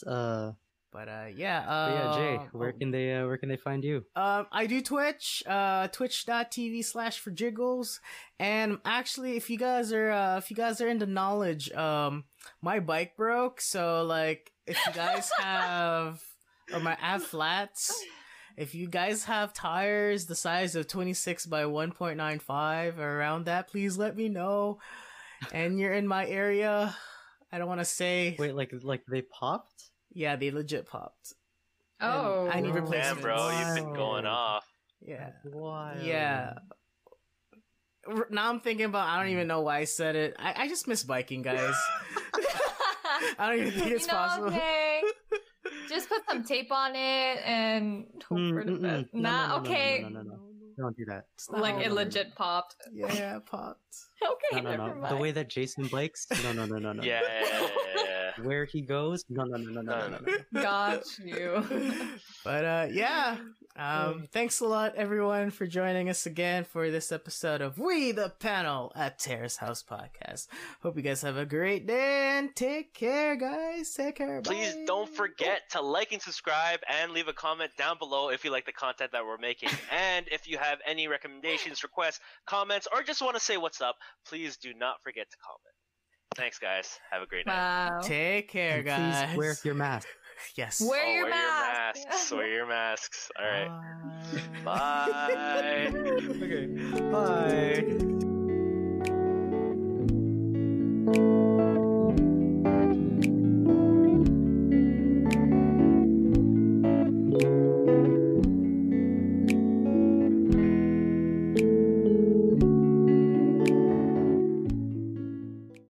Uh, 0.03 0.53
But 0.91 1.07
uh, 1.07 1.27
yeah. 1.33 1.59
Uh, 1.59 1.89
yeah, 1.89 2.15
Jay, 2.15 2.45
where 2.51 2.73
oh. 2.75 2.77
can 2.77 2.91
they 2.91 3.15
uh, 3.15 3.25
where 3.25 3.37
can 3.37 3.47
they 3.47 3.55
find 3.55 3.83
you? 3.83 4.03
Um, 4.15 4.47
I 4.51 4.67
do 4.67 4.81
Twitch, 4.81 5.41
uh, 5.47 5.87
twitch.tv 5.87 6.83
slash 6.83 7.17
for 7.19 7.31
jiggles. 7.31 8.01
And 8.39 8.77
actually, 8.83 9.37
if 9.37 9.49
you 9.49 9.57
guys 9.57 9.93
are, 9.93 10.11
uh, 10.11 10.37
if 10.37 10.51
you 10.51 10.57
guys 10.57 10.81
are 10.81 10.89
into 10.89 11.05
knowledge, 11.05 11.71
um, 11.71 12.25
my 12.61 12.81
bike 12.81 13.15
broke. 13.15 13.61
So, 13.61 14.03
like, 14.03 14.51
if 14.67 14.77
you 14.85 14.91
guys 14.91 15.31
have, 15.39 16.21
or 16.73 16.81
my, 16.81 16.97
have 16.99 17.23
flats. 17.23 17.97
If 18.57 18.75
you 18.75 18.87
guys 18.87 19.23
have 19.23 19.53
tires 19.53 20.25
the 20.25 20.35
size 20.35 20.75
of 20.75 20.87
26 20.87 21.45
by 21.45 21.63
1.95 21.63 22.99
or 22.99 23.17
around 23.17 23.45
that, 23.45 23.69
please 23.69 23.97
let 23.97 24.17
me 24.17 24.27
know. 24.27 24.79
And 25.53 25.79
you're 25.79 25.93
in 25.93 26.05
my 26.05 26.27
area. 26.27 26.93
I 27.51 27.57
don't 27.57 27.67
want 27.67 27.81
to 27.81 27.85
say, 27.85 28.35
Wait, 28.39 28.55
like 28.55 28.73
like 28.83 29.03
they 29.09 29.21
popped? 29.21 29.89
yeah, 30.13 30.35
they 30.35 30.51
legit 30.51 30.87
popped. 30.87 31.33
Oh, 31.99 32.47
I 32.51 32.61
need 32.61 32.73
replacements. 32.73 33.13
Damn, 33.13 33.21
bro, 33.21 33.49
you've 33.59 33.75
been 33.75 33.93
going 33.93 34.25
off. 34.25 34.65
Yeah. 35.01 35.29
Wild. 35.45 36.01
Yeah. 36.03 36.53
Now 38.31 38.49
I'm 38.49 38.59
thinking 38.59 38.85
about. 38.85 39.07
I 39.07 39.21
don't 39.21 39.31
even 39.31 39.47
know 39.47 39.61
why 39.61 39.77
I 39.79 39.83
said 39.83 40.15
it. 40.15 40.35
I, 40.39 40.63
I 40.63 40.67
just 40.67 40.87
miss 40.87 41.03
biking, 41.03 41.43
guys. 41.43 41.75
I 43.37 43.49
don't 43.49 43.59
even 43.67 43.79
think 43.79 43.91
it's 43.91 44.07
you 44.07 44.11
know, 44.11 44.17
possible. 44.17 44.47
Okay. 44.47 45.01
Just 45.87 46.09
put 46.09 46.25
some 46.27 46.43
tape 46.43 46.71
on 46.71 46.95
it 46.95 47.39
and 47.45 48.05
hope 48.27 48.37
Mm, 48.39 48.53
for 48.53 48.63
the 48.63 48.71
best. 48.79 49.13
No, 49.13 49.19
no, 49.21 49.29
Nah, 49.29 49.47
no, 49.47 49.47
no, 49.47 49.63
no, 49.63 49.69
okay. 49.69 49.99
no, 50.01 50.09
no, 50.09 50.21
no, 50.23 50.39
Don't 50.77 50.97
do 50.97 51.05
that. 51.05 51.25
It's 51.35 51.49
Like 51.49 51.75
it 51.75 51.87
it 51.87 51.91
legit 51.91 52.33
popped. 52.35 52.75
Yeah, 52.91 53.37
it 53.37 53.45
popped. 53.45 53.79
okay, 54.31 54.61
No, 54.61 54.75
no, 54.75 54.87
never 54.87 54.99
no. 54.99 55.09
The 55.09 55.17
way 55.17 55.31
that 55.31 55.49
Jason 55.49 55.87
Blake's. 55.87 56.27
No, 56.43 56.51
no, 56.53 56.65
no, 56.65 56.77
no, 56.77 56.93
no. 56.93 57.03
Yeah. 57.03 57.21
Where 58.43 58.65
he 58.65 58.81
goes. 58.81 59.25
No, 59.29 59.43
no, 59.43 59.57
no, 59.57 59.69
no, 59.69 59.81
no, 59.81 60.07
no, 60.09 60.17
no. 60.17 60.33
no. 60.51 60.61
Got 60.61 61.03
you. 61.23 61.63
but 62.43 62.65
uh 62.65 62.87
yeah 62.91 63.37
um 63.75 64.27
thanks 64.31 64.59
a 64.59 64.65
lot 64.65 64.95
everyone 64.95 65.49
for 65.51 65.67
joining 65.67 66.09
us 66.09 66.25
again 66.25 66.63
for 66.63 66.89
this 66.89 67.11
episode 67.11 67.61
of 67.61 67.77
we 67.77 68.11
the 68.11 68.29
panel 68.39 68.91
at 68.95 69.19
terrace 69.19 69.57
house 69.57 69.83
podcast 69.83 70.47
hope 70.81 70.95
you 70.97 71.01
guys 71.03 71.21
have 71.21 71.37
a 71.37 71.45
great 71.45 71.85
day 71.87 72.37
and 72.37 72.55
take 72.55 72.93
care 72.93 73.35
guys 73.35 73.93
take 73.93 74.15
care 74.15 74.41
Please 74.41 74.73
Bye. 74.73 74.83
don't 74.87 75.09
forget 75.09 75.69
to 75.71 75.81
like 75.81 76.11
and 76.11 76.21
subscribe 76.21 76.79
and 76.89 77.11
leave 77.11 77.27
a 77.27 77.33
comment 77.33 77.71
down 77.77 77.97
below 77.97 78.29
if 78.29 78.43
you 78.43 78.51
like 78.51 78.65
the 78.65 78.71
content 78.71 79.11
that 79.11 79.23
we're 79.25 79.37
making. 79.37 79.69
and 79.91 80.25
if 80.31 80.47
you 80.47 80.57
have 80.57 80.79
any 80.85 81.07
recommendations, 81.07 81.83
requests, 81.83 82.19
comments, 82.45 82.87
or 82.93 83.03
just 83.03 83.21
want 83.21 83.35
to 83.35 83.41
say 83.41 83.57
what's 83.57 83.81
up, 83.81 83.95
please 84.27 84.57
do 84.57 84.73
not 84.73 84.95
forget 85.03 85.29
to 85.29 85.37
comment. 85.45 85.75
Thanks, 86.35 86.57
guys. 86.59 86.97
Have 87.11 87.21
a 87.21 87.25
great 87.25 87.45
night. 87.45 88.01
Take 88.03 88.49
care 88.49 88.77
And 88.77 88.85
guys 88.85 89.29
Please 89.31 89.37
wear 89.37 89.55
your 89.65 89.75
mask. 89.75 90.07
yes 90.55 90.81
Wear 90.81 91.03
Oh, 91.05 91.11
your 91.11 91.23
wear 91.23 91.29
mask. 91.31 91.97
your 91.99 92.07
masks. 92.09 92.31
wear 92.31 92.47
your 92.47 92.65
masks. 92.67 93.29
All 93.37 93.45
right. 93.45 93.69
Bye. 94.63 95.11
Bye. 95.35 95.91
okay 96.41 96.67
bye 101.11 101.40